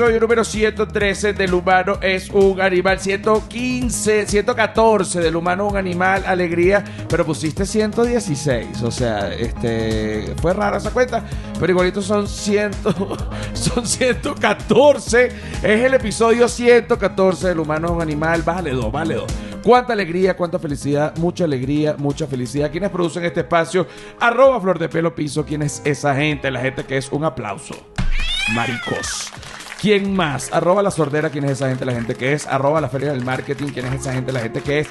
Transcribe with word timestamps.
episodio 0.00 0.20
número 0.20 0.44
113 0.44 1.34
del 1.34 1.52
humano 1.52 1.98
es 2.00 2.30
un 2.30 2.58
animal, 2.58 2.98
115, 2.98 4.26
114 4.26 5.20
del 5.20 5.36
humano 5.36 5.68
un 5.68 5.76
animal, 5.76 6.24
alegría, 6.26 6.82
pero 7.06 7.26
pusiste 7.26 7.66
116, 7.66 8.80
o 8.82 8.90
sea, 8.90 9.30
este 9.34 10.34
fue 10.40 10.54
rara 10.54 10.78
esa 10.78 10.90
cuenta, 10.90 11.22
pero 11.58 11.72
igualito 11.72 12.00
son 12.00 12.26
100, 12.26 12.70
son 13.52 13.86
114, 13.86 15.26
es 15.62 15.84
el 15.84 15.92
episodio 15.92 16.48
114 16.48 17.48
del 17.48 17.60
humano 17.60 17.88
es 17.88 17.92
un 17.92 18.00
animal, 18.00 18.40
vale 18.40 18.72
dos. 18.72 18.90
Cuánta 19.62 19.92
alegría, 19.92 20.34
cuánta 20.34 20.58
felicidad, 20.58 21.14
mucha 21.18 21.44
alegría, 21.44 21.94
mucha 21.98 22.26
felicidad. 22.26 22.70
¿Quiénes 22.70 22.88
producen 22.88 23.22
este 23.26 23.40
espacio? 23.40 23.86
Arroba 24.18 24.58
Flor 24.62 24.78
de 24.78 24.88
Pelo 24.88 25.14
Piso. 25.14 25.44
¿Quién 25.44 25.60
es 25.60 25.82
esa 25.84 26.14
gente? 26.14 26.50
La 26.50 26.60
gente 26.60 26.84
que 26.84 26.96
es 26.96 27.12
un 27.12 27.24
aplauso. 27.24 27.74
Maricos. 28.54 29.30
¿Quién 29.80 30.14
más? 30.14 30.52
Arroba 30.52 30.82
la 30.82 30.90
sordera, 30.90 31.30
¿quién 31.30 31.44
es 31.44 31.52
esa 31.52 31.70
gente? 31.70 31.86
La 31.86 31.92
gente 31.92 32.14
que 32.14 32.34
es. 32.34 32.46
Arroba 32.46 32.82
la 32.82 32.90
feria 32.90 33.12
del 33.12 33.24
marketing, 33.24 33.68
¿quién 33.68 33.86
es 33.86 34.00
esa 34.00 34.12
gente? 34.12 34.30
La 34.30 34.40
gente 34.40 34.60
que 34.60 34.80
es. 34.80 34.88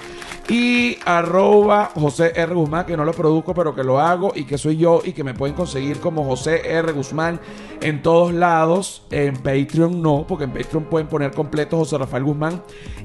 Y 0.50 0.98
arroba 1.06 1.92
José 1.94 2.32
R. 2.36 2.56
Guzmán, 2.56 2.88
que 2.88 2.98
no 2.98 3.06
lo 3.06 3.14
produzco, 3.14 3.54
pero 3.54 3.76
que 3.76 3.84
lo 3.84 4.00
hago 4.00 4.32
y 4.34 4.46
que 4.46 4.58
soy 4.58 4.78
yo 4.78 5.02
y 5.06 5.14
que 5.14 5.24
me 5.24 5.36
pueden 5.36 5.56
conseguir 5.56 6.00
como 6.00 6.26
José 6.26 6.68
R. 6.68 6.92
Guzmán 6.92 7.40
en 7.82 8.02
todos 8.02 8.34
lados. 8.34 9.04
En 9.12 9.36
Patreon 9.36 10.02
no, 10.02 10.26
porque 10.28 10.46
en 10.46 10.54
Patreon 10.54 10.86
pueden 10.86 11.08
poner 11.08 11.34
completo 11.34 11.78
José 11.78 12.00
Rafael 12.00 12.24
Guzmán 12.24 12.64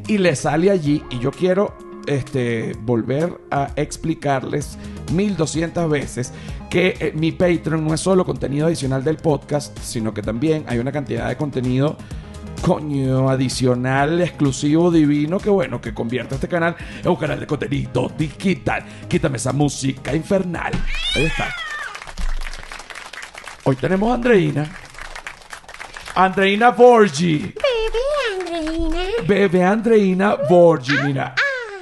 y 0.08 0.16
le 0.16 0.34
sale 0.36 0.70
allí. 0.70 1.04
Y 1.10 1.18
yo 1.18 1.32
quiero 1.32 1.74
este, 2.06 2.76
volver 2.82 3.40
a 3.50 3.70
explicarles 3.76 4.78
1200 5.12 5.90
veces 5.90 6.32
que 6.70 6.96
eh, 6.98 7.12
mi 7.14 7.32
Patreon 7.32 7.86
no 7.86 7.94
es 7.94 8.00
solo 8.00 8.24
contenido 8.24 8.66
adicional 8.66 9.04
del 9.04 9.16
podcast, 9.16 9.78
sino 9.78 10.12
que 10.12 10.22
también 10.22 10.64
hay 10.66 10.78
una 10.78 10.92
cantidad 10.92 11.28
de 11.28 11.36
contenido 11.36 11.96
coño 12.62 13.28
adicional, 13.28 14.22
exclusivo, 14.22 14.90
divino, 14.90 15.38
que 15.38 15.50
bueno, 15.50 15.80
que 15.80 15.92
convierte 15.92 16.36
este 16.36 16.48
canal 16.48 16.74
en 17.02 17.08
un 17.08 17.16
canal 17.16 17.38
de 17.38 17.46
contenido 17.46 18.10
digital. 18.16 18.82
Quítame 19.06 19.36
esa 19.36 19.52
música 19.52 20.14
infernal. 20.14 20.72
Ahí 21.14 21.24
está. 21.26 21.54
Hoy 23.64 23.76
tenemos 23.76 24.10
a 24.10 24.14
Andreina. 24.14 24.70
Andreina 26.14 26.70
Borgi. 26.70 27.54
Bebé 27.54 28.64
Andreina. 28.64 28.98
Bebé 29.26 29.64
Andreina 29.64 30.34
Borgi, 30.48 30.94
mira. 31.04 31.34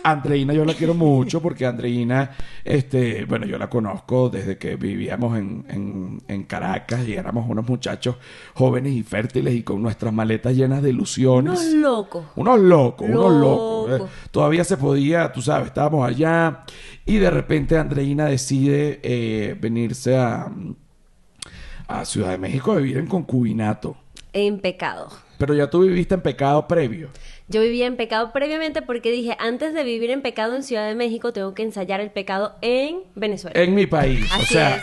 Andreina 0.04 0.52
yo 0.52 0.64
la 0.64 0.74
quiero 0.74 0.94
mucho 0.94 1.40
porque 1.40 1.64
Andreina, 1.64 2.32
este, 2.64 3.24
bueno, 3.24 3.46
yo 3.46 3.56
la 3.58 3.70
conozco 3.70 4.28
desde 4.30 4.58
que 4.58 4.74
vivíamos 4.76 5.38
en, 5.38 5.64
en- 5.68 6.22
en 6.26 6.42
Caracas 6.44 7.06
y 7.06 7.14
éramos 7.14 7.48
unos 7.48 7.68
muchachos 7.68 8.16
jóvenes 8.54 8.92
y 8.94 9.02
fértiles 9.04 9.54
y 9.54 9.62
con 9.62 9.80
nuestras 9.82 10.12
maletas 10.12 10.54
llenas 10.56 10.82
de 10.82 10.90
ilusiones. 10.90 11.60
Unos 11.60 11.72
locos. 11.74 12.24
Unos 12.36 12.58
locos, 12.60 13.08
unos 13.08 13.32
locos. 13.32 13.90
Locos. 13.90 14.10
eh. 14.10 14.12
Todavía 14.30 14.64
se 14.64 14.76
podía, 14.76 15.32
tú 15.32 15.40
sabes, 15.40 15.68
estábamos 15.68 16.08
allá 16.08 16.64
y 17.06 17.16
de 17.18 17.30
repente 17.30 17.76
Andreina 17.78 18.26
decide 18.26 18.98
eh, 19.02 19.56
venirse 19.60 20.16
a, 20.16 20.50
a 21.88 22.04
Ciudad 22.04 22.30
de 22.30 22.38
México 22.38 22.72
a 22.72 22.76
vivir 22.76 22.98
en 22.98 23.06
concubinato. 23.06 23.96
En 24.32 24.60
pecado. 24.60 25.08
Pero 25.38 25.54
ya 25.54 25.68
tú 25.68 25.80
viviste 25.82 26.14
en 26.14 26.22
pecado 26.22 26.66
previo. 26.66 27.08
Yo 27.52 27.60
vivía 27.60 27.86
en 27.86 27.96
pecado 27.96 28.32
previamente 28.32 28.80
porque 28.82 29.10
dije, 29.10 29.36
antes 29.38 29.74
de 29.74 29.84
vivir 29.84 30.10
en 30.10 30.22
pecado 30.22 30.54
en 30.56 30.62
Ciudad 30.62 30.86
de 30.88 30.94
México, 30.94 31.32
tengo 31.32 31.54
que 31.54 31.62
ensayar 31.62 32.00
el 32.00 32.10
pecado 32.10 32.54
en 32.62 33.00
Venezuela. 33.14 33.60
En 33.60 33.74
mi 33.74 33.86
país. 33.86 34.26
o 34.30 34.34
Así 34.36 34.46
sea, 34.54 34.76
es. 34.76 34.82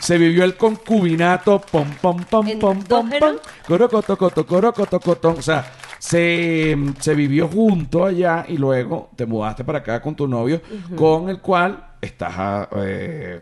se 0.00 0.18
vivió 0.18 0.44
el 0.44 0.54
concubinato, 0.56 1.60
pom, 1.60 1.86
pom, 2.00 2.22
pom, 2.24 2.46
pom, 2.58 2.82
pom, 2.84 3.10
pom, 3.18 3.36
corocoto, 3.66 4.18
coto, 4.18 4.46
corocoto, 4.46 5.00
cotón. 5.00 5.36
O 5.38 5.42
sea, 5.42 5.64
se, 5.98 6.76
se 6.98 7.14
vivió 7.14 7.48
junto 7.48 8.04
allá 8.04 8.44
y 8.48 8.56
luego 8.58 9.10
te 9.16 9.24
mudaste 9.26 9.64
para 9.64 9.78
acá 9.78 10.02
con 10.02 10.14
tu 10.14 10.26
novio, 10.28 10.60
con 10.96 11.28
el 11.30 11.40
cual 11.40 11.86
estás 12.00 12.32
a- 12.36 12.68
eh, 12.76 13.40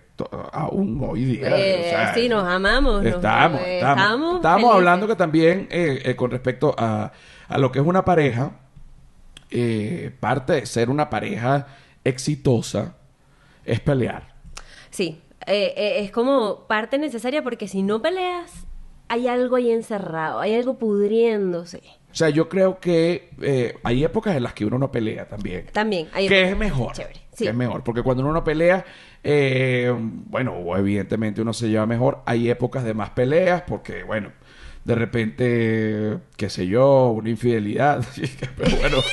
aún 0.52 1.00
hoy 1.08 1.24
día. 1.24 1.48
Eh, 1.56 1.82
o 1.86 1.90
sea, 1.90 2.14
sí, 2.14 2.28
nos 2.28 2.44
amamos. 2.44 3.02
nos- 3.02 3.14
Estamos, 3.14 3.60
eh, 3.60 3.78
estamos. 3.78 4.36
estamos 4.36 4.60
felices. 4.60 4.74
hablando 4.76 5.06
que 5.08 5.16
también 5.16 5.68
eh, 5.70 6.02
eh, 6.04 6.16
con 6.16 6.30
respecto 6.30 6.74
a, 6.76 7.12
a 7.48 7.58
lo 7.58 7.70
que 7.72 7.78
es 7.78 7.86
una 7.86 8.04
pareja, 8.04 8.50
eh, 9.50 10.12
parte 10.20 10.54
de 10.54 10.66
ser 10.66 10.90
una 10.90 11.10
pareja 11.10 11.66
exitosa 12.04 12.96
es 13.64 13.80
pelear. 13.80 14.34
Sí, 14.90 15.20
eh, 15.46 15.74
eh, 15.76 15.94
es 16.00 16.10
como 16.10 16.66
parte 16.66 16.98
necesaria 16.98 17.42
porque 17.42 17.68
si 17.68 17.82
no 17.82 18.02
peleas, 18.02 18.66
hay 19.08 19.28
algo 19.28 19.56
ahí 19.56 19.70
encerrado, 19.70 20.40
hay 20.40 20.54
algo 20.54 20.78
pudriéndose. 20.78 21.82
O 22.10 22.14
sea, 22.14 22.30
yo 22.30 22.48
creo 22.48 22.80
que 22.80 23.30
eh, 23.42 23.78
hay 23.82 24.02
épocas 24.02 24.34
en 24.36 24.42
las 24.42 24.54
que 24.54 24.64
uno 24.64 24.78
no 24.78 24.90
pelea 24.90 25.28
también. 25.28 25.66
También. 25.72 26.08
Hay 26.12 26.28
Que 26.28 26.50
es 26.50 26.56
mejor. 26.56 26.94
Chévere. 26.94 27.20
Que 27.36 27.48
es 27.48 27.54
mejor. 27.54 27.84
Porque 27.84 28.02
cuando 28.02 28.22
uno 28.22 28.32
no 28.32 28.42
pelea, 28.42 28.84
eh, 29.22 29.94
bueno, 29.96 30.76
evidentemente 30.76 31.42
uno 31.42 31.52
se 31.52 31.68
lleva 31.68 31.86
mejor. 31.86 32.22
Hay 32.24 32.48
épocas 32.48 32.82
de 32.84 32.94
más 32.94 33.10
peleas 33.10 33.62
porque, 33.62 34.02
bueno, 34.02 34.32
de 34.88 34.94
repente, 34.94 36.18
qué 36.38 36.48
sé 36.48 36.66
yo, 36.66 37.08
una 37.10 37.28
infidelidad. 37.28 38.02
Pero 38.56 38.76
bueno. 38.78 38.96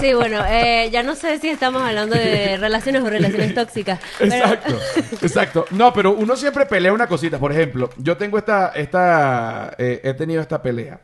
Sí, 0.00 0.14
bueno, 0.14 0.42
eh, 0.48 0.88
ya 0.90 1.04
no 1.04 1.14
sé 1.14 1.38
si 1.38 1.48
estamos 1.48 1.80
hablando 1.82 2.16
de 2.16 2.56
relaciones 2.60 3.02
o 3.02 3.10
relaciones 3.10 3.54
tóxicas. 3.54 4.00
pero- 4.18 4.34
Exacto, 4.34 4.74
exacto. 5.22 5.64
No, 5.70 5.92
pero 5.92 6.10
uno 6.12 6.34
siempre 6.34 6.66
pelea 6.66 6.92
una 6.92 7.06
cosita. 7.06 7.38
Por 7.38 7.52
ejemplo, 7.52 7.88
yo 7.98 8.16
tengo 8.16 8.36
esta, 8.36 8.70
esta, 8.70 9.76
eh, 9.78 10.00
he 10.02 10.14
tenido 10.14 10.40
esta 10.40 10.60
pelea. 10.60 11.00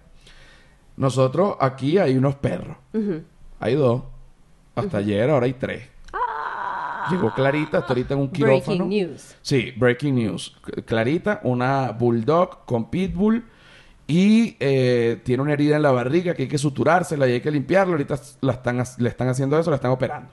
Nosotros 0.97 1.57
aquí 1.61 1.97
hay 1.99 2.17
unos 2.17 2.35
perros. 2.37 2.77
Hay 3.61 3.75
dos. 3.77 4.03
Hasta 4.75 4.99
ayer, 4.99 5.31
ahora 5.31 5.47
hay 5.47 5.53
tres. 5.53 5.85
Llegó 7.11 7.33
Clarita, 7.33 7.79
está 7.79 7.89
ahorita 7.91 8.15
en 8.15 8.21
un 8.21 8.29
quirófano. 8.31 8.59
Ah. 8.85 8.87
Breaking 8.87 8.89
news. 8.89 9.37
Sí, 9.43 9.73
breaking 9.77 10.15
news. 10.17 10.57
Clarita, 10.87 11.41
una 11.45 11.93
bulldog 11.93 12.65
con 12.65 12.91
pitbull 12.91 13.45
y 14.09 14.57
eh, 14.59 15.21
tiene 15.23 15.43
una 15.43 15.53
herida 15.53 15.77
en 15.77 15.83
la 15.83 15.93
barriga 15.93 16.35
que 16.35 16.43
hay 16.45 16.49
que 16.49 16.59
suturársela 16.59 17.29
y 17.29 17.33
hay 17.35 17.41
que 17.43 17.51
limpiarla. 17.51 17.93
Ahorita 17.93 18.19
la 18.41 18.55
están, 18.55 18.83
le 18.97 19.09
están 19.09 19.29
haciendo 19.29 19.59
eso, 19.59 19.69
la 19.71 19.77
están 19.77 19.91
operando. 19.93 20.31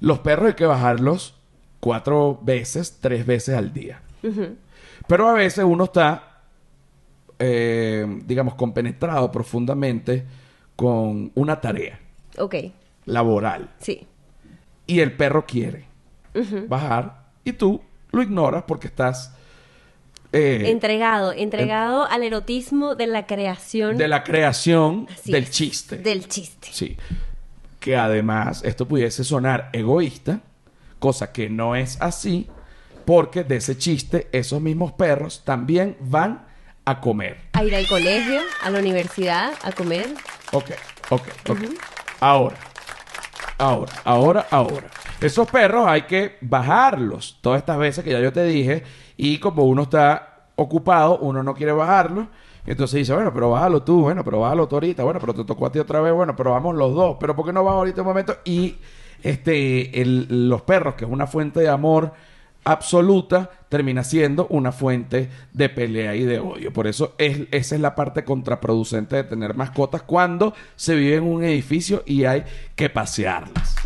Los 0.00 0.18
perros 0.18 0.48
hay 0.48 0.54
que 0.54 0.66
bajarlos 0.66 1.36
cuatro 1.80 2.38
veces, 2.42 2.98
tres 3.00 3.24
veces 3.24 3.54
al 3.56 3.72
día. 3.72 4.02
Pero 5.06 5.28
a 5.28 5.34
veces 5.34 5.64
uno 5.64 5.84
está, 5.84 6.40
eh, 7.38 8.04
digamos, 8.26 8.54
compenetrado 8.56 9.30
profundamente 9.30 10.26
con 10.74 11.30
una 11.36 11.60
tarea 11.60 11.98
Ok, 12.38 12.56
laboral 13.06 13.70
sí. 13.78 14.06
y 14.86 14.98
el 15.00 15.12
perro 15.16 15.46
quiere 15.46 15.84
bajar 16.68 17.28
y 17.44 17.52
tú 17.52 17.80
lo 18.10 18.20
ignoras 18.22 18.64
porque 18.66 18.88
estás 18.88 19.34
eh, 20.32 20.64
entregado, 20.66 21.32
entregado 21.32 22.04
al 22.04 22.22
erotismo 22.22 22.94
de 22.94 23.06
la 23.06 23.26
creación. 23.26 23.96
de 23.96 24.08
la 24.08 24.24
creación 24.24 25.06
Así 25.12 25.32
del 25.32 25.44
es, 25.44 25.50
chiste. 25.50 25.96
Del 25.98 26.28
chiste. 26.28 26.68
Sí. 26.72 26.96
Que 27.80 27.96
además 27.96 28.62
esto 28.64 28.86
pudiese 28.86 29.22
sonar 29.24 29.70
egoísta, 29.72 30.40
cosa 30.98 31.32
que 31.32 31.48
no 31.48 31.76
es 31.76 32.00
así, 32.00 32.48
porque 33.04 33.44
de 33.44 33.56
ese 33.56 33.78
chiste 33.78 34.28
esos 34.32 34.60
mismos 34.60 34.92
perros 34.92 35.42
también 35.44 35.96
van 36.00 36.44
a 36.84 37.00
comer. 37.00 37.38
A 37.52 37.64
ir 37.64 37.74
al 37.74 37.86
colegio, 37.86 38.40
a 38.62 38.70
la 38.70 38.78
universidad, 38.80 39.52
a 39.62 39.72
comer. 39.72 40.06
Ok, 40.52 40.70
ok, 41.10 41.22
ok. 41.48 41.58
Ahora, 42.20 42.56
ahora, 43.58 43.92
ahora, 44.04 44.46
ahora. 44.50 44.88
Esos 45.20 45.50
perros 45.50 45.86
hay 45.88 46.02
que 46.02 46.36
bajarlos 46.42 47.38
todas 47.40 47.58
estas 47.58 47.78
veces 47.78 48.04
que 48.04 48.10
ya 48.10 48.20
yo 48.20 48.32
te 48.32 48.44
dije. 48.44 48.82
Y 49.16 49.38
como 49.38 49.64
uno 49.64 49.82
está 49.82 50.48
ocupado, 50.56 51.18
uno 51.18 51.42
no 51.42 51.54
quiere 51.54 51.72
bajarlo. 51.72 52.28
Entonces 52.66 52.98
dice, 52.98 53.14
bueno, 53.14 53.32
pero 53.32 53.50
bájalo 53.50 53.82
tú, 53.82 54.02
bueno, 54.02 54.24
pero 54.24 54.40
bájalo 54.40 54.66
tú 54.66 54.76
ahorita, 54.76 55.04
bueno, 55.04 55.20
pero 55.20 55.32
te 55.34 55.44
tocó 55.44 55.66
a 55.66 55.72
ti 55.72 55.78
otra 55.78 56.00
vez, 56.00 56.12
bueno, 56.12 56.34
pero 56.34 56.50
vamos 56.50 56.74
los 56.74 56.94
dos, 56.94 57.16
pero 57.20 57.36
¿por 57.36 57.46
qué 57.46 57.52
no 57.52 57.62
bajo 57.62 57.78
ahorita 57.78 58.02
un 58.02 58.08
momento? 58.08 58.38
Y 58.44 58.76
este, 59.22 59.90
los 60.04 60.62
perros, 60.62 60.94
que 60.94 61.04
es 61.04 61.10
una 61.10 61.28
fuente 61.28 61.60
de 61.60 61.68
amor 61.68 62.12
absoluta, 62.64 63.48
termina 63.68 64.02
siendo 64.02 64.48
una 64.48 64.72
fuente 64.72 65.30
de 65.52 65.68
pelea 65.68 66.16
y 66.16 66.24
de 66.24 66.40
odio. 66.40 66.72
Por 66.72 66.88
eso 66.88 67.14
es, 67.18 67.42
esa 67.52 67.76
es 67.76 67.80
la 67.80 67.94
parte 67.94 68.24
contraproducente 68.24 69.14
de 69.14 69.24
tener 69.24 69.54
mascotas 69.54 70.02
cuando 70.02 70.52
se 70.74 70.96
vive 70.96 71.16
en 71.16 71.24
un 71.24 71.44
edificio 71.44 72.02
y 72.04 72.24
hay 72.24 72.44
que 72.74 72.90
pasearlas. 72.90 73.85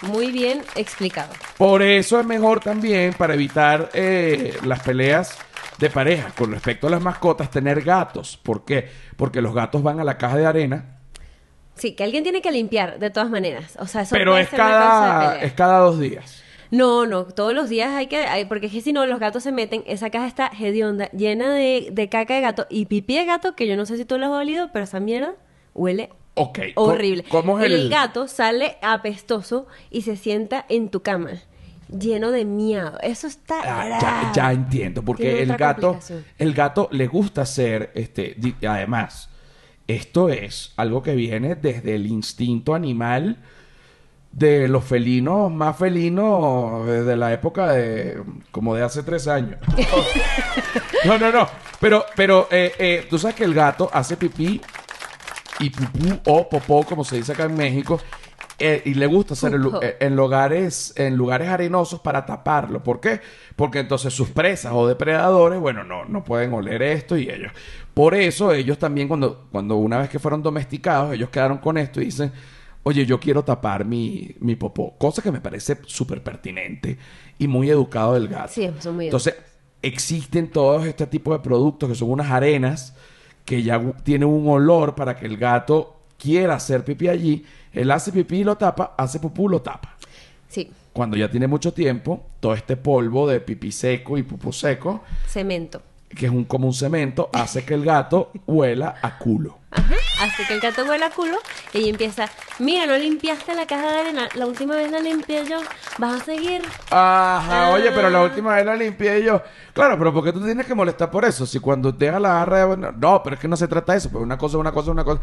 Muy 0.00 0.32
bien 0.32 0.62
explicado. 0.74 1.32
Por 1.56 1.82
eso 1.82 2.18
es 2.20 2.26
mejor 2.26 2.60
también, 2.60 3.12
para 3.14 3.34
evitar 3.34 3.90
eh, 3.92 4.56
las 4.64 4.80
peleas 4.80 5.36
de 5.78 5.90
pareja 5.90 6.30
con 6.36 6.52
respecto 6.52 6.86
a 6.86 6.90
las 6.90 7.02
mascotas, 7.02 7.50
tener 7.50 7.82
gatos. 7.82 8.36
¿Por 8.42 8.64
qué? 8.64 8.88
Porque 9.16 9.42
los 9.42 9.54
gatos 9.54 9.82
van 9.82 10.00
a 10.00 10.04
la 10.04 10.16
caja 10.18 10.36
de 10.36 10.46
arena, 10.46 10.96
Sí, 11.74 11.94
que 11.94 12.04
alguien 12.04 12.22
tiene 12.24 12.42
que 12.42 12.52
limpiar, 12.52 12.98
de 12.98 13.10
todas 13.10 13.30
maneras. 13.30 13.76
O 13.80 13.86
sea, 13.86 14.02
eso 14.02 14.16
pero 14.16 14.24
puede 14.24 14.42
es 14.42 14.48
ser 14.48 14.60
una 14.62 14.76
causa 14.76 15.08
de 15.08 15.18
cada, 15.18 15.40
es 15.40 15.52
cada 15.54 15.78
dos 15.78 15.98
días. 15.98 16.44
No, 16.70 17.06
no, 17.06 17.24
todos 17.26 17.52
los 17.52 17.68
días 17.68 17.90
hay 17.90 18.06
que, 18.06 18.18
hay- 18.26 18.44
porque 18.44 18.66
es 18.66 18.72
que 18.72 18.80
si 18.80 18.92
no 18.92 19.04
los 19.06 19.18
gatos 19.18 19.42
se 19.42 19.50
meten, 19.52 19.82
esa 19.86 20.10
caja 20.10 20.26
está 20.26 20.50
hedionda, 20.58 21.10
llena 21.10 21.52
de, 21.54 21.88
de 21.92 22.08
caca 22.08 22.34
de 22.34 22.40
gato 22.42 22.66
y 22.70 22.86
pipí 22.86 23.16
de 23.16 23.24
gato, 23.24 23.56
que 23.56 23.66
yo 23.66 23.76
no 23.76 23.86
sé 23.86 23.96
si 23.96 24.04
tú 24.04 24.18
lo 24.18 24.26
has 24.26 24.32
olido, 24.32 24.70
pero 24.72 24.84
esa 24.84 25.00
mierda 25.00 25.34
huele 25.74 26.10
Ok. 26.40 26.58
horrible. 26.76 27.24
¿Cómo 27.28 27.58
es 27.58 27.66
el...? 27.66 27.72
el 27.72 27.90
gato 27.90 28.26
sale 28.26 28.78
apestoso 28.80 29.66
y 29.90 30.02
se 30.02 30.16
sienta 30.16 30.64
en 30.68 30.88
tu 30.88 31.02
cama, 31.02 31.32
lleno 31.88 32.30
de 32.30 32.46
miado. 32.46 32.98
Eso 33.02 33.26
está 33.26 33.60
Ah, 33.62 34.32
ya, 34.34 34.52
entiendo, 34.52 35.02
porque 35.02 35.42
el 35.42 35.54
gato, 35.56 35.98
el 36.38 36.54
gato 36.54 36.88
le 36.92 37.06
gusta 37.06 37.44
ser, 37.44 37.92
este, 37.94 38.36
además, 38.66 39.28
esto 39.86 40.30
es 40.30 40.72
algo 40.76 41.02
que 41.02 41.14
viene 41.14 41.56
desde 41.56 41.94
el 41.94 42.06
instinto 42.06 42.74
animal 42.74 43.38
de 44.32 44.68
los 44.68 44.84
felinos 44.84 45.50
más 45.50 45.76
felinos 45.76 46.86
desde 46.86 47.16
la 47.16 47.32
época 47.32 47.72
de, 47.72 48.22
como 48.50 48.74
de 48.74 48.82
hace 48.82 49.02
tres 49.02 49.26
años. 49.28 49.58
no, 51.04 51.18
no, 51.18 51.32
no, 51.32 51.48
pero, 51.80 52.06
pero, 52.16 52.48
eh, 52.50 52.72
eh, 52.78 53.06
tú 53.10 53.18
sabes 53.18 53.36
que 53.36 53.44
el 53.44 53.52
gato 53.52 53.90
hace 53.92 54.16
pipí 54.16 54.60
y 55.60 55.70
pupú 55.70 56.20
o 56.26 56.48
popó, 56.48 56.82
como 56.84 57.04
se 57.04 57.16
dice 57.16 57.32
acá 57.32 57.44
en 57.44 57.54
México, 57.54 58.00
eh, 58.58 58.82
y 58.84 58.94
le 58.94 59.06
gusta 59.06 59.34
hacer 59.34 59.54
en, 59.54 59.62
eh, 59.80 59.96
en 60.00 60.16
lugares, 60.16 60.92
en 60.96 61.16
lugares 61.16 61.48
arenosos 61.48 62.00
para 62.00 62.26
taparlo. 62.26 62.82
¿Por 62.82 63.00
qué? 63.00 63.20
Porque 63.56 63.78
entonces 63.78 64.12
sus 64.12 64.28
presas 64.30 64.72
o 64.74 64.86
depredadores, 64.86 65.60
bueno, 65.60 65.84
no, 65.84 66.04
no 66.04 66.24
pueden 66.24 66.52
oler 66.52 66.82
esto 66.82 67.16
y 67.16 67.30
ellos. 67.30 67.52
Por 67.94 68.14
eso 68.14 68.52
ellos 68.52 68.78
también 68.78 69.08
cuando, 69.08 69.46
cuando 69.50 69.76
una 69.76 69.98
vez 69.98 70.10
que 70.10 70.18
fueron 70.18 70.42
domesticados, 70.42 71.14
ellos 71.14 71.30
quedaron 71.30 71.58
con 71.58 71.78
esto 71.78 72.00
y 72.00 72.06
dicen, 72.06 72.32
oye, 72.82 73.06
yo 73.06 73.18
quiero 73.20 73.42
tapar 73.44 73.84
mi, 73.84 74.34
mi 74.40 74.56
popó. 74.56 74.96
Cosa 74.98 75.22
que 75.22 75.32
me 75.32 75.40
parece 75.40 75.78
súper 75.86 76.22
pertinente 76.22 76.98
y 77.38 77.48
muy 77.48 77.70
educado 77.70 78.14
del 78.14 78.28
gato. 78.28 78.52
Sí, 78.52 78.70
son 78.78 78.96
muy 78.96 79.06
Entonces, 79.06 79.36
existen 79.82 80.50
todos 80.50 80.86
este 80.86 81.06
tipo 81.06 81.32
de 81.32 81.38
productos 81.38 81.88
que 81.88 81.94
son 81.94 82.10
unas 82.10 82.30
arenas 82.30 82.94
que 83.50 83.64
ya 83.64 83.82
tienen 84.04 84.28
un 84.28 84.46
olor 84.46 84.94
para 84.94 85.16
que 85.16 85.26
el 85.26 85.36
gato 85.36 85.96
quiera 86.16 86.54
hacer 86.54 86.84
pipí 86.84 87.08
allí. 87.08 87.44
Él 87.72 87.90
hace 87.90 88.12
pipí 88.12 88.36
y 88.36 88.44
lo 88.44 88.54
tapa, 88.54 88.94
hace 88.96 89.18
pupú 89.18 89.48
lo 89.48 89.60
tapa. 89.60 89.96
Sí, 90.46 90.70
Cuando 90.92 91.16
ya 91.16 91.28
tiene 91.28 91.48
mucho 91.48 91.72
tiempo, 91.72 92.26
todo 92.38 92.54
este 92.54 92.76
polvo 92.76 93.28
de 93.28 93.40
pipí 93.40 93.72
seco 93.72 94.16
y 94.16 94.22
pupú 94.22 94.52
seco, 94.52 95.02
cemento. 95.26 95.82
Que 96.16 96.26
es 96.26 96.32
un, 96.32 96.44
como 96.44 96.66
un 96.66 96.74
cemento, 96.74 97.30
hace 97.32 97.64
que 97.64 97.74
el 97.74 97.84
gato 97.84 98.30
huela 98.46 98.96
a 99.00 99.16
culo. 99.18 99.58
Ajá. 99.70 99.94
Así 100.20 100.44
que 100.46 100.54
el 100.54 100.60
gato 100.60 100.84
huele 100.84 101.04
a 101.04 101.10
culo 101.10 101.36
y 101.72 101.78
ella 101.78 101.90
empieza, 101.90 102.28
mira, 102.58 102.86
no 102.86 102.96
limpiaste 102.98 103.54
la 103.54 103.66
caja 103.66 103.90
de 103.92 103.98
arena, 104.00 104.28
la 104.34 104.46
última 104.46 104.74
vez 104.74 104.90
la 104.90 104.98
limpié 104.98 105.46
yo, 105.48 105.60
vas 105.98 106.20
a 106.20 106.24
seguir. 106.24 106.62
Ajá, 106.90 107.68
Ah. 107.68 107.70
oye, 107.72 107.90
pero 107.92 108.10
la 108.10 108.22
última 108.22 108.56
vez 108.56 108.66
la 108.66 108.74
limpié 108.74 109.22
yo. 109.22 109.40
Claro, 109.72 109.96
pero 109.96 110.12
¿por 110.12 110.24
qué 110.24 110.32
tú 110.32 110.44
tienes 110.44 110.66
que 110.66 110.74
molestar 110.74 111.10
por 111.10 111.24
eso? 111.24 111.46
Si 111.46 111.60
cuando 111.60 111.92
deja 111.92 112.18
la 112.18 112.30
barra 112.34 112.66
de... 112.66 112.92
No, 112.98 113.22
pero 113.22 113.34
es 113.36 113.40
que 113.40 113.46
no 113.48 113.56
se 113.56 113.68
trata 113.68 113.92
de 113.92 113.98
eso. 113.98 114.08
Pero 114.08 114.22
una 114.22 114.36
cosa, 114.36 114.58
una 114.58 114.72
cosa, 114.72 114.90
una 114.90 115.04
cosa... 115.04 115.20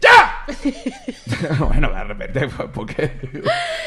¡Ya! 0.00 0.33
bueno, 1.58 1.90
de 1.92 2.04
repente, 2.04 2.48
pues, 2.48 2.68
porque... 2.72 3.12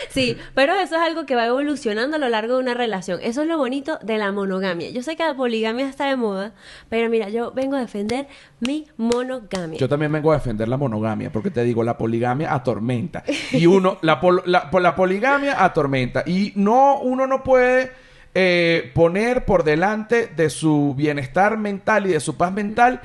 Sí, 0.09 0.37
pero 0.53 0.73
eso 0.73 0.95
es 0.95 1.01
algo 1.01 1.25
que 1.25 1.35
va 1.35 1.45
evolucionando 1.45 2.15
a 2.15 2.19
lo 2.19 2.29
largo 2.29 2.55
de 2.55 2.61
una 2.61 2.73
relación. 2.73 3.19
Eso 3.21 3.41
es 3.41 3.47
lo 3.47 3.57
bonito 3.57 3.99
de 4.01 4.17
la 4.17 4.31
monogamia. 4.31 4.89
Yo 4.89 5.03
sé 5.03 5.15
que 5.15 5.23
la 5.23 5.35
poligamia 5.35 5.87
está 5.87 6.05
de 6.05 6.15
moda, 6.15 6.53
pero 6.89 7.09
mira, 7.09 7.29
yo 7.29 7.51
vengo 7.51 7.75
a 7.75 7.79
defender 7.79 8.27
mi 8.59 8.87
monogamia. 8.97 9.77
Yo 9.79 9.89
también 9.89 10.11
vengo 10.11 10.31
a 10.31 10.35
defender 10.35 10.67
la 10.67 10.77
monogamia, 10.77 11.31
porque 11.31 11.51
te 11.51 11.63
digo, 11.63 11.83
la 11.83 11.97
poligamia 11.97 12.53
atormenta. 12.53 13.23
Y 13.51 13.65
uno, 13.65 13.97
la, 14.01 14.19
pol- 14.19 14.43
la, 14.45 14.69
la 14.71 14.95
poligamia 14.95 15.63
atormenta. 15.63 16.23
Y 16.25 16.53
no, 16.55 16.99
uno 16.99 17.27
no 17.27 17.43
puede 17.43 17.91
eh, 18.33 18.91
poner 18.93 19.45
por 19.45 19.63
delante 19.63 20.27
de 20.27 20.49
su 20.49 20.93
bienestar 20.95 21.57
mental 21.57 22.07
y 22.07 22.11
de 22.13 22.19
su 22.19 22.37
paz 22.37 22.51
mental 22.51 23.01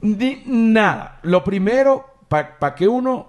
ni 0.00 0.42
nada. 0.46 1.20
Lo 1.22 1.44
primero, 1.44 2.06
para 2.32 2.74
que 2.74 2.88
uno 2.88 3.28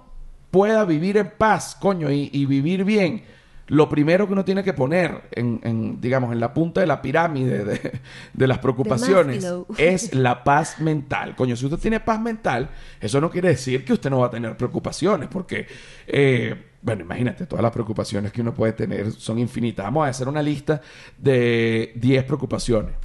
pueda 0.49 0.85
vivir 0.85 1.17
en 1.17 1.31
paz, 1.37 1.75
coño, 1.79 2.09
y, 2.11 2.29
y 2.31 2.45
vivir 2.45 2.85
bien. 2.85 3.23
Lo 3.67 3.89
primero 3.89 4.27
que 4.27 4.33
uno 4.33 4.45
tiene 4.45 4.63
que 4.63 4.73
poner 4.73 5.23
en, 5.31 5.59
en, 5.63 5.99
digamos, 5.99 6.31
en 6.33 6.39
la 6.39 6.53
punta 6.53 6.81
de 6.81 6.87
la 6.87 7.01
pirámide 7.01 7.63
de, 7.63 7.99
de 8.33 8.47
las 8.47 8.59
preocupaciones 8.59 9.45
es 9.77 10.13
la 10.13 10.43
paz 10.43 10.79
mental. 10.79 11.35
Coño, 11.35 11.55
si 11.55 11.65
usted 11.65 11.79
tiene 11.79 11.99
paz 11.99 12.19
mental, 12.21 12.69
eso 12.99 13.19
no 13.19 13.29
quiere 13.29 13.49
decir 13.49 13.83
que 13.83 13.93
usted 13.93 14.09
no 14.09 14.19
va 14.19 14.27
a 14.27 14.29
tener 14.29 14.55
preocupaciones, 14.57 15.29
porque, 15.29 15.65
eh, 16.05 16.71
bueno, 16.81 17.03
imagínate, 17.03 17.45
todas 17.45 17.63
las 17.63 17.71
preocupaciones 17.71 18.31
que 18.31 18.41
uno 18.41 18.53
puede 18.53 18.73
tener 18.73 19.11
son 19.13 19.39
infinitas. 19.39 19.85
Vamos 19.85 20.05
a 20.05 20.09
hacer 20.09 20.27
una 20.27 20.41
lista 20.41 20.81
de 21.17 21.93
10 21.95 22.25
preocupaciones. 22.25 22.95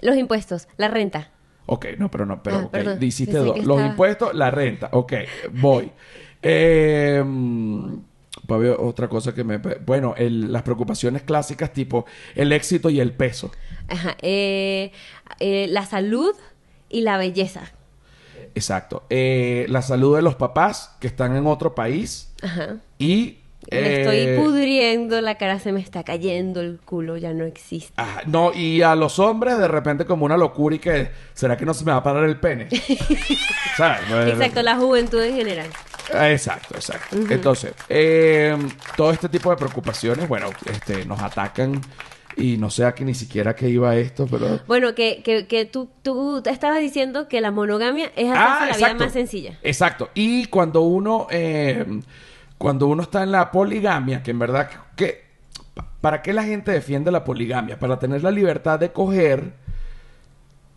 Los 0.00 0.16
impuestos, 0.16 0.68
la 0.76 0.88
renta. 0.88 1.33
Ok, 1.66 1.86
no, 1.98 2.10
pero 2.10 2.26
no, 2.26 2.42
pero 2.42 2.56
Ah, 2.56 2.64
ok, 2.64 2.70
perdón. 2.70 3.02
hiciste 3.02 3.32
Pensé 3.34 3.46
dos. 3.46 3.56
Los 3.58 3.76
estaba- 3.78 3.86
impuestos, 3.86 4.34
la 4.34 4.50
renta. 4.50 4.88
Ok, 4.92 5.12
voy. 5.52 5.90
Eh, 6.42 7.24
pa' 8.46 8.56
ver 8.58 8.76
otra 8.78 9.08
cosa 9.08 9.34
que 9.34 9.44
me... 9.44 9.56
Bueno, 9.58 10.14
el- 10.16 10.52
las 10.52 10.62
preocupaciones 10.62 11.22
clásicas 11.22 11.72
tipo 11.72 12.04
el 12.34 12.52
éxito 12.52 12.90
y 12.90 13.00
el 13.00 13.12
peso. 13.12 13.50
Ajá. 13.88 14.16
eh, 14.22 14.92
eh, 15.40 15.66
la 15.68 15.84
salud 15.86 16.34
y 16.90 17.00
la 17.02 17.16
belleza. 17.18 17.70
Exacto. 18.54 19.04
Eh, 19.10 19.66
la 19.68 19.82
salud 19.82 20.16
de 20.16 20.22
los 20.22 20.34
papás 20.36 20.96
que 21.00 21.06
están 21.06 21.34
en 21.36 21.46
otro 21.46 21.74
país 21.74 22.32
Ajá. 22.42 22.76
y... 22.98 23.38
Me 23.70 23.78
eh, 23.78 24.00
estoy 24.02 24.36
pudriendo, 24.44 25.20
la 25.20 25.36
cara 25.36 25.58
se 25.58 25.72
me 25.72 25.80
está 25.80 26.04
cayendo, 26.04 26.60
el 26.60 26.78
culo 26.84 27.16
ya 27.16 27.32
no 27.32 27.44
existe. 27.44 27.92
ajá, 27.96 28.22
no, 28.26 28.52
y 28.52 28.82
a 28.82 28.94
los 28.94 29.18
hombres 29.18 29.58
de 29.58 29.68
repente 29.68 30.04
como 30.04 30.24
una 30.24 30.36
locura 30.36 30.76
y 30.76 30.78
que... 30.78 31.08
¿Será 31.32 31.56
que 31.56 31.64
no 31.64 31.74
se 31.74 31.84
me 31.84 31.92
va 31.92 31.98
a 31.98 32.02
parar 32.02 32.24
el 32.24 32.38
pene? 32.38 32.68
¿Sabes? 33.76 34.00
Exacto, 34.28 34.62
la 34.62 34.76
juventud 34.76 35.22
en 35.22 35.36
general. 35.36 35.66
Ah, 36.12 36.30
Exacto, 36.30 36.74
exacto. 36.74 37.16
Entonces, 37.30 37.72
eh, 37.88 38.56
todo 38.96 39.10
este 39.10 39.28
tipo 39.28 39.50
de 39.50 39.56
preocupaciones, 39.56 40.28
bueno, 40.28 40.50
este, 40.70 41.04
nos 41.06 41.20
atacan 41.20 41.80
y 42.36 42.56
no 42.56 42.68
sé 42.68 42.84
a 42.84 42.94
qué 42.94 43.04
ni 43.04 43.14
siquiera 43.14 43.54
que 43.56 43.68
iba 43.68 43.94
esto, 43.96 44.26
pero... 44.30 44.60
Bueno, 44.66 44.94
que, 44.94 45.22
que, 45.22 45.46
que 45.46 45.64
tú, 45.64 45.88
tú 46.02 46.42
estabas 46.44 46.80
diciendo 46.80 47.28
que 47.28 47.40
la 47.40 47.50
monogamia 47.52 48.06
es 48.16 48.30
hacerse 48.30 48.34
Ah, 48.36 48.66
la 48.70 48.76
vida 48.76 48.94
más 48.94 49.12
sencilla. 49.12 49.58
Exacto. 49.62 50.10
Y 50.14 50.46
cuando 50.46 50.82
uno, 50.82 51.26
eh, 51.30 51.84
cuando 52.64 52.86
uno 52.86 53.02
está 53.02 53.22
en 53.22 53.30
la 53.30 53.50
poligamia, 53.50 54.22
que 54.22 54.30
en 54.30 54.38
verdad, 54.38 54.70
que, 54.96 55.22
¿para 56.00 56.22
qué 56.22 56.32
la 56.32 56.44
gente 56.44 56.72
defiende 56.72 57.10
la 57.10 57.22
poligamia? 57.22 57.78
Para 57.78 57.98
tener 57.98 58.22
la 58.22 58.30
libertad 58.30 58.78
de 58.78 58.90
coger 58.90 59.52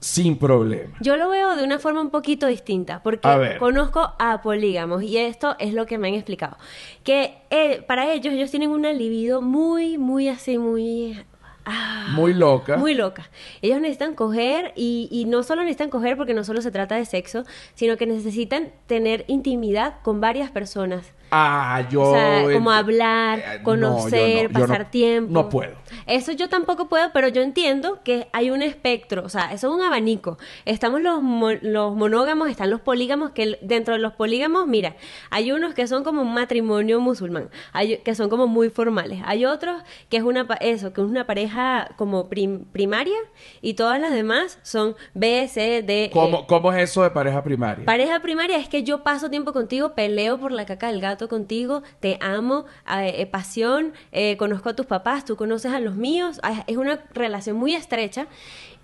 sin 0.02 0.38
problema. 0.38 0.98
Yo 1.00 1.16
lo 1.16 1.30
veo 1.30 1.56
de 1.56 1.64
una 1.64 1.80
forma 1.80 2.02
un 2.02 2.10
poquito 2.10 2.46
distinta, 2.48 3.02
porque 3.02 3.26
A 3.26 3.58
conozco 3.58 4.02
a 4.20 4.42
polígamos 4.42 5.02
y 5.02 5.18
esto 5.18 5.56
es 5.60 5.74
lo 5.74 5.86
que 5.86 5.98
me 5.98 6.10
han 6.10 6.16
explicado. 6.16 6.58
Que 7.06 7.38
eh, 7.52 7.82
para 7.88 8.12
ellos, 8.12 8.34
ellos 8.34 8.52
tienen 8.52 8.72
una 8.72 8.92
libido 8.92 9.42
muy, 9.42 9.98
muy 9.98 10.28
así, 10.28 10.58
muy... 10.58 11.24
ah, 11.64 12.10
Muy 12.14 12.34
loca. 12.34 12.76
Muy 12.76 12.96
loca. 12.96 13.30
Ellos 13.62 13.80
necesitan 13.80 14.14
coger 14.14 14.74
y, 14.76 15.08
y 15.10 15.24
no 15.24 15.42
solo 15.42 15.62
necesitan 15.62 15.90
coger 15.90 16.18
porque 16.18 16.34
no 16.34 16.44
solo 16.44 16.62
se 16.62 16.70
trata 16.70 16.96
de 16.96 17.06
sexo, 17.06 17.46
sino 17.76 17.96
que 17.96 18.06
necesitan 18.06 18.74
tener 18.88 19.24
intimidad 19.30 20.02
con 20.04 20.20
varias 20.20 20.52
personas. 20.52 21.14
Ah, 21.32 21.86
yo... 21.90 22.02
o 22.04 22.14
sea, 22.14 22.44
como 22.54 22.72
hablar, 22.72 23.40
eh, 23.40 23.60
conocer, 23.64 24.50
no, 24.52 24.60
yo 24.60 24.60
no- 24.60 24.68
pasar 24.68 24.92
tiempo. 24.92 25.32
No 25.34 25.50
puedo. 25.50 25.74
Eso 26.06 26.32
yo 26.32 26.50
tampoco 26.50 26.88
puedo, 26.88 27.12
pero 27.14 27.28
yo 27.28 27.42
entiendo 27.42 28.00
que 28.04 28.28
hay 28.34 28.50
un 28.52 28.62
espectro, 28.62 29.24
o 29.24 29.30
sea, 29.30 29.52
eso 29.54 29.68
es 29.70 29.74
un 29.74 29.82
abanico. 29.82 30.38
Estamos 30.66 31.02
los, 31.02 31.22
mo- 31.22 31.52
los 31.62 31.96
monógamos, 31.96 32.50
están 32.50 32.70
los 32.70 32.82
polígamos, 32.82 33.32
que 33.32 33.58
dentro 33.62 33.94
de 33.96 34.00
los 34.00 34.14
polígamos, 34.14 34.68
mira, 34.68 34.96
hay 35.30 35.52
unos 35.52 35.74
que 35.74 35.88
son 35.88 36.04
como 36.04 36.22
un 36.22 36.34
matrimonio 36.34 37.00
musulmán, 37.00 37.50
hay 37.74 37.98
que 37.98 38.16
son 38.16 38.30
como 38.30 38.48
muy 38.48 38.70
formales. 38.70 39.22
Hay 39.26 39.46
otros 39.46 39.82
que 40.10 40.18
es 40.18 40.24
una, 40.24 40.46
pa- 40.48 40.56
eso, 40.56 40.94
que 40.94 41.02
es 41.02 41.08
una 41.08 41.26
pareja 41.26 41.90
como 41.98 42.28
prim- 42.30 42.66
primaria 42.72 43.18
y 43.62 43.74
todas 43.74 44.00
las 44.00 44.12
demás 44.12 44.60
son 44.64 44.96
B, 45.14 45.48
C, 45.50 45.82
D, 45.84 46.06
E. 46.06 46.10
¿Cómo, 46.12 46.48
¿Cómo 46.48 46.72
es 46.72 46.90
eso 46.90 47.04
de 47.04 47.10
pareja 47.12 47.44
primaria? 47.44 47.86
Pareja 47.86 48.20
primaria 48.22 48.58
es 48.58 48.70
que 48.70 48.84
yo 48.84 49.04
paso 49.04 49.30
tiempo 49.30 49.52
contigo, 49.54 49.94
peleo 49.94 50.38
por 50.38 50.52
la 50.52 50.66
caca 50.66 50.88
del 50.88 51.02
gato 51.02 51.17
contigo, 51.28 51.82
te 52.00 52.18
amo, 52.22 52.66
eh, 52.88 53.16
eh, 53.18 53.26
pasión, 53.26 53.94
eh, 54.12 54.38
conozco 54.38 54.70
a 54.70 54.76
tus 54.76 54.86
papás, 54.86 55.26
tú 55.26 55.36
conoces 55.36 55.74
a 55.74 55.80
los 55.80 55.96
míos, 55.96 56.40
ah, 56.44 56.64
es 56.68 56.78
una 56.78 57.04
relación 57.14 57.58
muy 57.58 57.74
estrecha. 57.74 58.28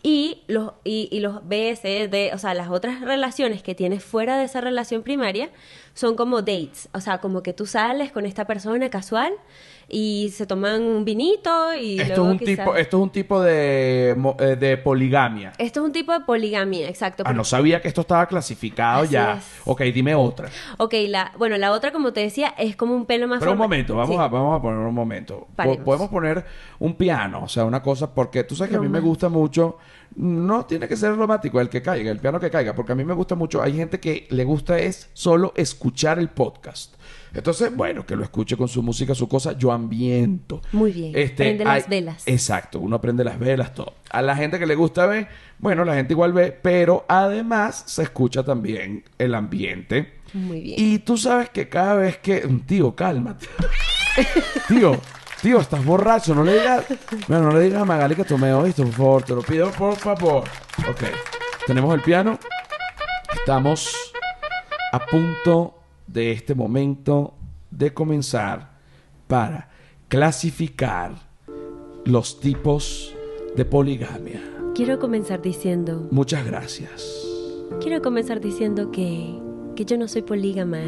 Y 0.05 0.41
los, 0.47 0.73
y, 0.83 1.07
y 1.13 1.21
los 1.21 1.47
B, 1.47 1.73
C, 1.81 2.09
D, 2.09 2.31
o 2.33 2.37
sea, 2.37 2.53
las 2.53 2.69
otras 2.69 2.99
relaciones 2.99 3.63
que 3.63 3.73
tienes 3.73 4.03
fuera 4.03 4.37
de 4.37 4.43
esa 4.43 4.59
relación 4.59 5.01
primaria 5.01 5.49
son 5.93 6.17
como 6.17 6.41
dates, 6.41 6.89
o 6.93 6.99
sea, 6.99 7.19
como 7.19 7.41
que 7.41 7.53
tú 7.53 7.65
sales 7.65 8.11
con 8.11 8.25
esta 8.25 8.45
persona 8.45 8.89
casual 8.89 9.33
y 9.89 10.29
se 10.33 10.45
toman 10.47 10.81
un 10.81 11.05
vinito 11.05 11.73
y 11.75 11.99
Esto 11.99 12.13
es, 12.13 12.19
un 12.19 12.37
quizás- 12.39 12.57
tipo, 12.57 12.75
esto 12.75 12.97
es 12.97 13.03
un 13.03 13.09
tipo 13.11 13.41
de, 13.41 14.15
eh, 14.39 14.55
de 14.55 14.77
poligamia. 14.77 15.53
Esto 15.57 15.81
es 15.81 15.85
un 15.85 15.91
tipo 15.91 16.11
de 16.13 16.21
poligamia, 16.21 16.87
exacto. 16.89 17.23
Ah, 17.25 17.33
no 17.33 17.43
sabía 17.43 17.81
que 17.81 17.87
esto 17.87 18.01
estaba 18.01 18.25
clasificado 18.27 19.03
Así 19.03 19.13
ya. 19.13 19.33
es. 19.37 19.43
Ok, 19.65 19.81
dime 19.93 20.15
otra. 20.15 20.49
Ok, 20.77 20.93
la, 21.07 21.31
bueno, 21.37 21.57
la 21.57 21.71
otra, 21.71 21.91
como 21.91 22.13
te 22.13 22.21
decía, 22.21 22.53
es 22.57 22.75
como 22.75 22.95
un 22.95 23.05
pelo 23.05 23.27
más 23.27 23.39
Pero 23.39 23.51
un 23.51 23.57
momento, 23.57 23.95
vamos, 23.95 24.15
Sí. 24.15 24.21
a, 24.21 24.27
vamos 24.27 24.57
a 24.57 24.61
poner 24.61 24.79
un 24.79 24.93
momento. 24.95 25.47
Paremos. 25.55 25.79
Podemos 25.85 26.09
poner 26.09 26.45
un 26.79 26.95
piano, 26.95 27.43
o 27.43 27.47
sea, 27.47 27.65
una 27.65 27.81
cosa, 27.83 28.13
porque 28.13 28.43
tú 28.43 28.55
sabes 28.55 28.71
que 28.71 28.77
a 28.77 28.81
mí 28.81 28.87
me 28.89 28.99
gusta 28.99 29.29
mucho, 29.29 29.77
no 30.15 30.65
tiene 30.65 30.87
que 30.87 30.95
ser 30.95 31.15
romántico 31.15 31.59
el 31.59 31.69
que 31.69 31.81
caiga, 31.81 32.11
el 32.11 32.19
piano 32.19 32.39
que 32.39 32.49
caiga, 32.51 32.75
porque 32.75 32.91
a 32.91 32.95
mí 32.95 33.03
me 33.03 33.13
gusta 33.13 33.35
mucho, 33.35 33.61
hay 33.63 33.73
gente 33.75 33.99
que 33.99 34.27
le 34.29 34.43
gusta 34.43 34.77
es 34.77 35.09
solo 35.13 35.53
escuchar 35.55 36.19
el 36.19 36.29
podcast. 36.29 36.95
Entonces, 37.33 37.75
bueno, 37.75 38.05
que 38.05 38.15
lo 38.15 38.23
escuche 38.23 38.55
con 38.55 38.67
su 38.67 38.83
música, 38.83 39.15
su 39.15 39.27
cosa, 39.27 39.53
yo 39.53 39.71
ambiento. 39.71 40.61
Muy 40.71 40.91
bien. 40.91 41.11
Prende 41.35 41.65
las 41.65 41.89
velas. 41.89 42.23
Exacto, 42.27 42.79
uno 42.79 43.01
prende 43.01 43.23
las 43.23 43.39
velas, 43.39 43.73
todo. 43.73 43.93
A 44.11 44.21
la 44.21 44.35
gente 44.35 44.59
que 44.59 44.67
le 44.67 44.75
gusta 44.75 45.07
ver, 45.07 45.27
bueno, 45.57 45.83
la 45.83 45.95
gente 45.95 46.13
igual 46.13 46.33
ve, 46.33 46.51
pero 46.51 47.05
además 47.07 47.83
se 47.87 48.03
escucha 48.03 48.43
también 48.43 49.03
el 49.17 49.33
ambiente. 49.33 50.13
Muy 50.33 50.61
bien. 50.61 50.75
Y 50.77 50.99
tú 50.99 51.17
sabes 51.17 51.49
que 51.49 51.69
cada 51.69 51.95
vez 51.95 52.17
que. 52.17 52.41
Tío, 52.65 52.95
cálmate. 52.95 53.47
tío, 54.67 54.99
tío, 55.41 55.59
estás 55.59 55.83
borracho. 55.83 56.35
No 56.35 56.43
le 56.43 56.53
digas. 56.53 56.85
Bueno, 57.27 57.51
no 57.51 57.57
le 57.57 57.65
digas 57.65 57.81
a 57.81 57.85
Magali 57.85 58.15
que 58.15 58.23
tomé 58.23 58.53
hoy, 58.53 58.71
por 58.71 58.91
favor. 58.91 59.23
Te 59.23 59.33
lo 59.33 59.41
pido, 59.41 59.71
por 59.71 59.95
favor. 59.95 60.43
Ok. 60.89 61.03
Tenemos 61.65 61.93
el 61.95 62.01
piano. 62.01 62.37
Estamos 63.33 64.13
a 64.91 64.99
punto 64.99 65.82
de 66.07 66.31
este 66.31 66.55
momento 66.55 67.33
de 67.71 67.93
comenzar 67.93 68.73
para 69.27 69.69
clasificar 70.07 71.13
los 72.05 72.39
tipos 72.39 73.13
de 73.55 73.65
poligamia. 73.65 74.41
Quiero 74.75 74.99
comenzar 74.99 75.41
diciendo, 75.41 76.07
Muchas 76.11 76.45
gracias. 76.45 77.25
quiero 77.81 78.01
comenzar 78.01 78.39
diciendo 78.41 78.91
que, 78.91 79.39
que 79.75 79.85
yo 79.85 79.97
no 79.97 80.07
soy 80.07 80.21
polígama 80.23 80.79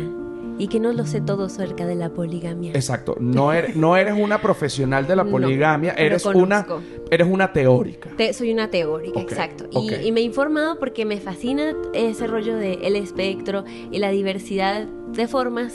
y 0.58 0.68
que 0.68 0.80
no 0.80 0.94
lo 0.94 1.06
sé 1.06 1.22
todo 1.22 1.46
acerca 1.46 1.86
de 1.86 1.96
la 1.96 2.10
poligamia. 2.10 2.72
Exacto. 2.74 3.16
No 3.20 3.52
eres, 3.52 3.76
no 3.76 3.98
eres 3.98 4.14
una 4.18 4.42
profesional 4.42 5.06
de 5.08 5.16
la 5.16 5.26
poligamia, 5.32 5.94
eres 5.94 6.26
una, 6.26 6.66
eres 7.12 7.28
una 7.28 7.52
teórica. 7.54 8.10
Te- 8.16 8.34
soy 8.34 8.52
una 8.54 8.70
teórica, 8.70 9.20
exacto. 9.20 9.66
y 9.72 10.12
me 10.12 10.22
he 10.22 10.24
informado 10.24 10.80
porque 10.80 11.06
me 11.06 11.18
fascina 11.20 11.74
ese 11.94 12.28
rollo 12.28 12.56
del 12.56 12.84
el 12.84 12.96
espectro 12.96 13.64
y 13.92 14.00
la 14.00 14.10
diversidad 14.12 14.86
de 14.86 15.28
formas 15.28 15.74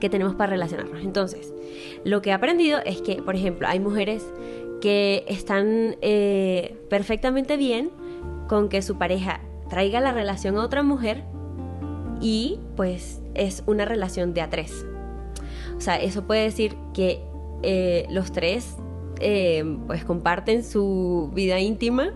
que 0.00 0.08
tenemos 0.08 0.34
para 0.34 0.50
relacionarnos. 0.50 1.02
Entonces, 1.02 1.52
lo 2.04 2.22
que 2.22 2.30
he 2.30 2.32
aprendido 2.32 2.78
es 2.84 3.02
que, 3.02 3.16
por 3.22 3.36
ejemplo, 3.36 3.68
hay 3.68 3.80
mujeres 3.80 4.24
que 4.80 5.24
están 5.28 5.96
eh, 6.00 6.76
perfectamente 6.88 7.56
bien 7.58 7.90
con 8.48 8.68
que 8.68 8.80
su 8.82 8.96
pareja 8.96 9.40
traiga 9.68 10.00
la 10.00 10.12
relación 10.12 10.56
a 10.56 10.64
otra 10.64 10.82
mujer 10.82 11.24
y 12.20 12.58
pues 12.76 13.20
es 13.34 13.62
una 13.66 13.84
relación 13.84 14.34
de 14.34 14.40
a 14.42 14.50
tres. 14.50 14.84
O 15.76 15.80
sea, 15.80 15.96
eso 15.96 16.24
puede 16.26 16.42
decir 16.42 16.76
que 16.94 17.22
eh, 17.62 18.06
los 18.10 18.32
tres 18.32 18.76
eh, 19.20 19.64
pues 19.86 20.04
comparten 20.04 20.62
su 20.64 21.30
vida 21.34 21.58
íntima 21.58 22.10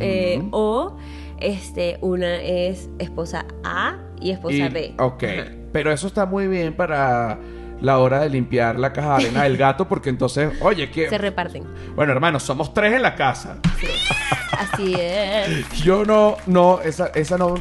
eh, 0.00 0.42
o 0.52 0.96
este 1.40 1.98
una 2.00 2.36
es 2.42 2.88
esposa 2.98 3.46
A 3.62 3.98
y 4.20 4.30
esposa 4.30 4.54
Y- 4.54 4.68
B. 4.68 4.94
ok. 4.98 5.22
Ajá. 5.24 5.44
Pero 5.72 5.92
eso 5.92 6.06
está 6.06 6.24
muy 6.26 6.48
bien 6.48 6.74
para 6.74 7.38
la 7.82 7.98
hora 7.98 8.20
de 8.20 8.30
limpiar 8.30 8.78
la 8.78 8.92
caja 8.94 9.18
de 9.18 9.24
arena 9.26 9.42
del 9.42 9.58
gato, 9.58 9.86
porque 9.86 10.08
entonces, 10.08 10.50
oye, 10.62 10.90
que. 10.90 11.10
Se 11.10 11.18
reparten. 11.18 11.64
Bueno, 11.94 12.12
hermano, 12.12 12.40
somos 12.40 12.72
tres 12.72 12.94
en 12.94 13.02
la 13.02 13.14
casa. 13.14 13.58
Sí. 13.78 13.86
Así 14.58 14.94
es. 14.98 15.70
Yo 15.82 16.04
no, 16.06 16.36
no, 16.46 16.80
esa, 16.80 17.08
esa 17.08 17.36
no, 17.36 17.54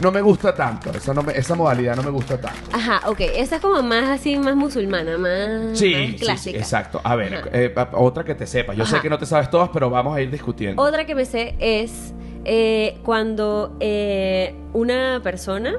no 0.00 0.10
me 0.10 0.20
gusta 0.20 0.54
tanto. 0.54 0.90
Esa, 0.90 1.12
no 1.14 1.22
me- 1.22 1.36
esa 1.36 1.54
modalidad 1.54 1.96
no 1.96 2.02
me 2.02 2.10
gusta 2.10 2.40
tanto. 2.40 2.60
Ajá, 2.72 3.02
ok. 3.08 3.20
Esa 3.20 3.56
es 3.56 3.62
como 3.62 3.82
más 3.82 4.08
así, 4.08 4.36
más 4.36 4.56
musulmana, 4.56 5.18
más, 5.18 5.78
Sí, 5.78 5.92
más 5.94 6.06
sí, 6.06 6.12
sí, 6.18 6.24
clásica. 6.24 6.58
exacto. 6.58 7.00
A 7.04 7.14
ver, 7.16 7.50
eh, 7.52 7.74
otra 7.92 8.24
que 8.24 8.34
te 8.34 8.46
sepa. 8.46 8.74
Yo 8.74 8.84
sé 8.86 9.00
que 9.00 9.10
no 9.10 9.18
te 9.18 9.26
sabes 9.26 9.50
todas, 9.50 9.68
pero 9.72 9.90
vamos 9.90 10.16
a 10.16 10.20
ir 10.20 10.30
discutiendo. 10.30 10.82
Otra 10.82 11.04
que 11.06 11.14
me 11.14 11.24
sé 11.24 11.54
es 11.58 12.12
eh, 12.44 12.96
cuando 13.04 13.76
eh, 13.80 14.54
una 14.72 15.20
persona 15.22 15.74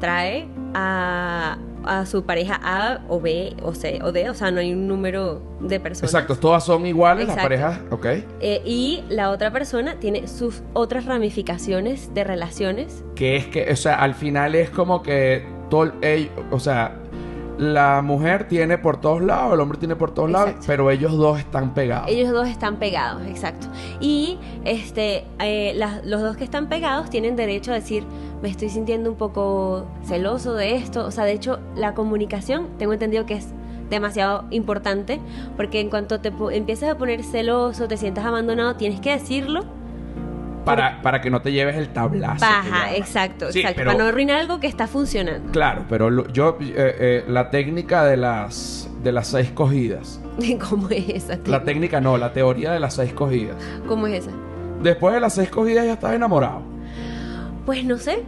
trae 0.00 0.48
a, 0.74 1.58
a 1.84 2.06
su 2.06 2.24
pareja 2.24 2.58
A 2.62 3.00
o 3.08 3.20
B 3.20 3.54
o 3.62 3.74
C 3.74 4.00
o 4.02 4.10
D, 4.12 4.28
o 4.30 4.34
sea, 4.34 4.50
no 4.50 4.60
hay 4.60 4.72
un 4.72 4.88
número 4.88 5.40
de 5.60 5.78
personas. 5.78 6.12
Exacto, 6.12 6.36
todas 6.36 6.64
son 6.64 6.86
iguales 6.86 7.26
las 7.28 7.36
parejas, 7.36 7.78
¿ok? 7.90 8.06
Eh, 8.40 8.62
y 8.64 9.04
la 9.08 9.30
otra 9.30 9.52
persona 9.52 9.94
tiene 10.00 10.26
sus 10.26 10.62
otras 10.72 11.04
ramificaciones 11.04 12.12
de 12.14 12.24
relaciones. 12.24 13.04
Que 13.14 13.36
es 13.36 13.46
que, 13.46 13.70
o 13.72 13.76
sea, 13.76 13.96
al 14.02 14.14
final 14.14 14.54
es 14.54 14.70
como 14.70 15.02
que 15.02 15.44
todo, 15.70 15.92
el- 16.02 16.30
o 16.50 16.58
sea, 16.58 16.96
la 17.58 18.00
mujer 18.00 18.48
tiene 18.48 18.78
por 18.78 19.02
todos 19.02 19.20
lados, 19.22 19.52
el 19.52 19.60
hombre 19.60 19.76
tiene 19.76 19.94
por 19.94 20.14
todos 20.14 20.30
lados, 20.30 20.54
pero 20.66 20.90
ellos 20.90 21.12
dos 21.12 21.38
están 21.38 21.74
pegados. 21.74 22.08
Ellos 22.08 22.30
dos 22.32 22.48
están 22.48 22.76
pegados, 22.76 23.20
exacto. 23.26 23.66
Y 24.00 24.38
este, 24.64 25.26
eh, 25.40 25.78
los 26.04 26.22
dos 26.22 26.38
que 26.38 26.44
están 26.44 26.70
pegados 26.70 27.10
tienen 27.10 27.36
derecho 27.36 27.72
a 27.72 27.74
decir, 27.74 28.02
me 28.42 28.48
estoy 28.48 28.68
sintiendo 28.70 29.10
un 29.10 29.16
poco 29.16 29.86
celoso 30.04 30.54
de 30.54 30.76
esto. 30.76 31.04
O 31.06 31.10
sea, 31.10 31.24
de 31.24 31.32
hecho, 31.32 31.58
la 31.76 31.94
comunicación, 31.94 32.68
tengo 32.78 32.92
entendido 32.92 33.26
que 33.26 33.34
es 33.34 33.48
demasiado 33.90 34.44
importante, 34.50 35.20
porque 35.56 35.80
en 35.80 35.90
cuanto 35.90 36.20
te 36.20 36.32
empiezas 36.52 36.90
a 36.90 36.96
poner 36.96 37.22
celoso, 37.24 37.88
te 37.88 37.96
sientas 37.96 38.24
abandonado, 38.24 38.76
tienes 38.76 39.00
que 39.00 39.10
decirlo. 39.10 39.64
para, 40.64 41.00
para 41.02 41.20
que 41.22 41.30
no 41.30 41.40
te 41.40 41.52
lleves 41.52 41.74
el 41.76 41.88
tablazo. 41.88 42.44
Baja, 42.44 42.94
exacto, 42.94 43.50
Sí, 43.50 43.60
exacto. 43.60 43.76
pero- 43.78 43.90
Para 43.92 44.02
no 44.04 44.08
arruinar 44.10 44.40
algo 44.40 44.60
que 44.60 44.66
está 44.66 44.86
funcionando. 44.86 45.50
Claro, 45.52 45.86
pero 45.88 46.10
lo- 46.10 46.28
yo, 46.28 46.58
eh, 46.60 46.74
eh, 46.76 47.24
la 47.28 47.50
técnica 47.50 48.04
de 48.04 48.18
las, 48.18 48.88
de 49.02 49.10
las 49.10 49.26
seis 49.28 49.50
cogidas. 49.52 50.20
¿Cómo 50.70 50.88
es 50.90 51.08
esa? 51.08 51.38
La 51.46 51.64
técnica 51.64 52.00
no, 52.00 52.16
la 52.18 52.32
teoría 52.34 52.72
de 52.72 52.78
las 52.78 52.94
seis 52.94 53.12
cogidas. 53.14 53.56
¿Cómo 53.88 54.06
es 54.06 54.26
esa? 54.26 54.36
Después 54.82 55.14
de 55.14 55.20
las 55.20 55.34
seis 55.34 55.48
cogidas 55.50 55.86
ya 55.86 55.94
estás 55.94 56.12
enamorado. 56.12 56.60
Pues 57.70 57.84
no 57.84 57.98
sé. 57.98 58.24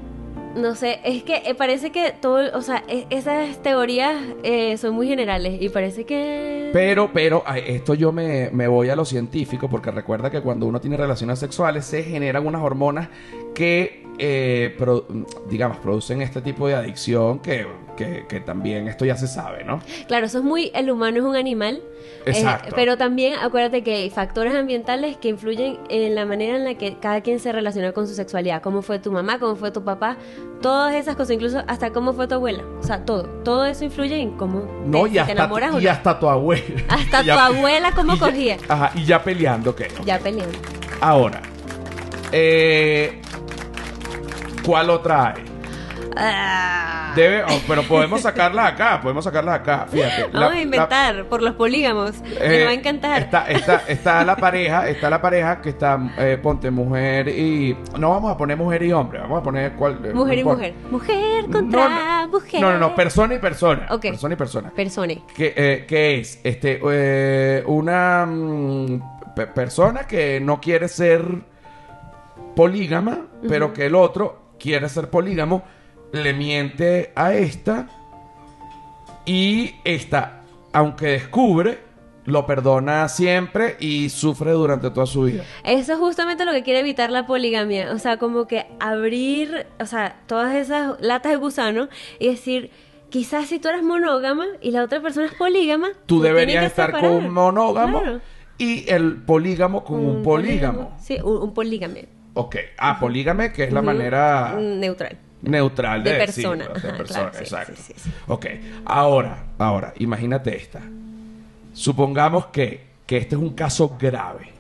No 0.54 0.76
sé, 0.76 1.00
es 1.02 1.25
que 1.25 1.42
eh, 1.46 1.56
parece 1.56 1.90
que 1.90 2.12
todo, 2.12 2.56
o 2.56 2.62
sea, 2.62 2.84
e- 2.87 3.06
esas 3.11 3.61
teorías 3.61 4.14
eh, 4.44 4.76
son 4.76 4.94
muy 4.94 5.08
generales 5.08 5.61
y 5.61 5.68
parece 5.68 6.04
que... 6.04 6.70
Pero, 6.72 7.11
pero, 7.12 7.42
esto 7.56 7.94
yo 7.94 8.12
me, 8.12 8.50
me 8.52 8.68
voy 8.68 8.90
a 8.90 8.94
lo 8.94 9.04
científico, 9.04 9.68
porque 9.68 9.90
recuerda 9.90 10.30
que 10.30 10.42
cuando 10.42 10.66
uno 10.66 10.80
tiene 10.80 10.96
relaciones 10.96 11.40
sexuales 11.40 11.87
se 11.87 12.04
generan 12.04 12.46
unas 12.46 12.62
hormonas 12.62 13.08
que, 13.52 14.01
eh, 14.19 14.75
pro- 14.78 15.07
digamos, 15.49 15.78
producen 15.78 16.23
este 16.23 16.40
tipo 16.42 16.69
de 16.69 16.75
adicción 16.75 17.38
que, 17.40 17.66
que, 17.97 18.26
que 18.28 18.40
también 18.40 18.88
esto 18.88 19.04
ya 19.04 19.16
se 19.16 19.26
sabe, 19.26 19.64
¿no? 19.64 19.81
Claro, 20.07 20.26
eso 20.26 20.38
es 20.38 20.45
muy, 20.45 20.71
el 20.75 20.90
humano 20.90 21.19
es 21.19 21.25
un 21.25 21.35
animal, 21.37 21.76
eh, 22.26 22.31
Exacto. 22.31 22.75
pero 22.76 22.97
también 22.97 23.35
acuérdate 23.40 23.83
que 23.83 23.95
hay 23.95 24.11
factores 24.11 24.54
ambientales 24.54 25.16
que 25.16 25.28
influyen 25.28 25.78
en 25.88 26.14
la 26.14 26.25
manera 26.26 26.57
en 26.57 26.64
la 26.64 26.75
que 26.75 26.99
cada 26.99 27.21
quien 27.23 27.40
se 27.40 27.52
relaciona 27.52 27.92
con 27.92 28.07
su 28.07 28.14
sexualidad, 28.14 28.62
cómo 28.62 28.83
fue 28.83 28.99
tu 28.99 29.11
mamá, 29.12 29.38
cómo 29.38 29.57
fue 29.57 29.71
tu 29.71 29.83
papá, 29.83 30.16
todas 30.61 30.95
esas 30.95 31.16
cosas, 31.16 31.33
incluso 31.33 31.62
hasta 31.66 31.90
cómo 31.90 32.12
fue 32.12 32.28
tu 32.28 32.35
abuela, 32.35 32.64
o 32.81 32.83
sea, 32.83 33.04
todo, 33.04 33.25
todo 33.45 33.64
eso 33.64 33.85
influye 33.85 34.21
en 34.21 34.33
cómo 34.37 34.64
No, 34.87 35.04
te, 35.04 35.09
y 35.09 35.12
si 35.12 35.19
hasta, 35.19 35.33
te 35.35 35.38
enamoras 35.40 35.81
y 35.81 35.85
no. 35.85 35.90
hasta 35.90 36.21
tu 36.21 36.28
abuela. 36.28 36.64
Hasta 36.88 37.23
ya- 37.25 37.35
tu 37.35 37.40
abuela 37.40 37.92
cómo 37.92 38.14
ya- 38.14 38.21
cogía. 38.21 38.57
ajá, 38.69 38.92
y 38.95 39.04
ya 39.04 39.23
peleando, 39.25 39.71
ok. 39.71 39.83
Ya 40.04 40.19
peleando. 40.19 40.57
Ahora, 41.00 41.40
eh, 42.31 43.21
¿cuál 44.64 44.90
otra 44.90 45.28
hay? 45.35 45.45
Ah. 46.16 47.12
Debe, 47.16 47.42
oh, 47.45 47.61
pero 47.66 47.83
podemos 47.85 48.21
sacarlas 48.23 48.73
acá, 48.73 49.00
podemos 49.00 49.25
sacarlas 49.25 49.57
acá. 49.61 49.87
Fíjate. 49.90 50.28
la- 50.33 50.40
Vamos 50.40 50.52
a 50.52 50.54
la- 50.57 50.61
inventar 50.61 51.25
por 51.26 51.42
los 51.42 51.54
polígamos. 51.54 52.21
Me 52.23 52.61
eh, 52.61 52.64
va 52.64 52.71
a 52.71 52.75
encantar. 52.75 53.23
Está, 53.23 53.47
está, 53.50 53.83
está 53.88 54.25
la 54.25 54.37
pareja, 54.37 54.88
está 54.88 55.09
la 55.11 55.21
pareja 55.23 55.61
que 55.61 55.71
está, 55.71 55.99
eh, 56.19 56.38
ponte 56.42 56.71
mujer 56.71 57.28
y. 57.28 57.76
No 57.99 58.11
vamos 58.11 58.31
a 58.33 58.37
poner 58.37 58.57
mujer 58.57 58.83
y 58.83 58.92
hombre, 58.92 59.21
vamos 59.21 59.40
a 59.40 59.42
poner 59.42 59.73
cuál. 59.73 60.00
eh, 60.04 60.12
mujer 60.12 60.35
no 60.37 60.40
y 60.40 60.45
mujer. 60.45 60.75
Mujer 60.90 61.49
No, 61.49 61.52
contra 61.52 61.88
no, 62.23 62.28
mujer. 62.28 62.61
No, 62.61 62.73
no, 62.73 62.78
no, 62.78 62.95
persona 62.95 63.35
y 63.35 63.38
persona. 63.38 63.87
Ok. 63.90 64.02
Persona 64.02 64.35
y 64.35 64.37
persona. 64.37 64.71
Persone. 64.71 65.23
que, 65.35 65.54
eh, 65.57 65.85
que 65.87 66.19
es 66.21 66.40
este 66.45 66.81
eh, 66.90 67.62
una 67.66 68.26
mm, 68.26 69.35
pe- 69.35 69.47
persona 69.49 70.07
que 70.07 70.40
no 70.40 70.61
quiere 70.61 70.88
ser 70.88 71.23
polígama, 72.54 73.19
pero 73.49 73.73
que 73.73 73.87
el 73.87 73.95
otro 73.95 74.41
quiere 74.62 74.88
ser 74.88 75.11
polígamo, 75.11 75.62
le 76.12 76.33
miente 76.33 77.12
a 77.16 77.35
esta 77.35 77.88
y 79.26 79.75
esta, 79.85 80.42
aunque 80.73 81.07
descubre, 81.07 81.78
lo 82.25 82.47
perdona 82.47 83.09
siempre 83.09 83.76
y 83.81 84.09
sufre 84.11 84.52
durante 84.52 84.90
toda 84.90 85.07
su 85.07 85.23
vida. 85.25 85.42
Eso 85.64 85.95
es 85.95 85.99
justamente 85.99 86.45
lo 86.45 86.52
que 86.52 86.62
quiere 86.62 86.81
evitar 86.81 87.11
la 87.11 87.26
poligamia. 87.26 87.92
O 87.92 87.99
sea, 87.99 88.19
como 88.19 88.47
que 88.47 88.66
abrir, 88.78 89.66
o 89.81 89.87
sea, 89.87 90.16
todas 90.26 90.54
esas 90.54 91.00
latas 91.00 91.33
de 91.33 91.37
gusano 91.38 91.88
y 92.21 92.28
decir, 92.28 92.71
quizás 93.11 93.49
si 93.49 93.59
tú 93.59 93.69
eres 93.69 93.83
monógama 93.83 94.45
y 94.61 94.71
la 94.71 94.85
otra 94.85 95.00
persona 95.02 95.26
es 95.26 95.35
polígama, 95.35 95.88
Tú 96.07 96.21
deberías 96.23 96.64
estar 96.64 96.92
con 96.92 97.04
un 97.07 97.31
monógamo 97.31 98.00
Claro. 98.00 98.21
y 98.59 98.88
el 98.88 99.16
polígamo 99.16 99.83
con 99.83 100.04
un, 100.04 100.23
polígamo. 100.23 100.97
Sí, 101.02 101.19
un, 101.25 101.38
un 101.42 101.54
polígame. 101.54 102.22
Ok. 102.35 102.57
Ah, 102.79 102.99
polígame, 102.99 103.53
que 103.53 103.65
es 103.65 103.73
la 103.73 103.83
manera 103.83 104.57
Neutral. 104.59 105.19
neutral 105.43 106.03
de, 106.03 106.12
De 106.12 106.19
persona. 106.19 106.65
decirlo, 106.69 106.81
de 106.81 106.89
Ajá, 106.89 106.99
persona, 106.99 107.31
claro, 107.31 107.39
exacto. 107.45 107.73
sí, 107.77 107.93
sí, 107.95 107.95
sí. 107.97 108.11
Ok. 108.29 108.47
Ahora, 108.85 109.45
ahora, 109.59 109.93
imagínate 109.99 110.57
esta. 110.57 110.81
Supongamos 111.75 112.47
que, 112.47 112.87
que 113.07 113.19
este 113.19 113.35
es 113.35 113.41
un 113.41 113.51
caso 113.55 113.97
grave. 114.01 114.53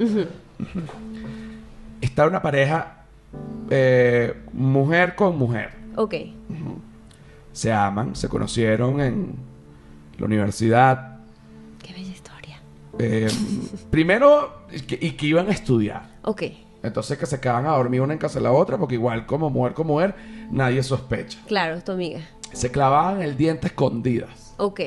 Está 2.00 2.26
una 2.26 2.42
pareja 2.42 3.04
eh, 3.70 4.34
mujer 4.52 5.14
con 5.14 5.38
mujer. 5.38 5.70
Ok. 5.96 6.14
Se 7.52 7.72
aman, 7.72 8.16
se 8.16 8.28
conocieron 8.28 9.00
en 9.00 9.34
la 10.18 10.26
universidad. 10.26 11.18
Qué 11.82 11.92
bella 11.92 12.10
historia. 12.12 12.60
eh, 12.98 13.28
primero, 13.90 14.64
y 14.72 14.80
que, 14.80 14.98
y 15.00 15.12
que 15.12 15.26
iban 15.26 15.48
a 15.48 15.52
estudiar. 15.52 16.02
Ok. 16.22 16.42
Entonces 16.82 17.16
que 17.18 17.26
se 17.26 17.38
quedaban 17.40 17.66
a 17.66 17.70
dormir 17.70 18.00
una 18.00 18.12
en 18.12 18.18
casa 18.18 18.38
de 18.38 18.44
la 18.44 18.52
otra, 18.52 18.76
porque 18.78 18.94
igual 18.94 19.24
como 19.26 19.50
mujer 19.50 19.72
con 19.74 19.86
mujer, 19.86 20.14
nadie 20.50 20.82
sospecha. 20.82 21.38
Claro, 21.46 21.80
tu 21.82 21.92
amiga. 21.92 22.20
Se 22.52 22.70
clavaban 22.70 23.22
el 23.22 23.36
diente 23.36 23.68
escondidas. 23.68 24.54
Ok. 24.58 24.80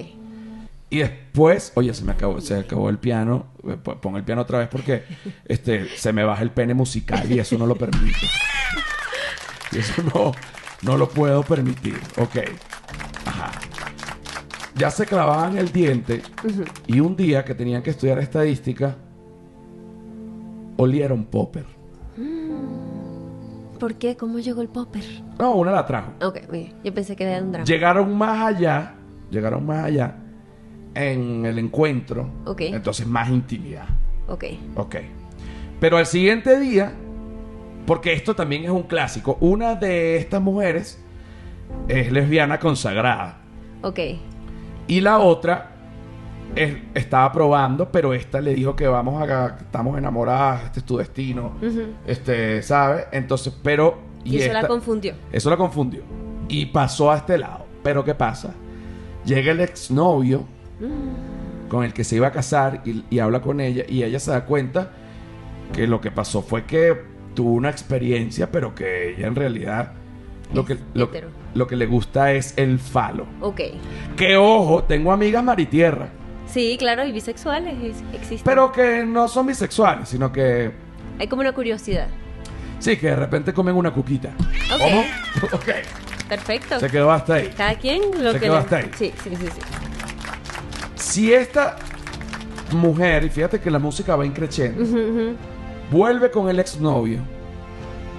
Y 0.89 0.99
después, 0.99 1.71
oye, 1.75 1.93
se 1.93 2.03
me 2.03 2.11
acabó, 2.11 2.39
se 2.41 2.55
acabó 2.59 2.89
el 2.89 2.97
piano. 2.99 3.47
Eh, 3.67 3.75
pon- 3.81 4.15
el 4.17 4.23
piano 4.23 4.41
otra 4.43 4.59
vez 4.59 4.67
porque 4.69 5.03
este, 5.45 5.87
se 5.97 6.13
me 6.13 6.23
baja 6.23 6.43
el 6.43 6.51
pene 6.51 6.73
musical 6.73 7.29
y 7.31 7.39
eso 7.39 7.57
no 7.57 7.65
lo 7.65 7.75
permite. 7.75 8.27
Y 9.71 9.79
eso 9.79 10.01
no, 10.13 10.31
no 10.83 10.97
lo 10.97 11.09
puedo 11.09 11.43
permitir. 11.43 11.99
Ok. 12.17 12.37
Ajá. 13.25 13.51
Ya 14.75 14.91
se 14.91 15.05
clavaban 15.05 15.57
el 15.57 15.71
diente 15.71 16.21
y 16.87 16.99
un 16.99 17.15
día 17.15 17.43
que 17.45 17.55
tenían 17.55 17.81
que 17.81 17.89
estudiar 17.91 18.19
estadística, 18.19 18.95
olieron 20.77 21.25
popper. 21.25 21.65
¿Por 23.79 23.95
qué? 23.95 24.15
¿Cómo 24.15 24.39
llegó 24.39 24.61
el 24.61 24.69
popper? 24.69 25.03
No, 25.39 25.55
una 25.55 25.71
la 25.71 25.85
trajo. 25.85 26.11
Ok, 26.21 26.39
bien. 26.51 26.73
Yo 26.83 26.93
pensé 26.93 27.15
que 27.15 27.23
era 27.25 27.41
un 27.43 27.51
drama. 27.51 27.65
Llegaron 27.65 28.17
más 28.17 28.45
allá, 28.55 28.95
llegaron 29.29 29.65
más 29.65 29.85
allá 29.85 30.15
en 30.93 31.45
el 31.45 31.59
encuentro. 31.59 32.29
Ok. 32.45 32.61
Entonces 32.61 33.05
más 33.05 33.29
intimidad. 33.29 33.85
Ok. 34.27 34.45
Ok. 34.75 34.95
Pero 35.79 35.97
al 35.97 36.05
siguiente 36.05 36.57
día, 36.59 36.93
porque 37.85 38.13
esto 38.13 38.35
también 38.35 38.63
es 38.63 38.69
un 38.69 38.83
clásico, 38.83 39.37
una 39.41 39.75
de 39.75 40.17
estas 40.17 40.41
mujeres 40.41 41.01
es 41.87 42.11
lesbiana 42.11 42.59
consagrada 42.59 43.39
Ok. 43.81 43.99
y 44.87 45.01
la 45.01 45.19
otra 45.19 45.74
es- 46.55 46.77
estaba 46.93 47.31
probando, 47.31 47.91
pero 47.91 48.13
esta 48.13 48.41
le 48.41 48.53
dijo 48.55 48.75
que 48.75 48.87
vamos 48.87 49.21
a, 49.29 49.57
estamos 49.59 49.97
enamoradas, 49.97 50.63
este 50.65 50.79
es 50.79 50.85
tu 50.85 50.97
destino, 50.97 51.53
este, 52.07 52.61
¿sabes? 52.61 53.05
Entonces, 53.11 53.53
pero 53.63 53.99
Y, 54.23 54.37
eso 54.37 54.51
la 54.53 54.59
esta- 54.59 54.67
confundió. 54.69 55.13
eso 55.31 55.49
la 55.49 55.57
confundió. 55.57 56.01
Y 56.47 56.67
pasó 56.67 57.11
a 57.11 57.17
este 57.17 57.37
lado. 57.37 57.65
Pero 57.83 58.03
¿qué 58.03 58.15
pasa? 58.15 58.53
Llega 59.25 59.51
el 59.51 59.59
exnovio 59.59 60.45
con 61.69 61.83
el 61.83 61.93
que 61.93 62.03
se 62.03 62.15
iba 62.15 62.27
a 62.27 62.31
casar 62.31 62.81
y, 62.85 63.03
y 63.09 63.19
habla 63.19 63.41
con 63.41 63.59
ella 63.59 63.83
y 63.87 64.03
ella 64.03 64.19
se 64.19 64.31
da 64.31 64.45
cuenta 64.45 64.91
que 65.73 65.87
lo 65.87 65.99
que 66.01 66.11
pasó 66.11 66.41
fue 66.41 66.65
que 66.65 66.95
tuvo 67.33 67.51
una 67.51 67.69
experiencia, 67.69 68.51
pero 68.51 68.73
que 68.75 69.13
ella 69.13 69.27
en 69.27 69.35
realidad 69.35 69.93
lo 70.53 70.63
que, 70.63 70.77
lo, 70.93 71.09
lo 71.55 71.67
que 71.67 71.75
le 71.75 71.85
gusta 71.87 72.31
es 72.31 72.53
el 72.57 72.77
falo. 72.79 73.25
Ok. 73.41 73.61
Que 74.15 74.37
ojo, 74.37 74.83
tengo 74.83 75.11
amigas 75.11 75.43
maritierra, 75.43 76.09
Sí, 76.47 76.75
claro, 76.79 77.05
y 77.05 77.11
bisexuales 77.11 77.73
es- 77.83 78.03
existen. 78.13 78.41
pero 78.45 78.71
que 78.71 79.03
no 79.05 79.27
son 79.27 79.47
bisexuales, 79.47 80.07
sino 80.09 80.31
que 80.31 80.71
Hay 81.19 81.27
como 81.27 81.41
una 81.41 81.51
curiosidad. 81.53 82.07
sí, 82.79 82.97
que 82.97 83.07
de 83.07 83.15
repente 83.15 83.53
comen 83.53 83.75
una 83.75 83.91
cuquita. 83.91 84.29
¿Cómo? 84.77 85.01
ok. 85.53 85.69
Perfecto. 86.29 86.79
Se 86.79 86.89
quedó 86.89 87.11
hasta 87.11 87.35
ahí. 87.35 87.53
Cada 87.55 87.75
quien 87.75 88.01
lo 88.23 88.31
Se 88.31 88.39
que 88.39 88.45
quedó 88.45 88.53
le- 88.53 88.59
hasta 88.59 88.77
ahí. 88.77 88.91
Sí, 88.97 89.13
sí, 89.23 89.29
sí, 89.35 89.45
sí. 89.45 89.61
Si 90.95 91.33
esta 91.33 91.75
mujer, 92.71 93.23
y 93.23 93.29
fíjate 93.29 93.59
que 93.59 93.69
la 93.69 93.79
música 93.79 94.15
va 94.15 94.25
increciendo, 94.25 94.83
vuelve 95.91 96.31
con 96.31 96.49
el 96.49 96.59
exnovio, 96.59 97.19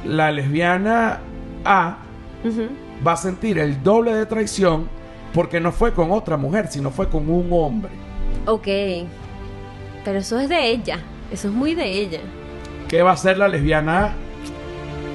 la 0.05 0.31
lesbiana 0.31 1.19
A 1.65 1.99
va 3.07 3.13
a 3.13 3.17
sentir 3.17 3.59
el 3.59 3.83
doble 3.83 4.15
de 4.15 4.25
traición 4.27 4.89
porque 5.35 5.59
no 5.61 5.73
fue 5.73 5.93
con 5.93 6.13
otra 6.13 6.37
mujer, 6.37 6.69
sino 6.71 6.91
fue 6.91 7.09
con 7.09 7.29
un 7.29 7.49
hombre. 7.51 7.91
Ok. 8.47 8.67
Pero 10.05 10.19
eso 10.19 10.39
es 10.39 10.49
de 10.49 10.71
ella. 10.71 10.99
Eso 11.31 11.49
es 11.49 11.55
muy 11.55 11.75
de 11.75 11.87
ella. 11.91 12.21
¿Qué 12.89 13.03
va 13.03 13.11
a 13.11 13.15
hacer 13.15 13.39
la 13.39 13.49
lesbiana? 13.49 14.15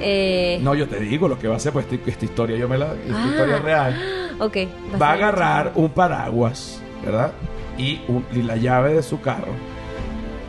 Eh, 0.00 0.58
No, 0.62 0.74
yo 0.74 0.86
te 0.88 0.98
digo 1.00 1.28
lo 1.28 1.38
que 1.38 1.48
va 1.48 1.54
a 1.54 1.56
hacer, 1.56 1.72
pues 1.72 1.86
esta, 1.90 2.10
esta 2.10 2.24
historia 2.24 2.56
yo 2.56 2.68
me 2.68 2.76
la... 2.76 2.92
Esta 2.94 3.22
Ah. 3.22 3.26
historia 3.30 3.56
es 3.56 3.62
real. 3.62 4.02
Ok. 4.40 4.56
Va 5.00 5.10
a 5.10 5.12
agarrar 5.12 5.72
un 5.76 5.90
paraguas, 5.90 6.82
¿verdad? 7.04 7.30
Y, 7.78 8.00
un- 8.08 8.24
y 8.32 8.42
la 8.42 8.56
llave 8.56 8.94
de 8.94 9.02
su 9.02 9.20
carro. 9.20 9.52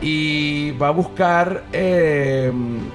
Y 0.00 0.72
va 0.72 0.88
a 0.88 0.90
buscar 0.90 1.64
eh, 1.72 2.50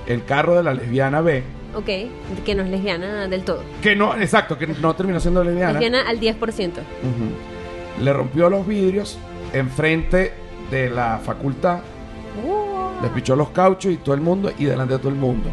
el 0.07 0.25
carro 0.25 0.55
de 0.55 0.63
la 0.63 0.73
lesbiana 0.73 1.21
B. 1.21 1.43
Ok. 1.75 2.43
Que 2.43 2.55
no 2.55 2.63
es 2.63 2.69
lesbiana 2.69 3.27
del 3.27 3.43
todo. 3.43 3.63
Que 3.81 3.95
no, 3.95 4.13
exacto, 4.17 4.57
que 4.57 4.67
no 4.67 4.93
terminó 4.95 5.19
siendo 5.19 5.43
lesbiana. 5.43 5.73
Lesbiana 5.73 6.01
al 6.09 6.19
10%. 6.19 6.35
Ujú. 6.37 8.03
Le 8.03 8.11
rompió 8.13 8.49
los 8.49 8.67
vidrios 8.67 9.17
enfrente 9.53 10.33
de 10.71 10.89
la 10.89 11.19
facultad, 11.23 11.79
Uh, 12.45 13.01
le 13.03 13.09
pichó 13.09 13.35
los 13.35 13.49
cauchos 13.49 13.91
y 13.91 13.97
todo 13.97 14.13
el 14.13 14.21
mundo, 14.21 14.51
y 14.57 14.65
delante 14.65 14.93
de 14.93 14.99
todo 14.99 15.09
el 15.09 15.15
mundo. 15.15 15.49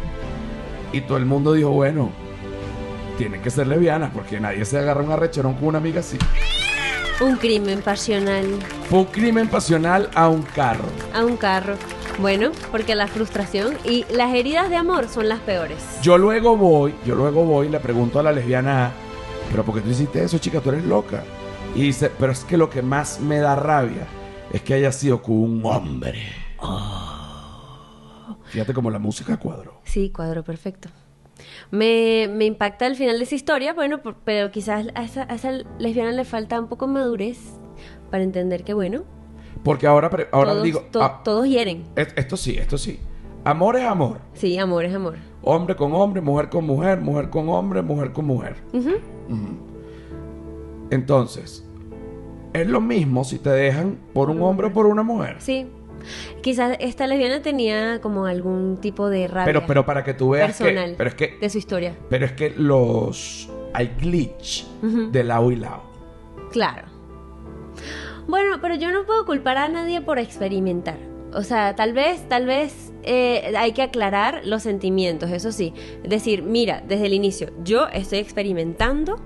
Y 0.93 1.01
todo 1.01 1.17
el 1.17 1.25
mundo 1.25 1.53
dijo, 1.53 1.69
bueno, 1.71 2.11
tiene 3.17 3.41
que 3.41 3.49
ser 3.49 3.67
lesbiana, 3.67 4.11
porque 4.13 4.39
nadie 4.39 4.63
se 4.63 4.77
agarra 4.77 5.01
un 5.01 5.11
arrecherón 5.11 5.55
con 5.55 5.69
una 5.69 5.79
amiga 5.79 5.99
así. 6.01 6.17
un 7.19 7.35
crimen 7.37 7.81
pasional 7.81 8.45
Fue 8.89 8.99
un 8.99 9.05
crimen 9.05 9.47
pasional 9.47 10.09
a 10.13 10.29
un 10.29 10.43
carro. 10.43 10.85
a 11.13 11.25
un 11.25 11.35
carro. 11.35 11.73
Bueno, 12.19 12.51
porque 12.71 12.95
la 12.95 13.07
frustración 13.07 13.75
y 13.83 14.05
las 14.11 14.33
heridas 14.33 14.69
de 14.69 14.75
amor 14.77 15.07
son 15.09 15.27
las 15.27 15.39
peores. 15.39 15.77
Yo 16.03 16.17
luego 16.17 16.55
voy, 16.57 16.93
yo 17.05 17.15
luego 17.15 17.43
voy 17.43 17.67
y 17.67 17.69
le 17.71 17.79
pregunto 17.79 18.19
a 18.19 18.23
la 18.23 18.31
lesbiana, 18.31 18.91
pero 19.51 19.63
¿por 19.63 19.75
qué 19.75 19.81
tú 19.81 19.89
hiciste 19.89 20.23
eso, 20.23 20.37
chica? 20.37 20.61
Tú 20.61 20.69
eres 20.69 20.85
loca. 20.85 21.23
Y 21.77 21.81
dice, 21.83 22.11
pero 22.19 22.31
es 22.31 22.43
que 22.43 22.57
lo 22.57 22.69
que 22.69 22.81
más 22.81 23.19
me 23.21 23.37
da 23.37 23.55
rabia 23.55 24.07
es 24.51 24.61
que 24.63 24.73
haya 24.73 24.91
sido 24.91 25.21
con 25.21 25.35
un 25.37 25.61
hombre. 25.65 26.23
Fíjate 28.45 28.73
cómo 28.73 28.89
la 28.89 28.99
música 28.99 29.37
cuadró. 29.37 29.79
Sí, 29.83 30.09
cuadro 30.09 30.43
perfecto. 30.43 30.89
Me, 31.69 32.27
me 32.33 32.45
impacta 32.45 32.87
el 32.87 32.95
final 32.95 33.17
de 33.19 33.25
esa 33.25 33.35
historia, 33.35 33.73
bueno, 33.73 34.01
por- 34.01 34.15
pero 34.15 34.49
quizás 34.51 34.87
a 34.95 35.03
esa, 35.03 35.23
a 35.29 35.35
esa 35.35 35.51
lesbiana 35.77 36.11
le 36.13 36.25
falta 36.25 36.59
un 36.59 36.67
poco 36.67 36.87
madurez 36.87 37.37
para 38.09 38.23
entender 38.23 38.63
que, 38.63 38.73
bueno, 38.73 39.03
Porque 39.63 39.85
ahora, 39.85 40.09
ahora 40.31 40.51
todos, 40.53 40.63
digo, 40.63 40.79
to- 40.91 41.03
ah, 41.03 41.21
todos 41.23 41.45
hieren. 41.47 41.83
es- 41.95 42.13
esto 42.15 42.37
sí, 42.37 42.57
esto 42.57 42.77
sí. 42.77 42.99
Amor 43.43 43.75
es 43.75 43.83
amor. 43.83 44.19
Sí, 44.33 44.57
amor 44.57 44.85
es 44.85 44.95
amor. 44.95 45.17
Hombre 45.43 45.75
con 45.75 45.93
hombre, 45.93 46.21
mujer 46.21 46.49
con 46.49 46.65
mujer, 46.65 46.99
mujer 47.01 47.29
con 47.29 47.47
hombre, 47.49 47.81
mujer 47.81 48.11
con 48.13 48.25
mujer. 48.25 48.55
Entonces, 50.89 51.63
es 52.53 52.67
lo 52.67 52.81
mismo 52.81 53.23
si 53.23 53.39
te 53.39 53.49
dejan 53.49 53.97
por 54.13 54.29
un 54.29 54.41
hombre 54.41 54.67
o 54.67 54.73
por 54.73 54.85
una 54.85 55.03
mujer. 55.03 55.37
Sí. 55.39 55.67
Quizás 56.41 56.77
esta 56.79 57.07
lesbiana 57.07 57.41
tenía 57.41 57.99
como 58.01 58.25
algún 58.25 58.77
tipo 58.79 59.09
de 59.09 59.27
rabia 59.27 59.45
Pero, 59.45 59.65
pero 59.65 59.85
para 59.85 60.03
que 60.03 60.13
tú 60.13 60.29
veas 60.29 60.55
personal 60.55 60.91
que, 60.91 60.95
pero 60.95 61.09
es 61.09 61.15
que, 61.15 61.37
de 61.41 61.49
su 61.49 61.57
historia. 61.57 61.95
pero 62.09 62.25
es 62.25 62.31
que 62.31 62.51
los 62.51 63.49
hay 63.73 63.87
glitch 63.99 64.65
de 64.81 65.23
lado 65.23 65.51
y 65.51 65.57
lado. 65.57 65.81
Claro. 66.51 66.87
Bueno, 68.27 68.57
pero 68.61 68.75
yo 68.75 68.91
no 68.91 69.05
puedo 69.05 69.25
culpar 69.25 69.57
a 69.57 69.67
nadie 69.67 70.01
por 70.01 70.19
experimentar. 70.19 70.97
O 71.33 71.43
sea, 71.43 71.75
tal 71.75 71.93
vez, 71.93 72.27
tal 72.29 72.45
vez 72.45 72.91
eh, 73.03 73.53
hay 73.57 73.73
que 73.73 73.81
aclarar 73.81 74.41
los 74.45 74.63
sentimientos, 74.63 75.29
eso 75.31 75.51
sí. 75.51 75.73
Decir, 76.03 76.41
mira, 76.43 76.83
desde 76.87 77.05
el 77.05 77.13
inicio, 77.13 77.51
yo 77.63 77.87
estoy 77.87 78.19
experimentando 78.19 79.19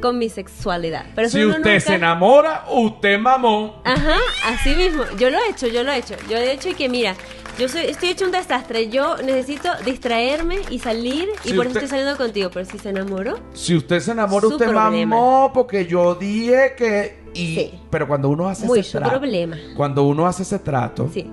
con 0.00 0.18
mi 0.18 0.28
sexualidad. 0.28 1.06
Pero 1.14 1.28
si 1.28 1.44
usted 1.44 1.58
nunca- 1.58 1.80
se 1.80 1.94
enamora, 1.94 2.64
usted 2.70 3.18
mamón. 3.18 3.72
Ajá, 3.84 4.16
así 4.46 4.74
mismo. 4.74 5.04
Yo 5.18 5.30
lo 5.30 5.38
he 5.38 5.50
hecho, 5.50 5.66
yo 5.66 5.82
lo 5.82 5.92
he 5.92 5.98
hecho. 5.98 6.14
Yo 6.30 6.36
he 6.36 6.52
hecho 6.52 6.68
y 6.70 6.74
que 6.74 6.88
mira, 6.88 7.14
yo 7.58 7.68
soy, 7.68 7.82
estoy 7.86 8.10
hecho 8.10 8.24
un 8.24 8.30
desastre. 8.32 8.88
Yo 8.88 9.16
necesito 9.18 9.68
distraerme 9.84 10.58
y 10.70 10.78
salir 10.78 11.28
y 11.44 11.52
por 11.54 11.66
usted- 11.66 11.70
eso 11.70 11.84
estoy 11.84 11.88
saliendo 11.88 12.16
contigo. 12.16 12.50
Pero 12.52 12.64
si 12.66 12.78
se 12.78 12.90
enamoró, 12.90 13.38
Si 13.52 13.74
usted 13.76 14.00
se 14.00 14.12
enamora, 14.12 14.46
usted 14.46 14.66
problema. 14.68 15.16
mamó 15.16 15.50
porque 15.52 15.86
yo 15.86 16.14
dije 16.14 16.74
que... 16.76 17.18
Y, 17.34 17.54
Sí. 17.54 17.74
Pero 17.90 18.08
cuando 18.08 18.28
uno 18.30 18.48
hace 18.48 18.66
muy 18.66 18.80
ese 18.80 18.92
su 18.92 18.98
trato... 18.98 19.18
problema. 19.18 19.56
Cuando 19.76 20.04
uno 20.04 20.26
hace 20.26 20.42
ese 20.44 20.58
trato, 20.58 21.10
Sí. 21.12 21.28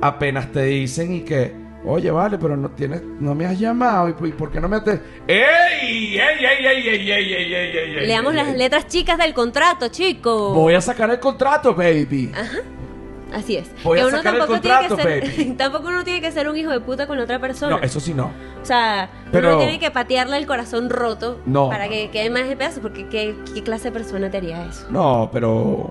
apenas 0.00 0.50
te 0.52 0.62
dicen 0.64 1.14
y 1.14 1.20
que 1.20 1.54
Oye, 1.84 2.10
vale, 2.10 2.38
pero 2.38 2.56
no 2.56 2.70
tienes, 2.70 3.02
no 3.02 3.34
me 3.34 3.44
has 3.44 3.58
llamado 3.58 4.08
y, 4.08 4.28
y 4.28 4.32
por 4.32 4.52
qué 4.52 4.60
no 4.60 4.68
me 4.68 4.80
te 4.80 5.00
¡Ey! 5.26 6.16
¡Ey, 6.16 6.18
ey, 6.18 6.66
ey, 6.66 6.88
ey, 6.88 7.10
ey, 7.10 7.32
ey, 7.34 7.54
ey, 7.54 7.96
ey! 7.98 8.06
Leamos 8.06 8.34
las 8.34 8.56
letras 8.56 8.86
chicas 8.86 9.18
del 9.18 9.34
contrato, 9.34 9.88
chico. 9.88 10.54
Voy 10.54 10.74
a 10.74 10.80
sacar 10.80 11.10
el 11.10 11.18
contrato, 11.18 11.74
baby. 11.74 12.30
Ajá. 12.34 12.58
Así 13.34 13.56
es. 13.56 13.70
Voy 13.82 13.98
que 13.98 14.06
uno 14.06 14.22
tampoco 14.22 14.60
tiene 14.60 14.88
que 14.88 14.96
ser, 14.96 15.56
tampoco 15.56 15.88
uno 15.88 16.04
tiene 16.04 16.20
que 16.20 16.30
ser 16.30 16.48
un 16.48 16.56
hijo 16.56 16.70
de 16.70 16.80
puta 16.80 17.06
con 17.06 17.18
otra 17.18 17.40
persona. 17.40 17.76
No, 17.76 17.82
eso 17.82 17.98
sí 17.98 18.14
no. 18.14 18.30
O 18.62 18.64
sea, 18.64 19.10
pero 19.32 19.48
uno 19.48 19.58
tiene 19.58 19.78
que 19.78 19.90
patearle 19.90 20.36
el 20.36 20.46
corazón 20.46 20.90
roto 20.90 21.40
no. 21.46 21.68
para 21.68 21.88
que 21.88 22.10
quede 22.10 22.30
más 22.30 22.48
de 22.48 22.56
pedazo, 22.56 22.80
porque 22.80 23.08
¿qué, 23.08 23.34
qué 23.54 23.62
clase 23.62 23.84
de 23.84 23.92
persona 23.92 24.30
te 24.30 24.36
haría 24.36 24.66
eso. 24.66 24.86
No, 24.90 25.30
pero 25.32 25.90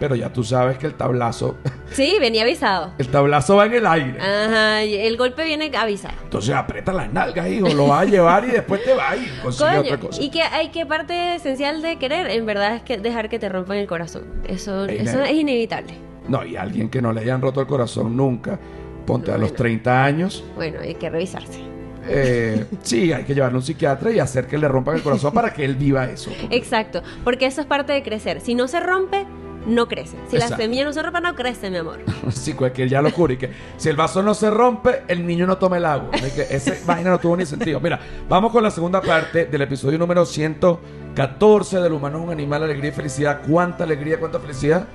pero 0.00 0.14
ya 0.14 0.32
tú 0.32 0.44
sabes 0.44 0.78
que 0.78 0.86
el 0.86 0.94
tablazo. 0.94 1.56
Sí, 1.90 2.16
venía 2.20 2.42
avisado. 2.42 2.92
El 2.98 3.08
tablazo 3.08 3.56
va 3.56 3.64
en 3.64 3.72
el 3.72 3.86
aire. 3.86 4.20
Ajá, 4.20 4.82
el 4.82 5.16
golpe 5.16 5.42
viene 5.44 5.70
avisado. 5.74 6.14
Entonces 6.22 6.54
aprieta 6.54 6.92
las 6.92 7.10
nalgas, 7.10 7.48
hijo. 7.48 7.66
Lo 7.70 7.86
vas 7.86 8.02
a 8.02 8.04
llevar 8.04 8.44
y 8.44 8.48
después 8.48 8.84
te 8.84 8.90
y 8.92 9.40
consigue 9.42 9.68
Coño, 9.70 9.80
otra 9.80 9.96
cosa. 9.98 10.22
y 10.22 10.28
que 10.28 10.42
hay 10.42 10.68
que 10.68 10.84
parte 10.84 11.36
esencial 11.36 11.80
de 11.80 11.96
querer, 11.96 12.30
en 12.30 12.44
verdad, 12.44 12.76
es 12.76 12.82
que 12.82 12.98
dejar 12.98 13.30
que 13.30 13.38
te 13.38 13.48
rompan 13.48 13.78
el 13.78 13.86
corazón. 13.86 14.24
Eso, 14.46 14.84
Ey, 14.84 14.98
eso 14.98 15.22
es 15.22 15.30
inevitable. 15.32 15.94
No, 16.28 16.44
y 16.44 16.56
alguien 16.56 16.90
que 16.90 17.00
no 17.00 17.10
le 17.14 17.22
hayan 17.22 17.40
roto 17.40 17.62
el 17.62 17.66
corazón 17.66 18.14
nunca. 18.14 18.58
Ponte 19.06 19.30
a 19.32 19.38
los 19.38 19.48
Bueno. 19.48 19.56
30 19.56 20.04
años. 20.04 20.44
Bueno, 20.54 20.80
hay 20.82 20.94
que 20.94 21.08
revisarse. 21.08 21.58
eh, 22.06 22.66
sí, 22.82 23.12
hay 23.14 23.24
que 23.24 23.34
llevarlo 23.34 23.56
a 23.56 23.60
un 23.60 23.64
psiquiatra 23.66 24.10
y 24.10 24.18
hacer 24.18 24.46
que 24.46 24.58
le 24.58 24.68
rompan 24.68 24.96
el 24.96 25.02
corazón 25.02 25.32
para 25.32 25.54
que 25.54 25.64
él 25.64 25.74
viva 25.74 26.04
eso. 26.04 26.30
Exacto, 26.50 27.02
porque 27.24 27.46
eso 27.46 27.62
es 27.62 27.66
parte 27.66 27.94
de 27.94 28.02
crecer. 28.02 28.42
Si 28.42 28.54
no 28.54 28.68
se 28.68 28.78
rompe, 28.80 29.24
no 29.66 29.86
crece. 29.88 30.16
Si 30.28 30.36
la 30.36 30.44
Exacto. 30.44 30.62
semilla 30.62 30.84
no 30.84 30.92
se 30.92 31.02
rompe, 31.02 31.20
no 31.20 31.34
crece, 31.34 31.70
mi 31.70 31.76
amor. 31.78 32.00
Sí, 32.30 32.52
cualquier 32.54 32.88
ya 32.88 33.02
lo 33.02 33.12
cura. 33.12 33.34
Y 33.34 33.36
que 33.36 33.50
si 33.76 33.88
el 33.88 33.96
vaso 33.96 34.22
no 34.22 34.34
se 34.34 34.50
rompe, 34.50 35.02
el 35.08 35.26
niño 35.26 35.46
no 35.46 35.58
toma 35.58 35.76
el 35.76 35.84
agua. 35.84 36.10
Ese 36.14 36.80
vaina 36.86 37.10
no 37.10 37.18
tuvo 37.18 37.36
ni 37.36 37.44
sentido. 37.46 37.80
Mira, 37.80 37.98
vamos 38.28 38.52
con 38.52 38.62
la 38.62 38.70
segunda 38.70 39.00
parte 39.00 39.46
del 39.46 39.62
episodio 39.62 39.98
número 39.98 40.24
114 40.24 41.80
del 41.80 41.92
humano 41.92 42.18
es 42.18 42.24
un 42.24 42.30
animal, 42.30 42.62
alegría 42.62 42.90
y 42.90 42.94
felicidad. 42.94 43.40
¿Cuánta 43.48 43.84
alegría, 43.84 44.18
cuánta 44.18 44.38
felicidad? 44.38 44.86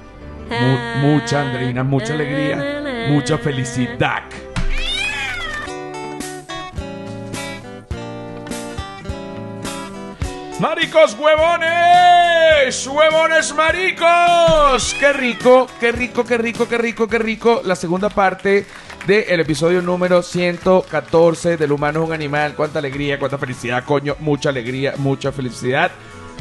Mu- 0.50 1.08
mucha, 1.08 1.42
Andreina, 1.42 1.84
mucha 1.84 2.14
alegría, 2.14 3.08
mucha 3.10 3.38
felicidad. 3.38 4.24
¡Maricos 10.60 11.18
huevones! 11.20 12.13
¡Huevones 12.88 13.54
maricos! 13.54 14.96
¡Qué 15.00 15.14
rico, 15.14 15.68
qué 15.80 15.92
rico, 15.92 16.24
qué 16.24 16.38
rico, 16.38 16.68
qué 16.68 16.78
rico, 16.78 17.08
qué 17.08 17.20
rico! 17.20 17.62
La 17.66 17.76
segunda 17.76 18.10
parte 18.10 18.66
del 19.06 19.40
episodio 19.40 19.82
número 19.82 20.22
114 20.24 21.58
del 21.58 21.72
humano 21.72 22.02
es 22.02 22.08
un 22.08 22.14
animal. 22.14 22.56
¡Cuánta 22.56 22.80
alegría, 22.80 23.20
cuánta 23.20 23.38
felicidad, 23.38 23.84
coño! 23.86 24.16
Mucha 24.20 24.50
alegría, 24.50 24.94
mucha 24.98 25.32
felicidad. 25.32 25.92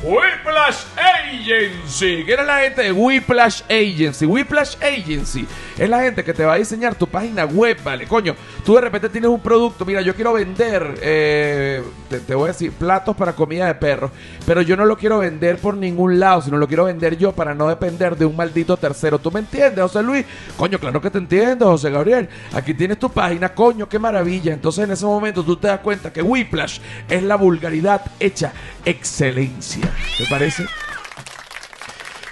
Whiplash 0.03 0.83
Agency. 0.97 2.25
¿Quién 2.25 2.41
es 2.41 2.47
la 2.47 2.59
gente 2.59 2.83
de 2.83 2.93
Whiplash 2.93 3.63
Agency? 3.71 4.27
Whiplash 4.27 4.75
Agency 4.83 5.47
es 5.79 5.89
la 5.89 6.01
gente 6.01 6.25
que 6.25 6.35
te 6.35 6.45
va 6.45 6.55
a 6.55 6.59
diseñar 6.59 6.97
tu 6.97 7.07
página 7.07 7.45
web, 7.45 7.79
¿vale? 7.85 8.07
Coño, 8.09 8.35
tú 8.65 8.75
de 8.75 8.81
repente 8.81 9.09
tienes 9.09 9.31
un 9.31 9.41
producto, 9.41 9.85
mira, 9.85 10.03
yo 10.03 10.15
quiero 10.15 10.33
vender, 10.33 10.99
eh, 11.03 11.83
te, 12.11 12.19
te 12.19 12.35
voy 12.35 12.47
a 12.47 12.49
decir, 12.49 12.73
platos 12.73 13.17
para 13.17 13.35
comida 13.35 13.67
de 13.67 13.75
perros, 13.77 14.11
pero 14.45 14.61
yo 14.63 14.77
no 14.77 14.85
lo 14.85 14.97
quiero 14.97 15.19
vender 15.19 15.59
por 15.59 15.77
ningún 15.77 16.19
lado, 16.19 16.43
sino 16.43 16.57
lo 16.57 16.67
quiero 16.67 16.85
vender 16.85 17.17
yo 17.17 17.33
para 17.33 17.55
no 17.55 17.69
depender 17.69 18.17
de 18.17 18.27
un 18.27 18.35
maldito 18.35 18.77
tercero. 18.77 19.21
¿Tú 19.21 19.31
me 19.31 19.41
entiendes, 19.41 19.83
José 19.83 20.03
Luis? 20.03 20.27
Coño, 20.57 20.81
claro 20.81 21.01
que 21.01 21.11
te 21.11 21.19
entiendo, 21.19 21.67
José 21.67 21.91
Gabriel. 21.91 22.29
Aquí 22.53 22.75
tienes 22.75 22.99
tu 22.99 23.09
página, 23.09 23.55
coño, 23.55 23.89
qué 23.89 24.01
maravilla. 24.01 24.53
Entonces 24.53 24.85
en 24.85 24.91
ese 24.91 25.07
momento 25.07 25.45
tú 25.45 25.57
te 25.57 25.69
das 25.69 25.81
cuenta 25.81 26.13
que 26.13 26.23
Whiplash 26.23 26.81
es 27.09 27.23
la 27.23 27.37
vulgaridad 27.37 28.03
hecha 28.19 28.53
excelencia. 28.85 29.92
¿Te 30.19 30.27
parece? 30.29 30.65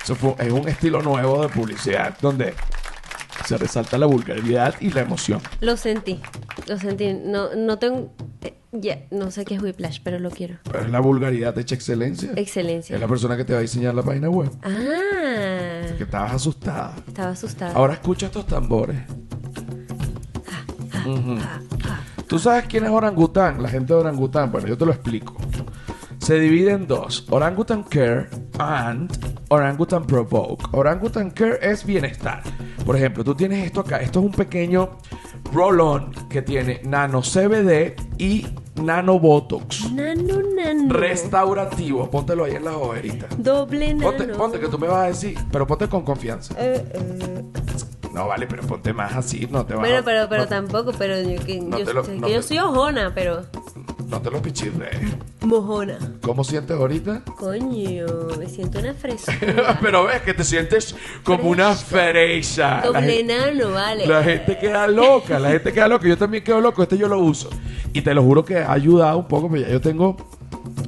Eso 0.03 0.14
fue, 0.16 0.35
es 0.38 0.53
un 0.53 0.68
estilo 0.68 1.03
nuevo 1.03 1.42
de 1.42 1.49
publicidad 1.49 2.16
donde 2.20 2.55
se 3.46 3.57
resalta 3.59 3.99
la 3.99 4.07
vulgaridad 4.07 4.75
y 4.81 4.90
la 4.90 5.03
emoción. 5.03 5.40
Lo 5.61 5.77
sentí, 5.77 6.20
lo 6.66 6.79
sentí. 6.79 7.12
No, 7.12 7.55
no 7.55 7.79
tengo. 7.79 8.12
eh, 8.42 8.55
Ya, 8.73 8.99
no 9.11 9.31
sé 9.31 9.44
qué 9.44 9.55
es 9.57 9.62
Whiplash, 9.62 10.01
pero 10.05 10.18
lo 10.18 10.31
quiero. 10.31 10.59
Pero 10.64 10.81
es 10.85 10.90
la 10.90 11.01
vulgaridad 11.01 11.57
hecha 11.59 11.75
excelencia. 11.75 12.31
Excelencia. 12.37 12.94
Es 12.94 13.01
la 13.01 13.09
persona 13.09 13.37
que 13.37 13.44
te 13.44 13.53
va 13.53 13.59
a 13.59 13.62
diseñar 13.62 13.94
la 13.94 14.03
página 14.03 14.29
web. 14.31 14.51
Ah, 14.62 14.70
Que 15.99 16.05
estabas 16.05 16.33
asustada. 16.33 16.94
estaba 17.07 17.31
asustada. 17.31 17.73
Ahora 17.75 17.94
escucha 17.94 18.27
estos 18.27 18.46
tambores. 18.46 18.99
Ujú. 21.07 21.38
¿Tú 22.29 22.38
sabes 22.38 22.64
quién 22.66 22.85
es 22.85 22.90
orangután? 22.90 23.61
La 23.62 23.68
gente 23.68 23.92
de 23.92 23.99
orangután. 24.01 24.53
Bueno, 24.53 24.68
yo 24.68 24.79
te 24.79 24.87
lo 24.87 24.92
explico. 24.92 25.37
Se 26.31 26.38
divide 26.38 26.71
en 26.71 26.87
dos: 26.87 27.27
Orangutan 27.31 27.83
Care 27.83 28.29
and 28.61 29.11
Orangutan 29.49 30.07
Provoke. 30.07 30.64
Orangutan 30.71 31.33
Care 31.33 31.59
es 31.61 31.85
bienestar. 31.85 32.40
Por 32.87 32.95
ejemplo, 32.95 33.25
tú 33.25 33.35
tienes 33.35 33.66
esto 33.66 33.81
acá. 33.81 33.97
Esto 33.97 34.21
es 34.21 34.27
un 34.27 34.31
pequeño 34.31 34.90
roll-on 35.53 36.12
que 36.29 36.40
tiene 36.43 36.83
nano 36.85 37.21
CBD 37.23 37.97
y 38.16 38.47
nano 38.81 39.19
Botox. 39.19 39.90
Nano, 39.90 40.38
nano. 40.55 40.95
Restaurativo. 40.95 42.09
Póntelo 42.09 42.45
ahí 42.45 42.55
en 42.55 42.64
la 42.64 42.77
hojerita. 42.77 43.27
Doble 43.37 43.93
nano. 43.93 44.05
Ponte, 44.16 44.27
ponte 44.29 44.61
que 44.61 44.69
tú 44.69 44.79
me 44.79 44.87
vas 44.87 44.99
a 44.99 45.07
decir, 45.09 45.37
pero 45.51 45.66
ponte 45.66 45.88
con 45.88 46.05
confianza. 46.05 46.55
Eh, 46.57 46.81
eh. 46.95 47.45
No, 48.14 48.29
vale, 48.29 48.47
pero 48.47 48.62
ponte 48.62 48.93
más 48.93 49.16
así, 49.16 49.49
no 49.51 49.66
te 49.66 49.75
vas 49.75 49.81
Bueno, 49.81 50.03
pero, 50.05 50.29
pero 50.29 50.43
no, 50.43 50.49
tampoco, 50.49 50.93
pero 50.97 51.21
yo, 51.23 51.45
que, 51.45 51.61
No 51.61 51.77
yo, 51.79 51.85
te 51.85 51.93
lo- 51.95 52.05
sé 52.05 52.14
no 52.16 52.27
que 52.29 52.35
yo 52.35 52.40
te- 52.40 52.47
soy 52.47 52.59
ojona, 52.61 53.12
pero 53.14 53.43
no 54.11 54.20
te 54.20 54.31
lo 54.31 54.42
pichirrees. 54.42 55.01
mojona. 55.42 55.99
¿Cómo 56.23 56.42
sientes 56.44 56.77
ahorita? 56.77 57.23
Coño, 57.38 58.07
me 58.38 58.46
siento 58.49 58.79
una 58.81 58.92
frescura. 58.94 59.79
pero 59.83 60.05
ves 60.05 60.20
que 60.23 60.35
te 60.35 60.44
sientes 60.44 60.94
como 61.25 61.49
una 61.51 61.75
fresa. 61.75 62.81
La, 62.83 62.87
Doble 63.01 63.12
gen- 63.12 63.27
nano, 63.29 63.70
vale. 63.73 64.07
la 64.07 64.23
gente 64.23 64.59
queda 64.59 64.87
loca, 64.88 65.38
la 65.38 65.51
gente 65.51 65.73
queda 65.73 65.88
loca. 65.88 66.07
Yo 66.09 66.18
también 66.18 66.42
quedo 66.44 66.61
loco, 66.61 66.83
este 66.83 66.99
yo 66.99 67.09
lo 67.09 67.18
uso. 67.18 67.49
Y 67.92 68.03
te 68.03 68.12
lo 68.14 68.23
juro 68.23 68.44
que 68.44 68.59
ha 68.59 68.73
ayudado 68.73 69.18
un 69.18 69.29
poco, 69.29 69.49
pero 69.51 69.62
ya 69.62 69.68
yo 69.68 69.81
tengo... 69.81 70.16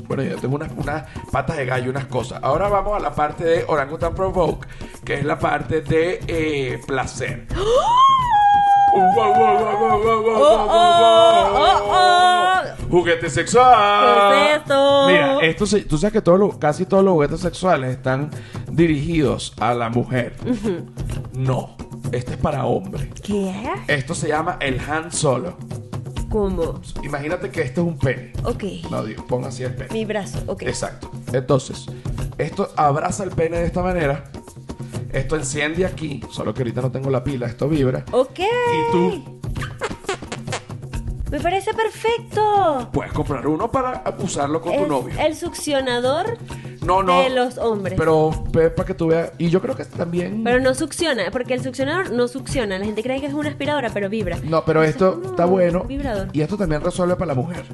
Bueno, 0.06 0.24
yo 0.24 0.36
tengo 0.36 0.56
unas, 0.56 0.70
unas 0.76 1.04
patas 1.30 1.56
de 1.56 1.64
gallo, 1.64 1.90
unas 1.90 2.04
cosas. 2.06 2.38
Ahora 2.42 2.68
vamos 2.68 2.94
a 2.94 3.00
la 3.00 3.14
parte 3.14 3.44
de 3.44 3.64
Orangutan 3.66 4.14
Provoke, 4.14 4.66
que 5.04 5.14
es 5.14 5.24
la 5.24 5.38
parte 5.38 5.80
de 5.80 6.20
eh, 6.26 6.80
placer. 6.86 7.46
Oh, 7.56 7.86
Juguete 12.90 13.30
sexual. 13.30 14.32
¿Qué 14.32 14.52
es 14.52 14.58
esto? 14.60 15.06
Mira, 15.08 15.38
esto 15.40 15.66
se- 15.66 15.80
tú 15.82 15.96
sabes 15.96 16.12
que 16.12 16.20
todos 16.20 16.38
los- 16.38 16.56
casi 16.58 16.84
todos 16.84 17.02
los 17.02 17.14
juguetes 17.14 17.40
sexuales 17.40 17.90
están 17.90 18.30
dirigidos 18.70 19.54
a 19.60 19.72
la 19.74 19.88
mujer. 19.88 20.36
No, 21.32 21.76
este 22.12 22.32
es 22.32 22.36
para 22.38 22.66
hombre. 22.66 23.08
¿Qué? 23.22 23.52
Esto 23.88 24.14
se 24.14 24.28
llama 24.28 24.58
el 24.60 24.78
hand 24.80 25.10
solo. 25.12 25.56
¿Cómo? 26.28 26.80
Imagínate 27.02 27.50
que 27.50 27.62
este 27.62 27.80
es 27.80 27.86
un 27.86 27.98
pene. 27.98 28.32
Ok. 28.44 28.64
No, 28.90 29.02
digo, 29.04 29.26
ponga 29.26 29.48
así 29.48 29.62
el 29.64 29.74
pene. 29.74 29.88
Mi 29.92 30.04
brazo, 30.04 30.38
ok. 30.46 30.62
Exacto. 30.62 31.10
Entonces, 31.32 31.86
esto 32.38 32.70
abraza 32.76 33.24
el 33.24 33.30
pene 33.30 33.58
de 33.58 33.66
esta 33.66 33.82
manera. 33.82 34.24
Esto 35.12 35.36
enciende 35.36 35.84
aquí, 35.84 36.22
solo 36.30 36.54
que 36.54 36.62
ahorita 36.62 36.80
no 36.80 36.90
tengo 36.90 37.10
la 37.10 37.22
pila, 37.22 37.46
esto 37.46 37.68
vibra. 37.68 38.04
Ok. 38.12 38.38
Y 38.40 38.92
tú 38.92 39.40
Me 41.30 41.38
parece 41.40 41.72
perfecto. 41.74 42.88
puedes 42.92 43.12
comprar 43.12 43.46
uno 43.46 43.70
para 43.70 44.02
usarlo 44.18 44.60
con 44.60 44.74
tu 44.76 44.86
novio. 44.86 45.14
el 45.18 45.34
succionador 45.36 46.38
No, 46.82 47.02
no. 47.02 47.22
de 47.22 47.30
los 47.30 47.58
hombres. 47.58 47.94
Pero 47.96 48.30
para 48.52 48.86
que 48.86 48.94
tú 48.94 49.08
veas. 49.08 49.32
Y 49.38 49.48
yo 49.50 49.60
creo 49.60 49.76
que 49.76 49.84
también. 49.84 50.42
Pero 50.44 50.60
no 50.60 50.74
succiona, 50.74 51.30
porque 51.30 51.54
el 51.54 51.62
succionador 51.62 52.10
no 52.12 52.28
succiona. 52.28 52.78
La 52.78 52.84
gente 52.84 53.02
cree 53.02 53.20
que 53.20 53.26
es 53.26 53.34
una 53.34 53.48
aspiradora, 53.50 53.90
pero 53.92 54.08
vibra. 54.08 54.38
No, 54.42 54.64
pero 54.64 54.82
esto 54.82 55.20
está 55.24 55.44
bueno. 55.44 55.84
Vibrador. 55.84 56.28
Y 56.32 56.40
esto 56.40 56.56
también 56.56 56.80
resuelve 56.82 57.16
para 57.16 57.28
la 57.28 57.34
mujer. 57.34 57.64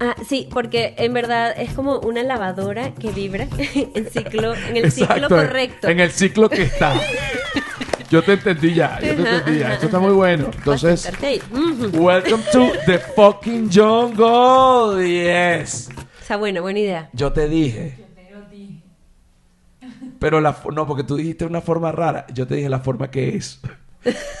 Ah, 0.00 0.14
sí, 0.28 0.48
porque 0.52 0.94
en 0.98 1.12
verdad 1.12 1.54
es 1.56 1.72
como 1.74 1.98
una 2.00 2.22
lavadora 2.22 2.92
que 2.94 3.10
vibra 3.10 3.46
en 3.94 4.06
ciclo, 4.10 4.54
en 4.54 4.76
el 4.76 4.90
ciclo 4.90 5.14
Exacto, 5.14 5.28
correcto. 5.28 5.88
En 5.88 6.00
el 6.00 6.10
ciclo 6.10 6.48
que 6.48 6.62
está. 6.62 6.94
Yo 8.10 8.22
te 8.22 8.34
entendí 8.34 8.74
ya, 8.74 8.98
yo 9.00 9.14
te 9.16 9.22
Ajá, 9.22 9.36
entendí 9.38 9.60
ya. 9.60 9.64
ajá, 9.68 9.74
Esto 9.76 9.86
está 9.86 9.98
muy 9.98 10.12
bueno. 10.12 10.50
Entonces, 10.54 11.04
Bastante 11.06 11.40
arcade. 11.40 11.62
Ujú. 11.62 12.04
welcome 12.04 12.42
to 12.52 12.72
the 12.84 12.98
fucking 12.98 13.70
jungle. 13.72 15.02
Yes. 15.02 15.88
O 16.20 16.24
sea, 16.26 16.36
bueno, 16.36 16.60
buena 16.60 16.78
idea. 16.80 17.08
Yo 17.14 17.32
te 17.32 17.48
dije. 17.48 17.94
Pero 20.22 20.40
la 20.40 20.56
no, 20.72 20.86
porque 20.86 21.02
tú 21.02 21.16
dijiste 21.16 21.44
una 21.44 21.60
forma 21.60 21.90
rara. 21.90 22.26
Yo 22.32 22.46
te 22.46 22.54
dije 22.54 22.68
la 22.68 22.78
forma 22.78 23.10
que 23.10 23.36
es. 23.36 23.60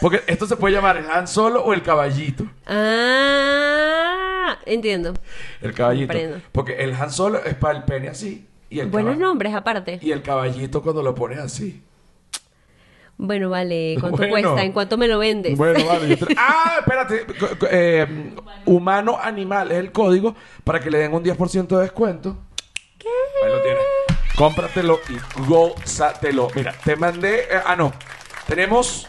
Porque 0.00 0.22
esto 0.28 0.46
se 0.46 0.56
puede 0.56 0.74
llamar 0.74 0.96
el 0.96 1.10
Han 1.10 1.26
Solo 1.26 1.60
o 1.64 1.72
el 1.72 1.82
caballito. 1.82 2.46
Ah, 2.66 4.58
entiendo. 4.64 5.12
El 5.60 5.74
caballito. 5.74 6.14
Porque 6.52 6.76
el 6.84 6.94
Han 6.94 7.10
Solo 7.10 7.44
es 7.44 7.54
para 7.56 7.78
el 7.78 7.84
pene 7.84 8.08
así. 8.08 8.46
Y 8.70 8.78
el, 8.78 8.90
Buenos 8.90 9.18
nombres, 9.18 9.52
aparte. 9.54 9.98
y 10.00 10.12
el 10.12 10.22
caballito 10.22 10.82
cuando 10.82 11.02
lo 11.02 11.16
pones 11.16 11.40
así. 11.40 11.82
Bueno, 13.18 13.50
vale, 13.50 13.96
¿cuánto 14.00 14.18
Bueno. 14.18 14.30
cuesta? 14.30 14.62
¿En 14.64 14.72
cuánto 14.72 14.96
me 14.96 15.08
lo 15.08 15.18
vendes? 15.18 15.58
Bueno, 15.58 15.84
vale. 15.84 16.16
Ah, 16.36 16.76
espérate. 16.78 17.26
Eh, 17.72 18.34
humano 18.66 19.18
animal 19.20 19.72
es 19.72 19.78
el 19.78 19.90
código 19.90 20.36
para 20.62 20.78
que 20.78 20.90
le 20.92 20.98
den 20.98 21.12
un 21.12 21.24
10% 21.24 21.66
de 21.66 21.82
descuento. 21.82 22.36
Ahí 23.44 23.50
lo 23.50 23.60
tienes. 23.62 23.82
Cómpratelo 24.36 25.00
y 25.08 25.42
gózatelo. 25.46 26.48
Mira, 26.54 26.72
te 26.84 26.96
mandé. 26.96 27.40
eh, 27.42 27.60
ah, 27.64 27.76
no. 27.76 27.92
Tenemos. 28.46 29.06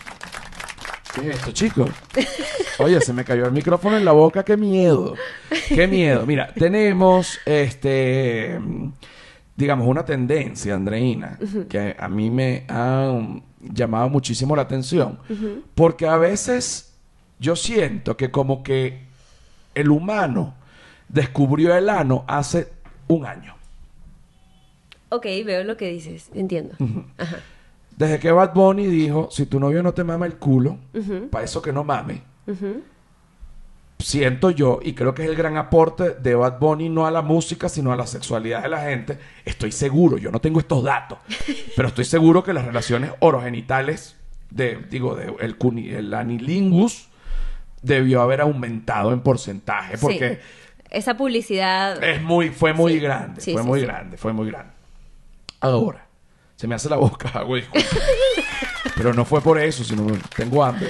¿Qué 1.14 1.30
es 1.30 1.36
esto, 1.36 1.52
chicos? 1.52 1.90
Oye, 2.80 3.00
se 3.02 3.14
me 3.14 3.24
cayó 3.24 3.46
el 3.46 3.52
micrófono 3.52 3.98
en 3.98 4.06
la 4.06 4.12
boca. 4.12 4.44
¡Qué 4.44 4.58
miedo! 4.58 5.14
¡Qué 5.68 5.88
miedo! 5.88 6.26
Mira, 6.26 6.52
tenemos 6.54 7.40
este. 7.46 8.60
Digamos, 9.56 9.88
una 9.88 10.04
tendencia, 10.04 10.74
Andreina, 10.74 11.38
que 11.70 11.96
a 11.98 12.10
mí 12.10 12.32
me 12.32 12.66
ha 12.68 13.12
um, 13.12 13.44
llamado 13.62 14.10
muchísimo 14.10 14.56
la 14.56 14.64
atención. 14.64 15.20
Porque 15.76 16.08
a 16.08 16.18
veces 16.18 16.96
yo 17.38 17.56
siento 17.56 18.18
que, 18.18 18.32
como 18.32 18.64
que 18.64 19.06
el 19.76 19.92
humano 19.92 20.56
descubrió 21.08 21.76
el 21.76 21.90
ano 21.90 22.26
hace 22.28 22.74
un 23.08 23.28
año. 23.28 23.56
Ok, 25.16 25.26
veo 25.46 25.64
lo 25.64 25.78
que 25.78 25.88
dices, 25.90 26.30
entiendo. 26.34 26.76
Ajá. 27.18 27.38
Desde 27.98 28.20
que 28.20 28.32
Bad 28.32 28.54
Bunny 28.54 28.88
dijo, 28.88 29.30
si 29.32 29.46
tu 29.46 29.60
novio 29.60 29.84
no 29.84 29.94
te 29.94 30.04
mama 30.04 30.26
el 30.26 30.36
culo, 30.36 30.78
para 31.30 31.46
eso 31.46 31.62
que 31.62 31.72
no 31.72 31.84
mame, 31.84 32.24
siento 34.00 34.50
yo, 34.50 34.80
y 34.84 34.94
creo 34.94 35.14
que 35.14 35.24
es 35.24 35.30
el 35.30 35.36
gran 35.36 35.56
aporte 35.58 36.12
de 36.16 36.36
Bad 36.36 36.60
Bunny, 36.60 36.90
no 36.90 37.06
a 37.06 37.12
la 37.12 37.22
música, 37.22 37.70
sino 37.70 37.94
a 37.94 37.96
la 37.96 38.06
sexualidad 38.08 38.64
de 38.64 38.70
la 38.70 38.82
gente, 38.82 39.18
estoy 39.46 39.72
seguro, 39.72 40.18
yo 40.18 40.32
no 40.32 40.42
tengo 40.42 40.60
estos 40.60 40.84
datos, 40.84 41.20
pero 41.76 41.88
estoy 41.88 42.06
seguro 42.06 42.44
que 42.44 42.52
las 42.54 42.66
relaciones 42.66 43.12
orogenitales, 43.20 44.18
de, 44.50 44.78
digo, 44.90 45.16
de 45.16 45.34
el, 45.40 45.58
cuni- 45.58 45.90
el 45.94 46.14
anilingus, 46.14 47.08
debió 47.82 48.22
haber 48.22 48.42
aumentado 48.42 49.14
en 49.14 49.22
porcentaje, 49.22 49.98
porque 49.98 50.36
Sí. 50.36 50.40
Esa 50.90 51.18
publicidad... 51.18 52.04
es 52.04 52.22
muy, 52.22 52.50
fue 52.50 52.72
muy 52.72 52.94
Sí. 52.94 53.00
grande, 53.00 53.42
Sí, 53.42 53.52
fue 53.54 53.64
muy 53.64 53.82
grande, 53.82 54.16
fue 54.18 54.32
muy 54.32 54.48
grande. 54.52 54.72
Ahora, 55.64 56.06
se 56.58 56.68
me 56.68 56.76
hace 56.76 56.90
la 56.90 56.98
boca 56.98 57.30
agua. 57.34 57.60
Pero 58.98 59.14
no 59.14 59.24
fue 59.24 59.42
por 59.42 59.58
eso, 59.58 59.84
sino 59.84 60.06
tengo 60.36 60.64
hambre. 60.64 60.90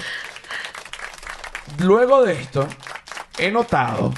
Luego 1.79 2.23
de 2.23 2.33
esto, 2.33 2.67
he 3.37 3.51
notado 3.51 4.11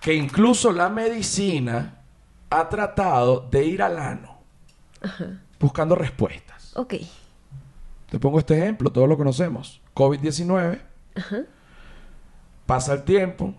que 0.00 0.14
incluso 0.14 0.72
la 0.72 0.88
medicina 0.88 2.00
ha 2.48 2.68
tratado 2.68 3.46
de 3.50 3.64
ir 3.64 3.82
al 3.82 3.98
ano 3.98 4.38
buscando 5.58 5.96
respuestas. 5.96 6.76
Ok. 6.76 6.94
Te 8.08 8.18
pongo 8.20 8.38
este 8.38 8.56
ejemplo, 8.56 8.90
todos 8.90 9.08
lo 9.08 9.16
conocemos. 9.16 9.80
COVID-19. 9.94 10.80
Pasa 12.66 12.94
el 12.94 13.02
tiempo. 13.02 13.52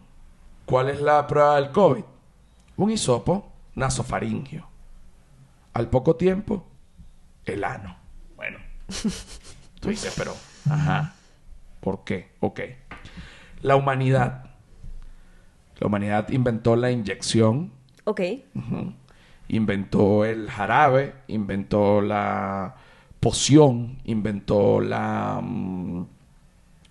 ¿Cuál 0.65 0.89
es 0.89 1.01
la 1.01 1.27
prueba 1.27 1.57
del 1.57 1.71
COVID? 1.71 2.03
Un 2.77 2.91
hisopo 2.91 3.51
nasofaringio. 3.75 4.68
Al 5.73 5.89
poco 5.89 6.15
tiempo, 6.15 6.67
el 7.45 7.63
ano. 7.63 7.97
Bueno. 8.35 8.59
Tú 9.79 9.89
dices, 9.89 10.13
pero, 10.17 10.35
ajá. 10.69 11.15
¿Por 11.79 12.03
qué? 12.03 12.31
Ok. 12.39 12.61
La 13.61 13.75
humanidad. 13.75 14.45
La 15.79 15.87
humanidad 15.87 16.29
inventó 16.29 16.75
la 16.75 16.91
inyección 16.91 17.71
Ok. 18.09 18.21
Inventó 19.49 20.25
el 20.25 20.49
jarabe, 20.49 21.13
inventó 21.27 22.01
la 22.01 22.75
poción, 23.19 23.99
inventó 24.05 24.81
la 24.81 25.39
mm, 25.43 26.07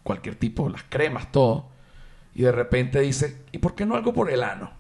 cualquier 0.05 0.37
tipo, 0.37 0.69
las 0.69 0.85
cremas, 0.85 1.33
todo. 1.33 1.71
Y 2.37 2.43
de 2.43 2.53
repente 2.53 3.01
dice, 3.01 3.43
¿y 3.51 3.59
por 3.59 3.75
qué 3.75 3.85
no 3.85 3.97
algo 3.97 4.13
por 4.13 4.31
el 4.31 4.45
ano? 4.45 4.71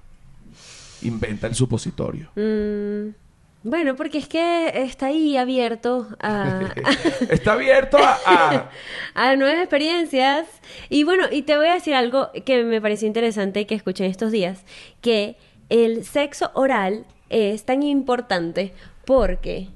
Inventa 1.02 1.48
el 1.48 1.56
supositorio. 1.56 2.30
Mm, 2.36 3.14
bueno, 3.62 3.96
porque 3.96 4.18
es 4.18 4.28
que 4.28 4.72
está 4.74 5.06
ahí 5.06 5.36
abierto 5.36 6.06
a, 6.20 6.60
Está 7.30 7.52
abierto 7.52 7.98
a, 7.98 8.18
a- 8.26 8.70
a 9.14 9.36
nuevas 9.36 9.58
experiencias. 9.58 10.46
Y 10.88 11.04
bueno, 11.04 11.24
y 11.30 11.42
te 11.42 11.56
voy 11.56 11.66
a 11.66 11.74
decir 11.74 11.94
algo 11.94 12.30
que 12.46 12.62
me 12.64 12.80
pareció 12.80 13.06
interesante 13.06 13.60
y 13.60 13.64
que 13.64 13.74
escuché 13.74 14.04
en 14.04 14.10
estos 14.10 14.30
días, 14.32 14.64
que 15.00 15.36
el 15.68 16.04
sexo 16.04 16.50
oral 16.54 17.04
es 17.30 17.64
tan 17.64 17.82
importante 17.82 18.72
porque 19.04 19.68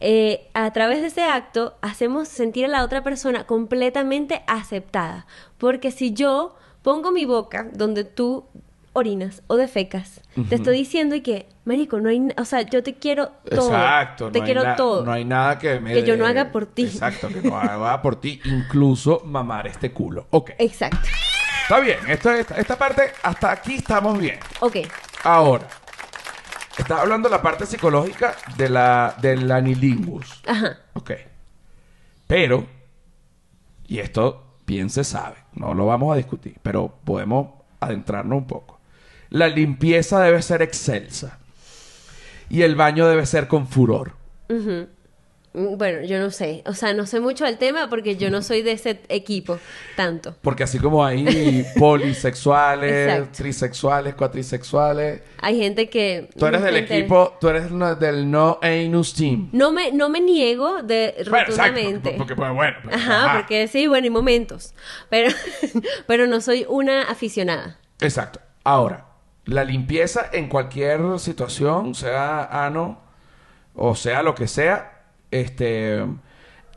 eh, 0.00 0.48
a 0.54 0.72
través 0.72 1.00
de 1.00 1.08
ese 1.08 1.22
acto 1.22 1.76
hacemos 1.82 2.28
sentir 2.28 2.64
a 2.66 2.68
la 2.68 2.84
otra 2.84 3.02
persona 3.02 3.44
completamente 3.46 4.42
aceptada. 4.46 5.26
Porque 5.58 5.90
si 5.90 6.12
yo 6.14 6.56
pongo 6.82 7.10
mi 7.10 7.24
boca 7.24 7.68
donde 7.72 8.04
tú 8.04 8.44
orinas 8.94 9.42
o 9.48 9.56
defecas, 9.56 10.22
te 10.48 10.54
estoy 10.54 10.78
diciendo 10.78 11.14
y 11.14 11.20
que, 11.20 11.48
marico, 11.64 12.00
no 12.00 12.08
hay, 12.08 12.28
o 12.38 12.44
sea, 12.44 12.62
yo 12.62 12.82
te 12.82 12.94
quiero 12.94 13.32
todo. 13.50 13.68
Exacto. 13.68 14.30
Te 14.30 14.38
no 14.38 14.44
quiero 14.44 14.76
todo. 14.76 15.04
No 15.04 15.12
hay 15.12 15.24
nada 15.24 15.58
que 15.58 15.80
me... 15.80 15.92
Que 15.92 16.04
yo 16.04 16.16
no 16.16 16.24
haga 16.24 16.50
por 16.50 16.66
ti. 16.66 16.84
Exacto, 16.84 17.28
que 17.28 17.42
no 17.42 17.56
haga 17.60 18.00
por 18.00 18.20
ti. 18.20 18.40
Incluso 18.44 19.22
mamar 19.24 19.66
este 19.66 19.92
culo. 19.92 20.28
Ok. 20.30 20.52
Exacto. 20.58 21.06
Está 21.62 21.80
bien. 21.80 21.98
Esta, 22.08 22.38
esta, 22.38 22.56
esta 22.56 22.78
parte, 22.78 23.12
hasta 23.22 23.50
aquí 23.50 23.74
estamos 23.74 24.18
bien. 24.18 24.38
Ok. 24.60 24.76
Ahora, 25.24 25.66
estás 26.78 27.00
hablando 27.00 27.28
de 27.28 27.34
la 27.34 27.42
parte 27.42 27.66
psicológica 27.66 28.36
de 28.56 28.68
la, 28.68 29.16
del 29.20 29.50
anilingus. 29.50 30.40
Ajá. 30.46 30.78
Ok. 30.94 31.12
Pero, 32.26 32.66
y 33.86 33.98
esto 33.98 34.58
bien 34.66 34.88
se 34.88 35.04
sabe, 35.04 35.36
no 35.52 35.74
lo 35.74 35.86
vamos 35.86 36.12
a 36.12 36.16
discutir, 36.16 36.56
pero 36.62 37.00
podemos 37.04 37.48
adentrarnos 37.80 38.38
un 38.38 38.46
poco. 38.46 38.73
La 39.30 39.48
limpieza 39.48 40.20
debe 40.20 40.40
ser 40.42 40.62
excelsa. 40.62 41.38
Y 42.50 42.62
el 42.62 42.74
baño 42.76 43.06
debe 43.08 43.26
ser 43.26 43.48
con 43.48 43.66
furor. 43.66 44.12
Mm, 44.48 45.76
Bueno, 45.76 46.02
yo 46.04 46.18
no 46.18 46.30
sé. 46.30 46.62
O 46.66 46.74
sea, 46.74 46.92
no 46.94 47.06
sé 47.06 47.20
mucho 47.20 47.44
del 47.44 47.58
tema 47.58 47.88
porque 47.88 48.16
yo 48.16 48.28
no 48.28 48.42
soy 48.42 48.62
de 48.62 48.72
ese 48.72 49.00
equipo 49.08 49.58
tanto. 49.96 50.34
Porque 50.42 50.64
así 50.64 50.78
como 50.80 51.04
hay 51.04 51.64
polisexuales, 51.78 53.30
trisexuales, 53.32 54.14
cuatrisexuales, 54.14 55.22
Hay 55.40 55.58
gente 55.58 55.88
que... 55.88 56.28
tú 56.36 56.46
eres 56.46 56.60
del 56.62 56.76
equipo, 56.76 57.36
tú 57.40 57.48
eres 57.48 57.66
del 58.00 58.30
no 58.30 58.58
anus 58.62 59.14
team. 59.14 59.48
No 59.52 59.70
me, 59.72 59.92
no 59.92 60.08
me 60.08 60.20
niego 60.20 60.82
de 60.82 61.14
Bueno, 61.30 61.46
exacto, 61.48 61.52
rotundamente. 61.52 62.14
porque, 62.18 62.34
bueno, 62.34 62.76
pues, 62.82 62.96
Ajá, 62.96 63.24
ajá. 63.24 63.38
porque 63.38 63.68
sí, 63.68 63.86
bueno, 63.86 64.06
y 64.08 64.10
momentos. 64.10 64.74
Pero, 65.08 65.32
pero 66.08 66.26
no 66.26 66.40
soy 66.40 66.66
una 66.68 67.02
aficionada. 67.02 67.78
Exacto. 68.00 68.40
Ahora, 68.64 69.06
la 69.46 69.64
limpieza 69.64 70.26
en 70.32 70.48
cualquier 70.48 71.18
situación, 71.18 71.94
sea 71.94 72.64
ano 72.66 72.98
o 73.74 73.94
sea 73.94 74.22
lo 74.22 74.34
que 74.34 74.46
sea, 74.48 75.02
este, 75.30 75.98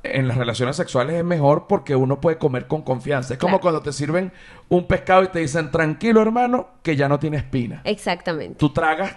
en 0.04 0.28
las 0.28 0.38
relaciones 0.38 0.76
sexuales 0.76 1.16
es 1.18 1.24
mejor 1.24 1.68
porque 1.68 1.96
uno 1.96 2.20
puede 2.20 2.38
comer 2.38 2.68
con 2.68 2.82
confianza. 2.82 3.34
Es 3.36 3.40
como 3.40 3.52
Claro. 3.60 3.62
cuando 3.62 3.82
te 3.82 3.94
sirven 3.94 4.32
un 4.70 4.88
pescado 4.88 5.24
y 5.24 5.28
te 5.28 5.40
dicen, 5.40 5.70
tranquilo 5.72 6.22
hermano, 6.22 6.70
que 6.84 6.96
ya 6.96 7.08
no 7.08 7.20
tiene 7.20 7.38
espina. 7.38 7.82
Exactamente. 7.84 8.56
Tú 8.58 8.74
tragas 8.74 9.16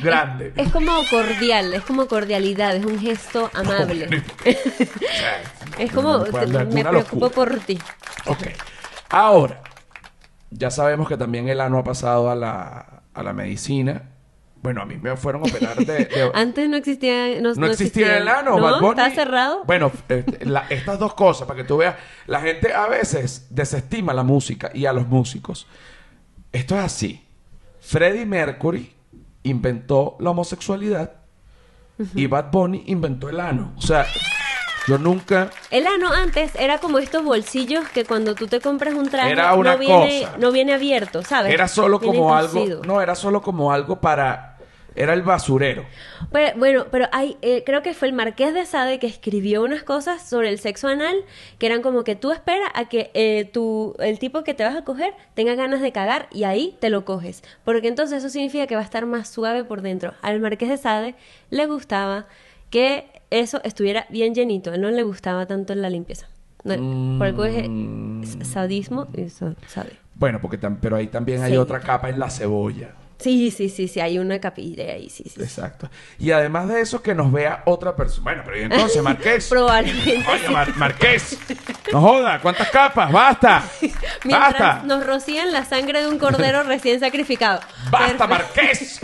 grande. 0.00 0.52
Es 0.56 0.70
como 0.70 0.92
cordial, 1.08 1.72
es 1.74 1.82
como 1.82 2.06
cordialidad, 2.06 2.76
es 2.76 2.84
un 2.84 2.98
gesto 3.00 3.50
amable. 3.54 4.08
Es 5.78 5.90
como, 5.90 6.18
no 6.18 6.24
te- 6.24 6.46
me 6.46 6.80
una 6.82 6.90
preocupo 6.90 7.30
por 7.30 7.58
ti. 7.60 7.78
Ok. 8.26 8.42
Ahora, 9.08 9.62
ya 10.50 10.70
sabemos 10.70 11.08
que 11.08 11.16
también 11.16 11.48
el 11.48 11.60
ano 11.62 11.78
ha 11.78 11.84
pasado 11.84 12.30
a 12.30 12.34
la, 12.34 12.91
a 13.14 13.22
la 13.22 13.32
medicina. 13.32 14.10
Bueno, 14.62 14.80
a 14.80 14.86
mí 14.86 14.96
me 14.96 15.16
fueron 15.16 15.42
a 15.42 15.46
operar 15.48 15.76
de... 15.76 16.04
de- 16.04 16.30
Antes 16.34 16.68
no 16.68 16.76
existía... 16.76 17.40
No, 17.40 17.52
no 17.54 17.66
existía 17.66 18.18
el 18.18 18.28
ano, 18.28 18.56
¿No? 18.58 18.62
Bad 18.62 18.80
Bunny. 18.80 19.00
¿Está 19.02 19.10
cerrado? 19.14 19.64
Bueno, 19.64 19.90
este, 20.08 20.44
la- 20.46 20.66
estas 20.70 20.98
dos 21.00 21.14
cosas, 21.14 21.48
para 21.48 21.58
que 21.62 21.64
tú 21.64 21.78
veas, 21.78 21.96
la 22.26 22.40
gente 22.40 22.72
a 22.72 22.86
veces 22.86 23.48
desestima 23.50 24.14
la 24.14 24.22
música 24.22 24.70
y 24.72 24.86
a 24.86 24.92
los 24.92 25.08
músicos. 25.08 25.66
Esto 26.52 26.76
es 26.78 26.84
así. 26.84 27.24
Freddie 27.80 28.24
Mercury 28.24 28.92
inventó 29.42 30.16
la 30.20 30.30
homosexualidad 30.30 31.14
y 32.14 32.26
Bad 32.28 32.52
Bunny 32.52 32.84
inventó 32.86 33.28
el 33.28 33.40
ano. 33.40 33.72
O 33.76 33.82
sea, 33.82 34.06
yo 34.86 34.98
nunca... 34.98 35.50
El 35.70 35.86
ano 35.86 36.12
antes 36.12 36.54
era 36.56 36.78
como 36.78 36.98
estos 36.98 37.24
bolsillos 37.24 37.88
que 37.88 38.04
cuando 38.04 38.34
tú 38.34 38.46
te 38.46 38.60
compras 38.60 38.94
un 38.94 39.08
traje 39.08 39.32
Era 39.32 39.54
una 39.54 39.72
no, 39.72 39.78
viene, 39.78 40.22
cosa. 40.24 40.36
no 40.38 40.52
viene 40.52 40.74
abierto, 40.74 41.22
¿sabes? 41.22 41.52
Era 41.52 41.68
solo 41.68 41.98
Viene 41.98 42.18
como 42.18 42.34
algo... 42.34 42.64
No, 42.84 43.00
era 43.00 43.14
solo 43.14 43.42
como 43.42 43.72
algo 43.72 44.00
para... 44.00 44.48
Era 44.94 45.14
el 45.14 45.22
basurero. 45.22 45.86
Pero, 46.32 46.58
bueno, 46.58 46.86
pero 46.90 47.06
hay, 47.12 47.38
eh, 47.40 47.62
creo 47.64 47.82
que 47.82 47.94
fue 47.94 48.08
el 48.08 48.14
Marqués 48.14 48.52
de 48.52 48.66
Sade 48.66 48.98
que 48.98 49.06
escribió 49.06 49.62
unas 49.62 49.84
cosas 49.84 50.28
sobre 50.28 50.50
el 50.50 50.58
sexo 50.58 50.86
anal 50.86 51.16
que 51.58 51.64
eran 51.64 51.80
como 51.80 52.04
que 52.04 52.14
tú 52.14 52.30
esperas 52.30 52.68
a 52.74 52.90
que 52.90 53.10
eh, 53.14 53.48
tu, 53.50 53.94
el 54.00 54.18
tipo 54.18 54.44
que 54.44 54.52
te 54.52 54.64
vas 54.64 54.76
a 54.76 54.84
coger 54.84 55.14
tenga 55.32 55.54
ganas 55.54 55.80
de 55.80 55.92
cagar 55.92 56.28
y 56.30 56.44
ahí 56.44 56.76
te 56.78 56.90
lo 56.90 57.06
coges. 57.06 57.42
Porque 57.64 57.88
entonces 57.88 58.18
eso 58.18 58.28
significa 58.28 58.66
que 58.66 58.74
va 58.74 58.82
a 58.82 58.84
estar 58.84 59.06
más 59.06 59.30
suave 59.30 59.64
por 59.64 59.80
dentro. 59.80 60.12
Al 60.20 60.40
Marqués 60.40 60.68
de 60.68 60.76
Sade 60.76 61.14
le 61.48 61.64
gustaba 61.64 62.26
que 62.72 63.04
eso 63.30 63.60
estuviera 63.62 64.06
bien 64.10 64.34
llenito. 64.34 64.70
A 64.70 64.74
él 64.74 64.80
no 64.80 64.90
le 64.90 65.02
gustaba 65.04 65.46
tanto 65.46 65.74
la 65.76 65.90
limpieza. 65.90 66.26
No, 66.64 67.18
Por 67.18 67.26
algo 67.26 67.44
es 67.44 67.68
Mm. 67.68 68.42
sadismo 68.44 69.08
y 69.16 69.22
eso 69.22 69.54
sabe. 69.66 69.90
Bueno, 70.14 70.40
porque 70.40 70.58
pero 70.80 70.96
ahí 70.96 71.08
también 71.08 71.42
hay 71.42 71.52
Sí. 71.52 71.56
otra 71.56 71.80
capa 71.80 72.08
en 72.08 72.18
la 72.18 72.30
cebolla. 72.30 72.94
Sí, 73.22 73.50
sí, 73.50 73.68
sí, 73.68 73.88
sí, 73.88 74.00
hay 74.00 74.18
una 74.18 74.40
capilla 74.40 74.84
ahí, 74.92 75.08
sí, 75.08 75.24
sí. 75.32 75.40
Exacto. 75.42 75.88
Y 76.18 76.30
además 76.32 76.68
de 76.68 76.80
eso, 76.80 77.02
que 77.02 77.14
nos 77.14 77.30
vea 77.32 77.62
otra 77.66 77.94
persona. 77.94 78.24
Bueno, 78.24 78.42
pero 78.44 78.58
¿y 78.58 78.62
entonces, 78.62 79.02
Marqués? 79.02 79.48
Probablemente. 79.48 80.24
Oye, 80.30 80.48
Mar- 80.50 80.76
Marqués. 80.76 81.38
No 81.92 82.00
joda, 82.00 82.40
¿cuántas 82.40 82.68
capas? 82.70 83.10
¡Basta! 83.12 83.62
Mientras 84.24 84.52
¡Basta! 84.58 84.82
nos 84.84 85.06
rocían 85.06 85.52
la 85.52 85.64
sangre 85.64 86.02
de 86.02 86.08
un 86.08 86.18
cordero 86.18 86.62
recién 86.64 87.00
sacrificado. 87.00 87.60
¡Basta, 87.90 88.26
Perfecto. 88.28 88.28
Marqués! 88.28 89.00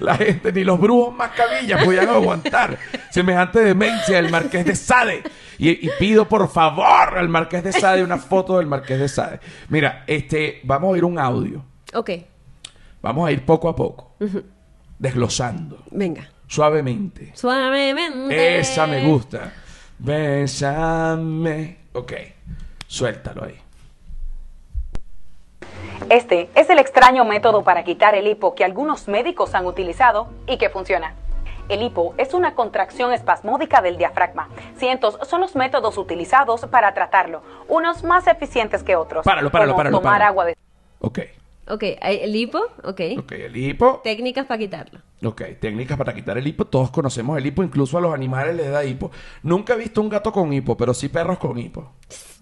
la 0.00 0.16
gente, 0.16 0.52
ni 0.52 0.64
los 0.64 0.78
brujos 0.80 1.14
más 1.14 1.30
cabillas 1.32 1.84
podían 1.84 2.08
aguantar 2.08 2.78
semejante 3.10 3.60
demencia 3.60 4.16
del 4.16 4.30
Marqués 4.30 4.64
de 4.64 4.76
Sade. 4.76 5.22
Y, 5.58 5.70
y 5.86 5.90
pido 5.98 6.28
por 6.28 6.48
favor 6.50 7.18
al 7.18 7.28
Marqués 7.28 7.64
de 7.64 7.72
Sade 7.72 8.02
una 8.04 8.18
foto 8.18 8.58
del 8.58 8.66
Marqués 8.66 8.98
de 9.00 9.08
Sade. 9.08 9.40
Mira, 9.68 10.04
este, 10.06 10.60
vamos 10.64 10.88
a 10.88 10.92
oír 10.92 11.04
un 11.04 11.18
audio. 11.18 11.64
Ok, 11.94 12.10
Vamos 13.02 13.28
a 13.28 13.32
ir 13.32 13.44
poco 13.44 13.68
a 13.68 13.76
poco. 13.76 14.12
Desglosando. 14.98 15.84
venga. 15.90 16.28
Suavemente. 16.46 17.32
Suavemente. 17.34 18.58
Esa 18.58 18.86
me 18.86 19.04
gusta. 19.06 19.52
Bésame. 19.98 21.76
Ok. 21.92 22.12
Suéltalo 22.86 23.44
ahí. 23.44 23.58
Este 26.08 26.48
es 26.54 26.70
el 26.70 26.78
extraño 26.78 27.24
método 27.24 27.62
para 27.62 27.84
quitar 27.84 28.14
el 28.14 28.26
hipo 28.26 28.54
que 28.54 28.64
algunos 28.64 29.08
médicos 29.08 29.54
han 29.54 29.66
utilizado 29.66 30.28
y 30.46 30.56
que 30.56 30.70
funciona. 30.70 31.14
El 31.68 31.82
hipo 31.82 32.14
es 32.16 32.32
una 32.32 32.54
contracción 32.54 33.12
espasmódica 33.12 33.82
del 33.82 33.98
diafragma. 33.98 34.48
Cientos 34.78 35.18
son 35.28 35.42
los 35.42 35.54
métodos 35.54 35.98
utilizados 35.98 36.62
para 36.66 36.94
tratarlo, 36.94 37.42
unos 37.68 38.04
más 38.04 38.26
eficientes 38.26 38.82
que 38.82 38.96
otros. 38.96 39.22
Páralo, 39.24 39.50
páralo, 39.50 39.72
como 39.72 39.76
páralo, 39.76 39.98
tomar 39.98 40.12
páralo. 40.14 40.28
agua 40.30 40.44
de 40.46 40.56
Ok. 41.00 41.18
Ok, 41.70 41.84
el 42.00 42.34
hipo, 42.34 42.58
ok. 42.82 43.00
Ok, 43.18 43.32
el 43.32 43.56
hipo. 43.56 44.00
Técnicas 44.02 44.46
para 44.46 44.58
quitarlo. 44.58 45.00
Ok, 45.22 45.42
técnicas 45.60 45.98
para 45.98 46.14
quitar 46.14 46.38
el 46.38 46.46
hipo. 46.46 46.64
Todos 46.64 46.90
conocemos 46.90 47.36
el 47.36 47.46
hipo, 47.46 47.62
incluso 47.62 47.98
a 47.98 48.00
los 48.00 48.14
animales 48.14 48.56
les 48.56 48.70
da 48.70 48.84
hipo. 48.84 49.10
Nunca 49.42 49.74
he 49.74 49.76
visto 49.76 50.00
un 50.00 50.08
gato 50.08 50.32
con 50.32 50.52
hipo, 50.52 50.76
pero 50.76 50.94
sí 50.94 51.08
perros 51.08 51.38
con 51.38 51.58
hipo. 51.58 51.92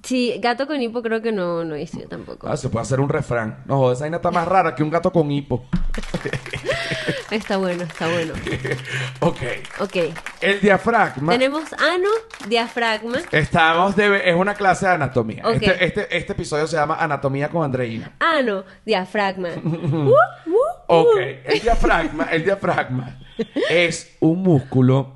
Sí, 0.02 0.38
gato 0.40 0.66
con 0.68 0.80
hipo 0.80 1.02
creo 1.02 1.20
que 1.20 1.32
no, 1.32 1.64
no 1.64 1.76
hice 1.76 2.02
yo 2.02 2.08
tampoco. 2.08 2.46
Ah, 2.48 2.56
se 2.56 2.68
puede 2.68 2.82
hacer 2.82 3.00
un 3.00 3.08
refrán. 3.08 3.64
No, 3.66 3.90
esa 3.90 4.02
vaina 4.04 4.18
está 4.18 4.30
más 4.30 4.46
rara 4.46 4.74
que 4.74 4.82
un 4.82 4.90
gato 4.90 5.10
con 5.10 5.30
hipo. 5.32 5.64
Está 7.30 7.56
bueno, 7.56 7.82
está 7.84 8.08
bueno. 8.08 8.34
ok. 9.20 9.40
Ok. 9.80 9.96
El 10.40 10.60
diafragma. 10.60 11.32
Tenemos 11.32 11.72
ano, 11.72 12.08
diafragma. 12.48 13.18
Estamos 13.32 13.96
de... 13.96 14.30
Es 14.30 14.36
una 14.36 14.54
clase 14.54 14.86
de 14.86 14.92
anatomía. 14.92 15.42
Ok. 15.44 15.54
Este, 15.54 15.84
este, 15.84 16.16
este 16.16 16.32
episodio 16.32 16.66
se 16.66 16.76
llama 16.76 16.96
Anatomía 16.96 17.48
con 17.48 17.64
Andreina. 17.64 18.12
Ano, 18.20 18.64
diafragma. 18.84 19.48
Uh, 19.66 20.10
uh, 20.10 20.76
Ok, 20.86 21.18
el 21.44 21.60
diafragma, 21.60 22.24
el 22.24 22.44
diafragma 22.44 23.18
es 23.70 24.16
un 24.20 24.42
músculo 24.42 25.14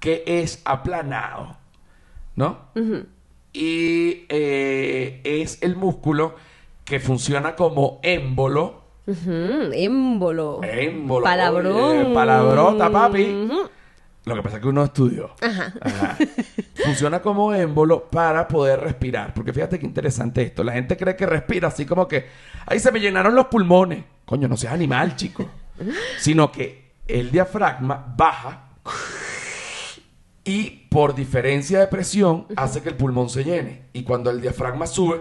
que 0.00 0.24
es 0.26 0.60
aplanado, 0.64 1.56
¿no? 2.34 2.70
Y 3.52 4.24
eh, 4.28 5.20
es 5.22 5.62
el 5.62 5.76
músculo 5.76 6.34
que 6.84 6.98
funciona 6.98 7.54
como 7.54 8.00
émbolo. 8.02 8.81
Émbolo. 9.06 10.60
Émbolo. 10.62 11.24
Palabrón. 11.24 12.14
palabrota, 12.14 12.90
papi. 12.90 13.48
Lo 14.24 14.36
que 14.36 14.42
pasa 14.42 14.56
es 14.56 14.62
que 14.62 14.68
uno 14.68 14.84
estudió. 14.84 15.34
Ajá. 15.40 15.72
Ajá. 15.80 16.16
Funciona 16.84 17.20
como 17.20 17.52
émbolo 17.52 18.08
para 18.08 18.46
poder 18.46 18.80
respirar. 18.80 19.34
Porque 19.34 19.52
fíjate 19.52 19.80
qué 19.80 19.86
interesante 19.86 20.42
esto. 20.42 20.62
La 20.62 20.72
gente 20.72 20.96
cree 20.96 21.16
que 21.16 21.26
respira 21.26 21.68
así 21.68 21.84
como 21.84 22.06
que, 22.06 22.26
ay, 22.66 22.78
se 22.78 22.92
me 22.92 23.00
llenaron 23.00 23.34
los 23.34 23.46
pulmones. 23.46 24.04
Coño, 24.24 24.46
no 24.46 24.56
seas 24.56 24.74
animal, 24.74 25.16
chico. 25.16 25.44
Sino 26.18 26.52
que 26.52 26.92
el 27.08 27.32
diafragma 27.32 28.14
baja 28.16 28.68
y 30.44 30.70
por 30.88 31.14
diferencia 31.14 31.80
de 31.80 31.86
presión 31.88 32.46
hace 32.56 32.80
que 32.80 32.90
el 32.90 32.96
pulmón 32.96 33.28
se 33.28 33.42
llene. 33.42 33.86
Y 33.92 34.04
cuando 34.04 34.30
el 34.30 34.40
diafragma 34.40 34.86
sube, 34.86 35.20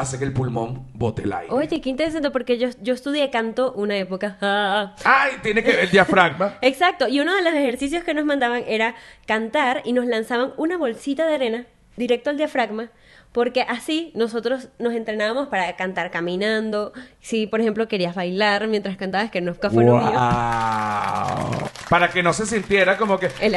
hace 0.00 0.18
que 0.18 0.24
el 0.24 0.32
pulmón 0.32 0.88
bote 0.94 1.22
el 1.22 1.32
aire. 1.32 1.52
Oye, 1.52 1.80
qué 1.80 1.90
interesante 1.90 2.30
porque 2.30 2.58
yo, 2.58 2.68
yo 2.82 2.94
estudié 2.94 3.30
canto 3.30 3.72
una 3.72 3.96
época. 3.96 4.36
Ay, 5.04 5.32
tiene 5.42 5.62
que 5.62 5.70
ver 5.70 5.80
el 5.80 5.90
diafragma. 5.90 6.58
Exacto, 6.62 7.08
y 7.08 7.20
uno 7.20 7.34
de 7.34 7.42
los 7.42 7.52
ejercicios 7.52 8.04
que 8.04 8.14
nos 8.14 8.24
mandaban 8.24 8.64
era 8.66 8.94
cantar 9.26 9.82
y 9.84 9.92
nos 9.92 10.06
lanzaban 10.06 10.52
una 10.56 10.76
bolsita 10.76 11.26
de 11.26 11.34
arena 11.34 11.66
directo 11.96 12.30
al 12.30 12.38
diafragma, 12.38 12.90
porque 13.32 13.62
así 13.62 14.10
nosotros 14.14 14.68
nos 14.78 14.94
entrenábamos 14.94 15.48
para 15.48 15.76
cantar 15.76 16.10
caminando. 16.10 16.92
Si, 17.20 17.46
por 17.46 17.60
ejemplo, 17.60 17.86
querías 17.88 18.14
bailar 18.14 18.66
mientras 18.66 18.96
cantabas, 18.96 19.30
que 19.30 19.40
nunca 19.40 19.70
fue 19.70 19.84
lo 19.84 19.98
mío. 19.98 20.10
Wow. 20.10 21.70
Para 21.88 22.08
que 22.08 22.22
no 22.22 22.32
se 22.32 22.46
sintiera 22.46 22.96
como 22.96 23.18
que. 23.18 23.28
Porque 23.40 23.52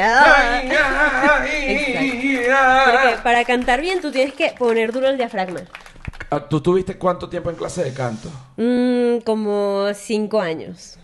para 3.22 3.44
cantar 3.44 3.80
bien 3.80 4.00
tú 4.00 4.12
tienes 4.12 4.34
que 4.34 4.54
poner 4.58 4.92
duro 4.92 5.08
el 5.08 5.16
diafragma. 5.16 5.60
Ah, 6.34 6.48
¿Tú 6.48 6.60
tuviste 6.60 6.96
cuánto 6.98 7.28
tiempo 7.28 7.50
en 7.50 7.56
clase 7.56 7.84
de 7.84 7.92
canto? 7.92 8.28
Mm, 8.56 9.18
como 9.24 9.86
cinco 9.94 10.40
años. 10.40 10.98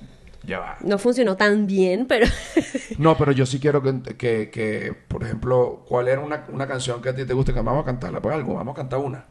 Ya 0.44 0.58
va. 0.58 0.76
No 0.80 0.98
funcionó 0.98 1.36
tan 1.36 1.66
bien, 1.66 2.06
pero... 2.06 2.26
No, 2.98 3.16
pero 3.16 3.32
yo 3.32 3.46
sí 3.46 3.60
quiero 3.60 3.82
que, 3.82 4.02
que, 4.16 4.50
que, 4.50 4.92
por 5.08 5.22
ejemplo, 5.22 5.84
¿cuál 5.88 6.08
era 6.08 6.20
una, 6.20 6.44
una 6.52 6.66
canción 6.66 7.00
que 7.00 7.08
a 7.10 7.14
ti 7.14 7.24
te 7.24 7.32
guste? 7.32 7.52
Que 7.54 7.60
vamos 7.60 7.82
a 7.82 7.86
cantarla, 7.86 8.20
pues 8.20 8.34
algo, 8.34 8.54
vamos 8.54 8.72
a 8.72 8.76
cantar 8.76 8.98
una. 8.98 9.24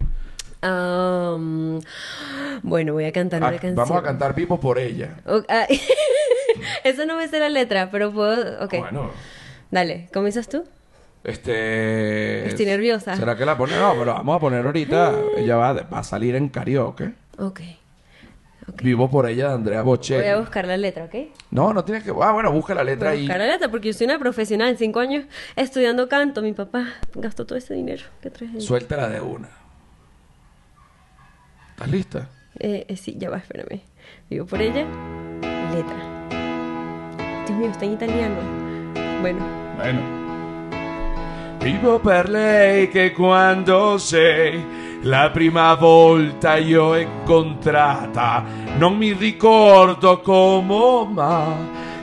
Um, 0.63 1.79
bueno, 2.63 2.93
voy 2.93 3.05
a 3.05 3.11
cantar 3.11 3.41
una 3.41 3.49
Ah, 3.49 3.53
canción. 3.53 3.75
vamos 3.75 3.97
a 3.97 4.01
cantar 4.01 4.33
Vivo 4.35 4.59
por 4.59 4.79
ella. 4.79 5.17
O- 5.25 5.43
ah, 5.49 5.67
Eso 6.83 7.05
no 7.05 7.15
me 7.17 7.27
sé 7.27 7.39
la 7.39 7.49
letra, 7.49 7.89
pero 7.91 8.11
puedo... 8.11 8.63
Ok. 8.63 8.75
Bueno, 8.77 9.11
Dale, 9.71 10.09
¿comienzas 10.13 10.47
tú? 10.49 10.63
Este. 11.23 12.47
Estoy 12.47 12.65
nerviosa. 12.65 13.15
¿Será 13.15 13.35
que 13.35 13.45
la 13.45 13.57
pone? 13.57 13.77
No, 13.77 13.93
pero 13.97 14.13
vamos 14.13 14.35
a 14.35 14.39
poner 14.39 14.65
ahorita. 14.65 15.13
Ella 15.37 15.55
va, 15.57 15.73
va 15.73 15.99
a 15.99 16.03
salir 16.03 16.35
en 16.35 16.49
karaoke. 16.49 17.13
Ok. 17.37 17.61
Vivo 18.83 19.09
por 19.09 19.27
ella 19.27 19.47
de 19.49 19.53
Andrea 19.55 19.81
Bocelli. 19.81 20.21
Voy 20.21 20.29
a 20.29 20.37
buscar 20.37 20.67
la 20.67 20.77
letra, 20.77 21.05
¿ok? 21.05 21.15
No, 21.49 21.73
no 21.73 21.83
tienes 21.83 22.03
que. 22.03 22.11
Ah, 22.21 22.31
bueno, 22.33 22.51
busca 22.51 22.75
la 22.75 22.83
Voy 22.83 22.91
letra 22.91 23.09
a 23.09 23.11
ahí. 23.13 23.21
buscar 23.21 23.39
la 23.39 23.47
letra 23.47 23.67
porque 23.69 23.87
yo 23.87 23.93
soy 23.93 24.05
una 24.05 24.19
profesional. 24.19 24.77
Cinco 24.77 24.99
años 24.99 25.25
estudiando 25.55 26.07
canto. 26.07 26.41
Mi 26.43 26.53
papá 26.53 26.85
gastó 27.15 27.45
todo 27.47 27.57
ese 27.57 27.73
dinero. 27.73 28.03
¿Qué 28.21 28.29
traes 28.29 28.53
ahí? 28.53 28.61
Suéltala 28.61 29.09
de 29.09 29.21
una. 29.21 29.49
¿Estás 31.71 31.89
lista? 31.89 32.29
Eh, 32.59 32.85
eh, 32.87 32.95
sí, 32.95 33.15
ya 33.17 33.29
va, 33.29 33.37
espérame. 33.37 33.81
Vivo 34.29 34.45
por 34.45 34.61
ella. 34.61 34.85
Letra. 35.73 36.27
Dios 37.47 37.57
mío, 37.57 37.71
está 37.71 37.85
en 37.85 37.93
italiano. 37.93 38.35
Bueno. 39.21 39.45
Bueno. 39.77 40.18
Vivo 41.59 41.99
per 41.99 42.29
lei 42.29 42.89
che 42.89 43.11
quando 43.11 43.97
sei 43.97 44.97
la 45.01 45.29
prima 45.31 45.73
volta 45.75 46.55
io 46.55 46.95
incontrata 46.95 48.43
non 48.77 48.97
mi 48.97 49.13
ricordo 49.13 50.19
come 50.19 51.07
ma 51.11 51.55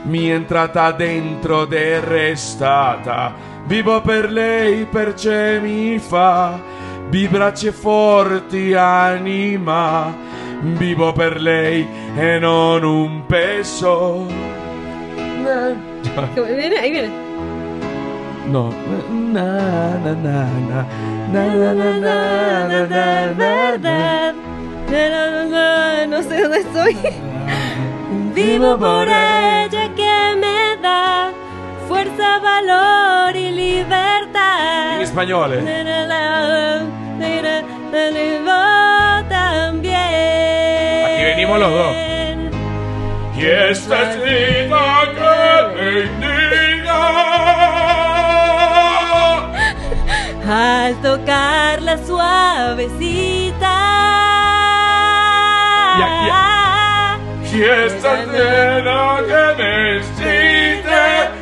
mi 0.03 0.27
è 0.27 0.33
entrata 0.33 0.91
dentro 0.91 1.63
ed 1.63 1.73
è 1.73 1.99
restata 1.99 3.33
vivo 3.65 4.01
per 4.01 4.31
lei 4.31 4.85
perché 4.85 5.59
mi 5.61 5.99
fa 5.99 6.59
vibracce 7.09 7.71
forti 7.71 8.73
anima 8.73 10.15
vivo 10.61 11.13
per 11.13 11.39
lei 11.39 11.87
e 12.15 12.39
non 12.39 12.83
un 12.83 13.25
peso. 13.25 14.25
Ahí 16.15 16.91
viene. 16.91 17.26
No. 18.47 18.71
Na, 19.11 19.97
na, 20.03 20.13
na, 20.15 20.47
na. 20.69 20.85
Na, 21.33 21.43
na, 21.53 21.73
na, 21.73 21.89
na, 21.97 22.79
na, 22.79 23.77
na, 25.45 26.05
No 26.07 26.23
sé 26.23 26.41
dónde 26.41 26.59
estoy. 26.59 26.95
Vivo 28.33 28.77
por 28.77 29.07
ella 29.07 29.89
que 29.95 30.35
me 30.39 30.77
da 30.81 31.31
fuerza, 31.89 32.39
valor 32.39 33.35
y 33.35 33.51
libertad. 33.51 34.95
En 34.95 35.01
español, 35.01 35.53
eh. 35.53 35.61
También. 39.29 41.05
Aquí 41.05 41.23
venimos 41.23 41.59
los 41.59 41.71
dos. 41.71 41.95
Y 43.37 43.45
esta 43.45 44.09
es 44.09 44.23
vida 44.23 44.79
que 45.13 46.26
Al 50.49 50.95
tocar 51.01 51.81
la 51.81 51.97
suavecita. 51.97 53.47
Y 57.51 57.61
esta 57.63 58.21
es 58.21 58.29
vida 58.29 59.17
que 59.27 59.43
me 59.57 59.87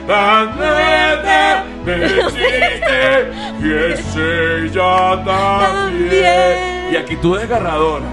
Nada 0.08 1.66
me 1.84 2.06
existe 2.06 3.32
y 3.60 3.64
es 3.92 4.16
ella 4.16 5.24
también. 5.24 6.10
También. 6.10 6.94
Y 6.94 6.96
actitud 6.96 7.38
desgarradora. 7.40 8.06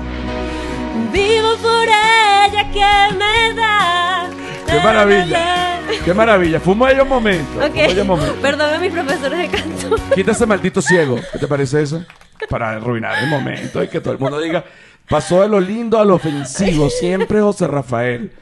Vivo 1.13 1.57
por 1.57 1.89
ella 1.89 2.71
que 2.71 3.15
me 3.15 3.55
da. 3.55 4.29
Qué 4.67 4.81
maravilla. 4.81 5.62
Qué 6.05 6.13
maravilla. 6.15 6.59
Fue 6.59 6.73
un 6.73 6.81
bello 6.81 7.05
momento. 7.07 7.59
Ok. 7.59 7.67
Un 7.67 7.73
bello 7.75 8.05
momento. 8.05 8.35
Perdón 8.43 8.75
a 8.75 8.79
mis 8.79 8.93
profesores 8.93 9.39
de 9.39 9.57
canto. 9.57 9.97
Quita 10.15 10.33
ese 10.33 10.47
maldito 10.47 10.83
ciego. 10.83 11.17
¿Qué 11.33 11.39
te 11.39 11.47
parece 11.47 11.83
eso? 11.83 12.05
Para 12.49 12.71
arruinar 12.71 13.23
el 13.23 13.31
momento 13.31 13.83
y 13.83 13.89
que 13.89 14.01
todo 14.01 14.13
el 14.15 14.19
mundo 14.19 14.41
diga, 14.41 14.65
pasó 15.09 15.43
de 15.43 15.49
lo 15.49 15.61
lindo 15.61 15.99
a 16.01 16.05
lo 16.05 16.17
ofensivo. 16.17 16.91
Siempre 16.91 17.41
José 17.41 17.69
Rafael. 17.69 18.33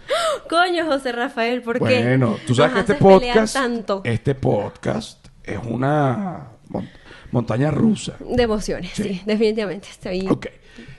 Coño, 0.48 0.86
José 0.86 1.12
Rafael, 1.12 1.60
¿por 1.62 1.78
qué? 1.86 2.02
Bueno, 2.02 2.38
tú 2.46 2.54
sabes 2.54 2.72
Nos 2.72 2.84
que 2.86 2.92
este 2.92 3.04
podcast, 3.04 3.54
tanto 3.54 4.00
este 4.04 4.34
podcast 4.34 5.26
es 5.44 5.58
una 5.62 6.48
mon- 6.68 6.88
montaña 7.30 7.70
rusa. 7.70 8.14
de 8.20 8.42
emociones, 8.42 8.90
sí, 8.94 9.20
definitivamente. 9.26 9.88
Estoy 9.90 10.26
Ok. 10.28 10.46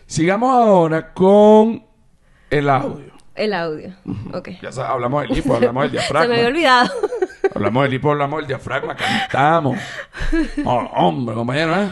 Sigamos 0.06 0.52
ahora 0.54 1.12
con 1.12 1.84
el 2.52 2.70
audio. 2.70 3.11
El 3.36 3.54
audio. 3.54 3.92
Ok. 4.34 4.50
Ya 4.62 4.72
sa- 4.72 4.90
hablamos 4.90 5.24
del 5.24 5.38
hipo, 5.38 5.56
hablamos 5.56 5.84
del 5.84 5.92
Se 5.92 5.98
diafragma. 5.98 6.28
me 6.28 6.36
había 6.36 6.48
olvidado. 6.50 6.92
Hablamos 7.56 7.84
del 7.84 7.94
hipo, 7.94 8.12
hablamos 8.12 8.38
del 8.40 8.48
diafragma, 8.48 8.96
cantamos. 8.96 9.78
Oh, 10.66 10.90
hombre, 10.96 11.36
compañero, 11.36 11.76
¿eh? 11.76 11.90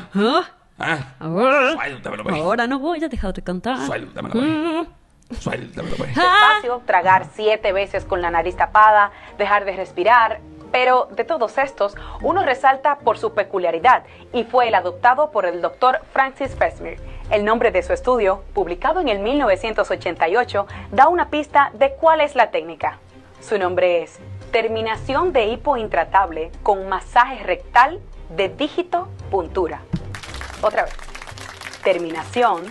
Ah, 0.81 0.97
Ahora, 1.19 1.73
suéltamelo, 1.73 2.23
pues. 2.23 2.35
ahora 2.35 2.65
no 2.67 2.79
voy 2.79 3.03
a 3.03 3.09
dejar 3.09 3.33
de 3.33 3.41
cantar. 3.41 3.77
Suéltamelo, 3.85 4.33
pues. 5.27 5.39
Suéltamelo, 5.41 5.95
pues. 5.97 6.15
despacio, 6.15 6.81
tragar 6.85 7.25
siete 7.33 7.73
veces 7.73 8.05
con 8.05 8.21
la 8.21 8.31
nariz 8.31 8.55
tapada, 8.55 9.11
dejar 9.37 9.65
de 9.65 9.73
respirar. 9.75 10.39
Pero 10.71 11.09
de 11.15 11.23
todos 11.23 11.57
estos, 11.57 11.95
uno 12.21 12.43
resalta 12.45 12.99
por 12.99 13.17
su 13.17 13.33
peculiaridad 13.33 14.03
y 14.33 14.43
fue 14.43 14.67
el 14.67 14.75
adoptado 14.75 15.31
por 15.31 15.45
el 15.47 15.61
doctor 15.61 15.99
Francis 16.13 16.55
Fesmire. 16.55 16.97
El 17.29 17.45
nombre 17.45 17.69
de 17.69 17.83
su 17.83 17.93
estudio, 17.93 18.41
publicado 18.55 19.01
en 19.01 19.07
el 19.07 19.19
1988, 19.19 20.65
da 20.91 21.07
una 21.09 21.29
pista 21.29 21.69
de 21.75 21.93
cuál 21.93 22.21
es 22.21 22.33
la 22.33 22.49
técnica. 22.49 22.97
Su 23.39 23.59
nombre 23.59 24.01
es 24.01 24.19
Terminación 24.51 25.31
de 25.31 25.45
hipo 25.45 25.77
intratable 25.77 26.51
con 26.63 26.89
masaje 26.89 27.43
rectal 27.43 27.99
de 28.35 28.49
dígito 28.49 29.09
puntura. 29.29 29.81
Otra 30.63 30.85
vez. 30.85 30.93
Terminación 31.83 32.63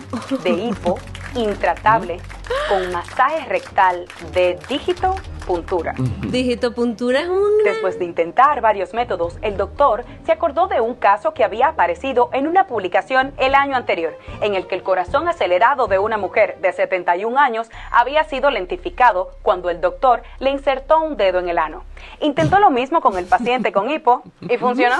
de 0.43 0.49
hipo 0.49 0.99
intratable 1.35 2.19
con 2.67 2.91
masaje 2.91 3.45
rectal 3.45 4.07
de 4.33 4.59
dígito 4.67 5.15
puntura. 5.49 5.95
Dígito 6.27 6.75
puntura 6.75 7.21
es 7.21 7.27
un... 7.27 7.63
Después 7.63 7.97
de 7.97 8.05
intentar 8.05 8.61
varios 8.61 8.93
métodos, 8.93 9.39
el 9.41 9.57
doctor 9.57 10.05
se 10.23 10.31
acordó 10.31 10.67
de 10.67 10.79
un 10.79 10.93
caso 10.93 11.33
que 11.33 11.43
había 11.43 11.69
aparecido 11.69 12.29
en 12.33 12.47
una 12.47 12.67
publicación 12.67 13.33
el 13.39 13.55
año 13.55 13.75
anterior, 13.75 14.15
en 14.41 14.53
el 14.53 14.67
que 14.67 14.75
el 14.75 14.83
corazón 14.83 15.27
acelerado 15.27 15.87
de 15.87 15.97
una 15.97 16.19
mujer 16.19 16.59
de 16.61 16.71
71 16.71 17.39
años 17.39 17.71
había 17.89 18.25
sido 18.25 18.51
lentificado 18.51 19.31
cuando 19.41 19.71
el 19.71 19.81
doctor 19.81 20.21
le 20.37 20.51
insertó 20.51 21.01
un 21.01 21.17
dedo 21.17 21.39
en 21.39 21.49
el 21.49 21.57
ano. 21.57 21.83
Intentó 22.21 22.59
lo 22.59 22.69
mismo 22.69 23.01
con 23.01 23.17
el 23.17 23.25
paciente 23.25 23.71
con 23.71 23.89
hipo 23.89 24.21
y 24.41 24.55
funcionó. 24.57 24.97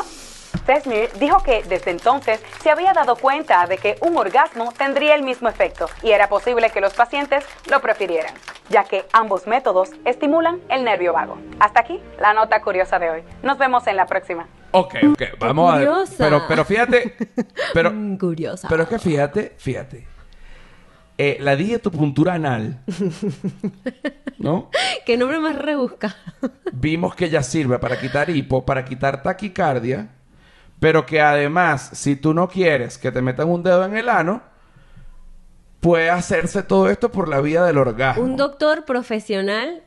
Fesmire 0.65 1.09
dijo 1.19 1.41
que 1.43 1.63
desde 1.63 1.91
entonces 1.91 2.41
se 2.61 2.69
había 2.69 2.93
dado 2.93 3.15
cuenta 3.15 3.65
de 3.67 3.77
que 3.77 3.97
un 4.01 4.17
orgasmo 4.17 4.71
tendría 4.77 5.15
el 5.15 5.23
mismo 5.23 5.49
efecto 5.49 5.87
y 6.03 6.11
era 6.11 6.29
posible 6.29 6.69
que 6.69 6.81
los 6.81 6.93
pacientes 6.93 7.43
lo 7.69 7.81
prefirieran, 7.81 8.33
ya 8.69 8.83
que 8.83 9.05
ambos 9.13 9.47
métodos 9.47 9.91
estimulan 10.05 10.59
el 10.69 10.83
nervio 10.83 11.13
vago. 11.13 11.37
Hasta 11.59 11.81
aquí 11.81 11.99
la 12.19 12.33
nota 12.33 12.61
curiosa 12.61 12.99
de 12.99 13.09
hoy. 13.09 13.23
Nos 13.43 13.57
vemos 13.57 13.85
en 13.87 13.95
la 13.95 14.05
próxima. 14.05 14.47
Ok, 14.71 14.95
ok, 15.13 15.21
vamos 15.39 15.73
a 15.73 15.77
ver. 15.77 15.87
curiosa. 15.87 16.15
Pero, 16.17 16.43
pero 16.47 16.65
fíjate, 16.65 17.15
pero, 17.73 17.91
Mm, 17.91 18.17
curiosa. 18.17 18.67
pero 18.69 18.83
es 18.83 18.89
que 18.89 18.99
fíjate, 18.99 19.53
fíjate. 19.57 20.07
Eh, 21.17 21.37
la 21.41 21.55
digitopuntura 21.57 22.35
anal, 22.35 22.79
¿no? 24.37 24.69
Qué 25.05 25.17
nombre 25.17 25.39
más 25.39 25.55
rebusca. 25.57 26.15
Vimos 26.71 27.13
que 27.15 27.29
ya 27.29 27.43
sirve 27.43 27.77
para 27.79 27.99
quitar 27.99 28.29
hipo, 28.29 28.65
para 28.65 28.85
quitar 28.85 29.21
taquicardia, 29.21 30.09
pero 30.79 31.05
que 31.05 31.21
además, 31.21 31.89
si 31.93 32.15
tú 32.15 32.33
no 32.33 32.47
quieres 32.47 32.97
que 32.97 33.11
te 33.11 33.21
metan 33.21 33.49
un 33.49 33.63
dedo 33.63 33.85
en 33.85 33.97
el 33.97 34.09
ano, 34.09 34.41
puede 35.79 36.09
hacerse 36.09 36.63
todo 36.63 36.89
esto 36.89 37.11
por 37.11 37.27
la 37.27 37.41
vía 37.41 37.63
del 37.63 37.77
orgasmo. 37.77 38.23
un 38.23 38.35
doctor 38.35 38.85
profesional 38.85 39.83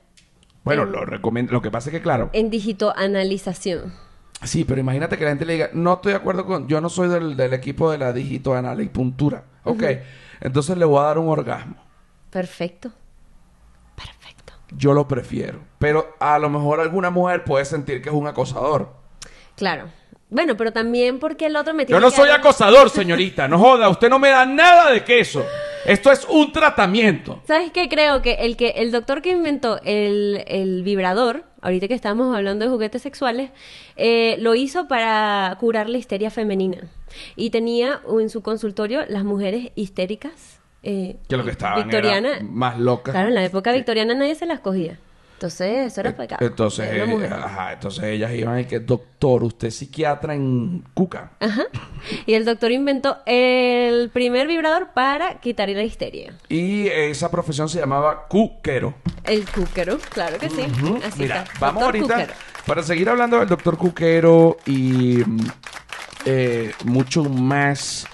bueno, 0.64 0.84
lo 0.84 1.04
recomiendo. 1.04 1.52
Lo 1.52 1.62
que 1.62 1.70
pasa 1.70 1.90
es 1.90 1.94
que, 1.94 2.02
claro, 2.02 2.30
en 2.32 2.50
digitoanalización. 2.50 3.92
Sí, 4.42 4.64
pero 4.64 4.80
imagínate 4.80 5.16
que 5.16 5.24
la 5.24 5.30
gente 5.30 5.44
le 5.44 5.52
diga, 5.54 5.70
no 5.72 5.94
estoy 5.94 6.12
de 6.12 6.18
acuerdo 6.18 6.46
con, 6.46 6.66
yo 6.66 6.80
no 6.80 6.88
soy 6.88 7.08
del, 7.08 7.36
del 7.36 7.52
equipo 7.52 7.90
de 7.90 7.98
la 7.98 8.12
dígito 8.12 8.54
anal 8.54 8.80
y 8.80 8.88
puntura. 8.88 9.44
Ok, 9.64 9.84
entonces 10.40 10.76
le 10.76 10.84
voy 10.84 11.00
a 11.00 11.04
dar 11.04 11.18
un 11.18 11.28
orgasmo. 11.28 11.76
Perfecto. 12.30 12.90
Perfecto. 13.94 14.54
Yo 14.76 14.94
lo 14.94 15.06
prefiero. 15.06 15.60
Pero 15.78 16.16
a 16.18 16.38
lo 16.38 16.48
mejor 16.48 16.80
alguna 16.80 17.10
mujer 17.10 17.44
puede 17.44 17.64
sentir 17.64 18.02
que 18.02 18.08
es 18.08 18.14
un 18.14 18.26
acosador. 18.26 18.94
Claro. 19.54 19.88
Bueno, 20.32 20.56
pero 20.56 20.72
también 20.72 21.18
porque 21.18 21.46
el 21.46 21.56
otro 21.56 21.74
me 21.74 21.82
Yo 21.82 21.86
tiene 21.88 22.00
no 22.00 22.10
que 22.10 22.16
soy 22.16 22.28
dar- 22.28 22.40
acosador, 22.40 22.88
señorita. 22.90 23.46
No 23.48 23.58
joda, 23.58 23.88
usted 23.88 24.08
no 24.08 24.18
me 24.18 24.30
da 24.30 24.46
nada 24.46 24.90
de 24.90 25.04
queso. 25.04 25.44
Esto 25.84 26.10
es 26.12 26.24
un 26.28 26.52
tratamiento. 26.52 27.42
¿Sabes 27.46 27.70
qué? 27.72 27.88
Creo 27.88 28.22
que 28.22 28.34
el 28.34 28.56
que 28.56 28.68
el 28.76 28.92
doctor 28.92 29.20
que 29.20 29.30
inventó 29.30 29.80
el, 29.84 30.44
el 30.46 30.82
vibrador, 30.84 31.44
ahorita 31.60 31.88
que 31.88 31.94
estamos 31.94 32.34
hablando 32.36 32.64
de 32.64 32.70
juguetes 32.70 33.02
sexuales, 33.02 33.50
eh, 33.96 34.36
lo 34.38 34.54
hizo 34.54 34.86
para 34.88 35.56
curar 35.60 35.88
la 35.88 35.98
histeria 35.98 36.30
femenina. 36.30 36.78
Y 37.36 37.50
tenía 37.50 38.00
en 38.18 38.30
su 38.30 38.42
consultorio 38.42 39.00
las 39.08 39.24
mujeres 39.24 39.70
histéricas. 39.74 40.60
eh, 40.84 41.16
Que 41.28 41.36
lo 41.36 41.44
que 41.44 41.50
estaban 41.50 41.82
victoriana. 41.82 42.36
era 42.36 42.44
más 42.44 42.78
locas. 42.78 43.12
Claro, 43.12 43.28
en 43.28 43.34
la 43.34 43.44
época 43.44 43.72
victoriana 43.72 44.14
nadie 44.14 44.34
se 44.36 44.46
las 44.46 44.60
cogía. 44.60 44.98
Entonces, 45.42 45.88
eso 45.88 46.00
era 46.02 46.14
pecado. 46.14 46.46
Entonces, 46.46 46.88
Era 46.88 47.04
una 47.04 47.26
eh, 47.26 47.30
ajá, 47.32 47.72
entonces 47.72 48.04
ellas 48.04 48.30
iban 48.32 48.60
y 48.60 48.64
que, 48.64 48.78
doctor, 48.78 49.42
usted 49.42 49.68
es 49.68 49.74
psiquiatra 49.74 50.34
en 50.34 50.84
Cuca. 50.94 51.32
Ajá. 51.40 51.64
Y 52.26 52.34
el 52.34 52.44
doctor 52.44 52.70
inventó 52.70 53.18
el 53.26 54.08
primer 54.10 54.46
vibrador 54.46 54.90
para 54.94 55.40
quitar 55.40 55.68
la 55.68 55.82
histeria. 55.82 56.34
Y 56.48 56.86
esa 56.86 57.28
profesión 57.28 57.68
se 57.68 57.80
llamaba 57.80 58.28
cuquero. 58.28 58.94
El 59.24 59.44
cúquero, 59.48 59.98
claro 60.10 60.38
que 60.38 60.48
sí. 60.48 60.62
Así 61.04 61.22
Mira, 61.22 61.42
está. 61.42 61.58
vamos 61.58 61.82
Doctor 61.82 62.12
ahorita 62.12 62.34
para 62.64 62.84
seguir 62.84 63.08
hablando 63.08 63.40
del 63.40 63.48
doctor 63.48 63.76
Cuquero 63.76 64.58
y 64.64 65.22
eh, 66.24 66.72
mucho 66.84 67.24
más. 67.24 68.06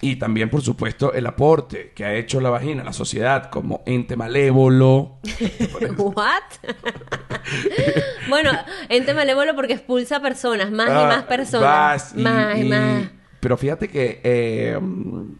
Y 0.00 0.16
también, 0.16 0.48
por 0.48 0.62
supuesto, 0.62 1.12
el 1.12 1.26
aporte 1.26 1.92
que 1.94 2.04
ha 2.04 2.14
hecho 2.14 2.40
la 2.40 2.50
vagina 2.50 2.82
a 2.82 2.84
la 2.84 2.92
sociedad 2.92 3.50
como 3.50 3.82
ente 3.84 4.14
malévolo. 4.16 5.18
¿What? 5.98 6.42
bueno, 8.28 8.50
ente 8.88 9.14
malévolo 9.14 9.54
porque 9.54 9.74
expulsa 9.74 10.20
personas, 10.20 10.70
más 10.70 10.88
y 10.88 10.92
Ah, 10.92 11.06
más 11.06 11.22
personas. 11.24 11.62
vas 11.62 12.14
y- 12.16 12.20
más 12.22 12.58
y, 12.58 12.64
más. 12.64 13.08
Pero 13.40 13.56
fíjate 13.56 13.88
que. 13.88 14.20
eh, 14.22 14.78
mm, 14.80 15.32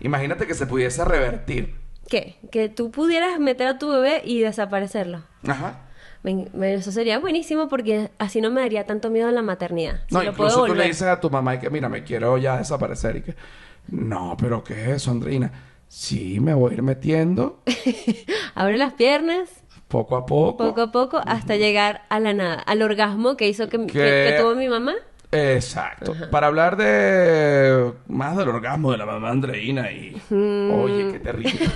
imagínate 0.00 0.46
que 0.46 0.54
se 0.54 0.66
pudiese 0.66 1.04
revertir. 1.04 1.74
¿Qué? 2.08 2.38
Que 2.50 2.68
tú 2.68 2.90
pudieras 2.90 3.38
meter 3.38 3.68
a 3.68 3.78
tu 3.78 3.88
bebé 3.90 4.22
y 4.24 4.40
desaparecerlo. 4.40 5.24
Ajá. 5.46 5.80
Eso 6.62 6.92
sería 6.92 7.18
buenísimo 7.20 7.68
porque 7.68 8.10
así 8.18 8.40
no 8.40 8.50
me 8.50 8.60
daría 8.60 8.84
tanto 8.84 9.08
miedo 9.08 9.28
a 9.28 9.32
la 9.32 9.40
maternidad. 9.40 10.00
Si 10.08 10.14
No, 10.14 10.22
lo 10.22 10.32
puedo 10.34 10.50
incluso 10.50 10.66
tú 10.66 10.74
le 10.74 10.84
dices 10.84 11.02
a 11.08 11.20
tu 11.20 11.30
mamá 11.30 11.54
y 11.54 11.58
que, 11.58 11.70
mira, 11.70 11.88
me 11.88 12.02
quiero 12.02 12.36
ya 12.38 12.58
desaparecer 12.58 13.16
y 13.16 13.22
que, 13.22 13.34
no, 13.88 14.36
pero 14.38 14.62
¿qué 14.64 14.74
es 14.82 14.88
eso, 14.88 15.10
Andrina? 15.10 15.50
Sí, 15.88 16.38
me 16.40 16.52
voy 16.54 16.72
a 16.72 16.74
ir 16.74 16.82
metiendo 16.82 17.62
Abre 18.54 18.76
las 18.76 18.92
piernas 18.92 19.48
poco 19.88 20.16
a 20.16 20.26
poco. 20.26 20.58
poco 20.68 20.82
a 20.82 20.92
poco 20.92 21.20
hasta 21.26 21.56
llegar 21.56 22.02
a 22.10 22.20
la 22.20 22.34
nada, 22.34 22.54
al 22.60 22.82
orgasmo 22.82 23.36
que 23.38 23.48
hizo 23.48 23.68
que, 23.68 23.78
que- 23.86 23.92
Que- 23.92 24.26
que 24.30 24.36
tuvo 24.40 24.54
mi 24.54 24.68
mamá. 24.68 24.92
Exacto. 25.30 26.14
Para 26.30 26.46
hablar 26.46 26.76
de 26.78 27.92
más 28.08 28.34
del 28.36 28.48
orgasmo 28.48 28.92
de 28.92 28.96
la 28.98 29.04
mamá 29.06 29.28
Andreina 29.30 29.90
y... 29.92 30.14
Oye, 30.30 31.12
qué 31.12 31.18
terrible. 31.20 31.70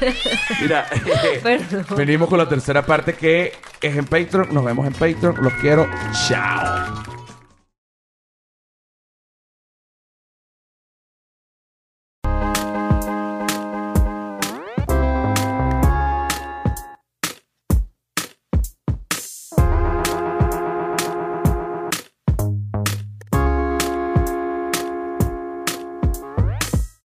Mira, 0.62 0.86
venimos 1.96 2.28
con 2.30 2.38
la 2.38 2.48
tercera 2.48 2.84
parte 2.84 3.12
que 3.14 3.52
es 3.80 3.96
en 3.96 4.06
Patreon. 4.06 4.54
Nos 4.54 4.64
vemos 4.64 4.86
en 4.86 4.92
Patreon. 4.94 5.36
Los 5.42 5.52
quiero. 5.54 5.86
Chao. 6.28 7.21